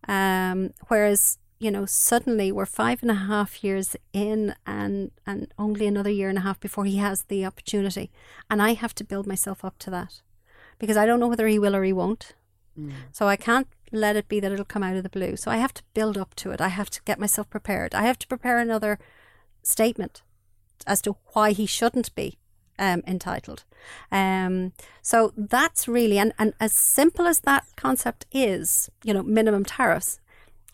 Um, 0.06 0.72
whereas, 0.88 1.38
you 1.58 1.70
know, 1.70 1.86
suddenly 1.86 2.52
we're 2.52 2.66
five 2.66 3.02
and 3.02 3.10
a 3.10 3.14
half 3.14 3.64
years 3.64 3.96
in 4.12 4.54
and, 4.66 5.10
and 5.26 5.52
only 5.58 5.86
another 5.86 6.10
year 6.10 6.28
and 6.28 6.38
a 6.38 6.42
half 6.42 6.60
before 6.60 6.84
he 6.84 6.96
has 6.98 7.24
the 7.24 7.44
opportunity. 7.44 8.10
And 8.48 8.62
I 8.62 8.74
have 8.74 8.94
to 8.96 9.04
build 9.04 9.26
myself 9.26 9.64
up 9.64 9.78
to 9.80 9.90
that 9.90 10.20
because 10.78 10.96
I 10.96 11.06
don't 11.06 11.20
know 11.20 11.28
whether 11.28 11.48
he 11.48 11.58
will 11.58 11.74
or 11.74 11.82
he 11.82 11.92
won't. 11.92 12.34
So 13.10 13.26
I 13.26 13.36
can't 13.36 13.66
let 13.90 14.14
it 14.14 14.28
be 14.28 14.38
that 14.38 14.52
it'll 14.52 14.64
come 14.64 14.84
out 14.84 14.96
of 14.96 15.02
the 15.02 15.08
blue. 15.08 15.36
So 15.36 15.50
I 15.50 15.56
have 15.56 15.74
to 15.74 15.82
build 15.94 16.16
up 16.16 16.34
to 16.36 16.52
it. 16.52 16.60
I 16.60 16.68
have 16.68 16.90
to 16.90 17.02
get 17.04 17.18
myself 17.18 17.50
prepared. 17.50 17.94
I 17.94 18.02
have 18.02 18.18
to 18.20 18.28
prepare 18.28 18.58
another 18.58 18.98
statement 19.62 20.22
as 20.86 21.02
to 21.02 21.16
why 21.32 21.50
he 21.50 21.66
shouldn't 21.66 22.14
be 22.14 22.38
um, 22.78 23.02
entitled. 23.06 23.64
Um, 24.12 24.72
so 25.02 25.32
that's 25.36 25.88
really, 25.88 26.18
and, 26.18 26.32
and 26.38 26.52
as 26.60 26.72
simple 26.72 27.26
as 27.26 27.40
that 27.40 27.64
concept 27.76 28.26
is, 28.30 28.88
you 29.02 29.12
know, 29.12 29.24
minimum 29.24 29.64
tariffs, 29.64 30.20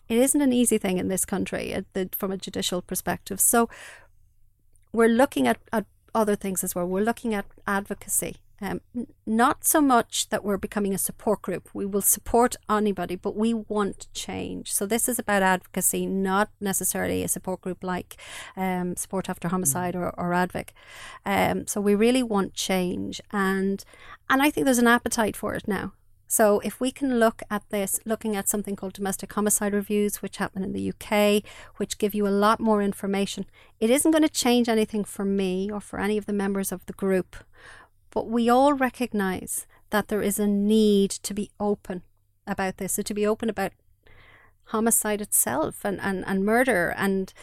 it 0.07 0.17
isn't 0.17 0.41
an 0.41 0.53
easy 0.53 0.77
thing 0.77 0.97
in 0.97 1.07
this 1.07 1.25
country 1.25 1.73
uh, 1.73 1.81
the, 1.93 2.09
from 2.11 2.31
a 2.31 2.37
judicial 2.37 2.81
perspective. 2.81 3.39
So 3.39 3.69
we're 4.91 5.09
looking 5.09 5.47
at, 5.47 5.57
at 5.71 5.85
other 6.13 6.35
things 6.35 6.63
as 6.63 6.73
well. 6.73 6.85
We're 6.87 7.03
looking 7.03 7.33
at 7.33 7.45
advocacy. 7.67 8.37
Um, 8.61 8.79
not 9.25 9.65
so 9.65 9.81
much 9.81 10.29
that 10.29 10.45
we're 10.45 10.57
becoming 10.57 10.93
a 10.93 10.97
support 10.97 11.41
group. 11.41 11.69
We 11.73 11.85
will 11.85 12.01
support 12.01 12.55
anybody, 12.69 13.17
but 13.17 13.35
we 13.35 13.53
want 13.53 14.07
change. 14.13 14.71
So 14.71 14.85
this 14.85 15.09
is 15.09 15.19
about 15.19 15.43
advocacy, 15.43 16.05
not 16.05 16.49
necessarily 16.61 17.21
a 17.21 17.27
support 17.27 17.59
group 17.59 17.83
like 17.83 18.15
um, 18.55 18.95
Support 18.95 19.29
After 19.29 19.49
Homicide 19.49 19.93
or, 19.95 20.17
or 20.17 20.31
AdVIC. 20.31 20.69
Um, 21.25 21.67
so 21.67 21.81
we 21.81 21.95
really 21.95 22.23
want 22.23 22.53
change, 22.53 23.19
and 23.31 23.83
and 24.29 24.41
I 24.41 24.49
think 24.49 24.63
there's 24.65 24.79
an 24.79 24.87
appetite 24.87 25.35
for 25.35 25.53
it 25.53 25.67
now. 25.67 25.91
So 26.27 26.59
if 26.59 26.79
we 26.79 26.91
can 26.91 27.19
look 27.19 27.43
at 27.49 27.63
this, 27.69 27.99
looking 28.05 28.35
at 28.35 28.49
something 28.49 28.75
called 28.75 28.93
domestic 28.93 29.31
homicide 29.33 29.73
reviews, 29.73 30.21
which 30.21 30.37
happen 30.37 30.63
in 30.63 30.73
the 30.73 30.91
UK, 30.91 31.43
which 31.77 31.97
give 31.97 32.15
you 32.15 32.27
a 32.27 32.29
lot 32.29 32.59
more 32.59 32.81
information, 32.81 33.45
it 33.79 33.89
isn't 33.89 34.11
going 34.11 34.23
to 34.23 34.29
change 34.29 34.67
anything 34.67 35.03
for 35.03 35.23
me 35.25 35.69
or 35.71 35.79
for 35.79 35.99
any 35.99 36.17
of 36.17 36.25
the 36.25 36.33
members 36.33 36.71
of 36.71 36.85
the 36.85 36.93
group. 36.93 37.35
But 38.09 38.27
we 38.27 38.49
all 38.49 38.73
recognise 38.73 39.67
that 39.91 40.07
there 40.07 40.21
is 40.21 40.39
a 40.39 40.47
need 40.47 41.11
to 41.11 41.33
be 41.33 41.51
open 41.59 42.01
about 42.47 42.77
this, 42.77 42.93
so 42.93 43.01
to 43.03 43.13
be 43.13 43.27
open 43.27 43.49
about 43.49 43.73
homicide 44.69 45.21
itself 45.21 45.85
and, 45.85 45.99
and, 46.01 46.25
and 46.25 46.43
murder 46.43 46.93
and 46.97 47.33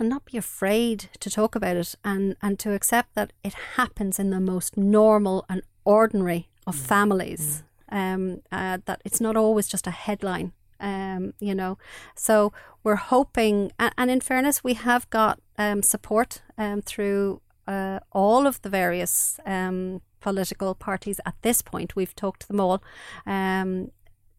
and 0.00 0.08
not 0.08 0.24
be 0.24 0.38
afraid 0.38 1.10
to 1.20 1.30
talk 1.30 1.54
about 1.54 1.76
it 1.76 1.94
and, 2.02 2.34
and 2.40 2.58
to 2.58 2.72
accept 2.72 3.14
that 3.14 3.32
it 3.44 3.52
happens 3.76 4.18
in 4.18 4.30
the 4.30 4.40
most 4.40 4.76
normal 4.76 5.44
and 5.48 5.62
ordinary 5.84 6.48
of 6.66 6.74
mm, 6.74 6.80
families. 6.80 7.62
Mm. 7.62 7.69
Um, 7.90 8.42
uh, 8.52 8.78
that 8.84 9.00
it's 9.04 9.20
not 9.20 9.36
always 9.36 9.68
just 9.68 9.86
a 9.86 9.90
headline. 9.90 10.52
Um, 10.78 11.34
you 11.40 11.54
know, 11.54 11.76
so 12.14 12.52
we're 12.82 12.96
hoping, 12.96 13.70
and, 13.78 13.92
and 13.98 14.10
in 14.10 14.20
fairness, 14.20 14.64
we 14.64 14.74
have 14.74 15.10
got 15.10 15.38
um, 15.58 15.82
support 15.82 16.40
um, 16.56 16.80
through 16.80 17.42
uh, 17.66 18.00
all 18.12 18.46
of 18.46 18.62
the 18.62 18.70
various 18.70 19.38
um, 19.44 20.00
political 20.20 20.74
parties 20.74 21.20
at 21.26 21.34
this 21.42 21.62
point. 21.62 21.96
We've 21.96 22.14
talked 22.14 22.40
to 22.42 22.48
them 22.48 22.60
all. 22.60 22.82
Um, 23.26 23.90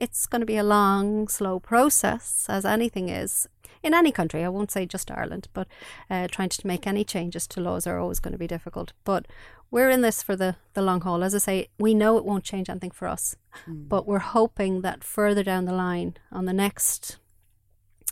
it's 0.01 0.25
going 0.25 0.39
to 0.39 0.47
be 0.47 0.57
a 0.57 0.63
long, 0.63 1.27
slow 1.27 1.59
process, 1.59 2.47
as 2.49 2.65
anything 2.65 3.07
is 3.07 3.47
in 3.83 3.93
any 3.93 4.11
country. 4.11 4.43
I 4.43 4.49
won't 4.49 4.71
say 4.71 4.87
just 4.87 5.11
Ireland, 5.11 5.47
but 5.53 5.67
uh, 6.09 6.27
trying 6.27 6.49
to 6.49 6.67
make 6.67 6.87
any 6.87 7.03
changes 7.03 7.45
to 7.47 7.61
laws 7.61 7.85
are 7.85 7.99
always 7.99 8.19
going 8.19 8.31
to 8.31 8.39
be 8.39 8.47
difficult. 8.47 8.93
But 9.03 9.27
we're 9.69 9.91
in 9.91 10.01
this 10.01 10.23
for 10.23 10.35
the, 10.35 10.55
the 10.73 10.81
long 10.81 11.01
haul. 11.01 11.23
As 11.23 11.35
I 11.35 11.37
say, 11.37 11.67
we 11.77 11.93
know 11.93 12.17
it 12.17 12.25
won't 12.25 12.43
change 12.43 12.67
anything 12.67 12.89
for 12.89 13.07
us, 13.07 13.35
but 13.67 14.07
we're 14.07 14.19
hoping 14.19 14.81
that 14.81 15.03
further 15.03 15.43
down 15.43 15.65
the 15.65 15.73
line, 15.73 16.17
on 16.31 16.45
the 16.45 16.53
next, 16.53 17.19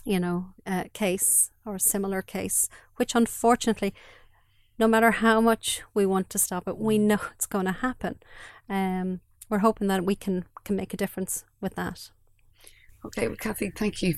you 0.04 0.20
know, 0.20 0.54
uh, 0.64 0.84
case 0.92 1.50
or 1.66 1.76
similar 1.76 2.22
case, 2.22 2.68
which 2.96 3.16
unfortunately, 3.16 3.92
no 4.78 4.86
matter 4.86 5.10
how 5.10 5.40
much 5.40 5.82
we 5.92 6.06
want 6.06 6.30
to 6.30 6.38
stop 6.38 6.68
it, 6.68 6.78
we 6.78 6.98
know 6.98 7.18
it's 7.32 7.46
going 7.46 7.66
to 7.66 7.72
happen. 7.72 8.20
Um, 8.68 9.20
we're 9.50 9.58
hoping 9.58 9.88
that 9.88 10.04
we 10.04 10.14
can 10.14 10.44
can 10.64 10.76
make 10.76 10.94
a 10.94 10.96
difference 10.96 11.44
with 11.60 11.74
that. 11.74 12.10
Okay, 13.04 13.28
well, 13.28 13.36
Kathy, 13.36 13.70
thank 13.70 14.02
you 14.02 14.16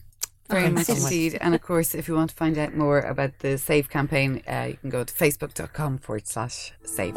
Very 0.50 0.64
Okay, 0.64 0.72
much 0.72 0.86
so 0.86 0.94
much. 0.94 1.02
indeed. 1.04 1.38
And 1.40 1.54
of 1.54 1.62
course, 1.62 1.94
if 1.94 2.08
you 2.08 2.14
want 2.14 2.30
to 2.30 2.36
find 2.36 2.58
out 2.58 2.74
more 2.76 2.98
about 3.00 3.38
the 3.38 3.56
Save 3.58 3.88
campaign, 3.88 4.42
uh, 4.46 4.66
you 4.70 4.76
can 4.76 4.90
go 4.90 5.04
to 5.04 5.14
facebook.com 5.14 5.98
forward 5.98 6.26
slash 6.26 6.72
save. 6.84 7.16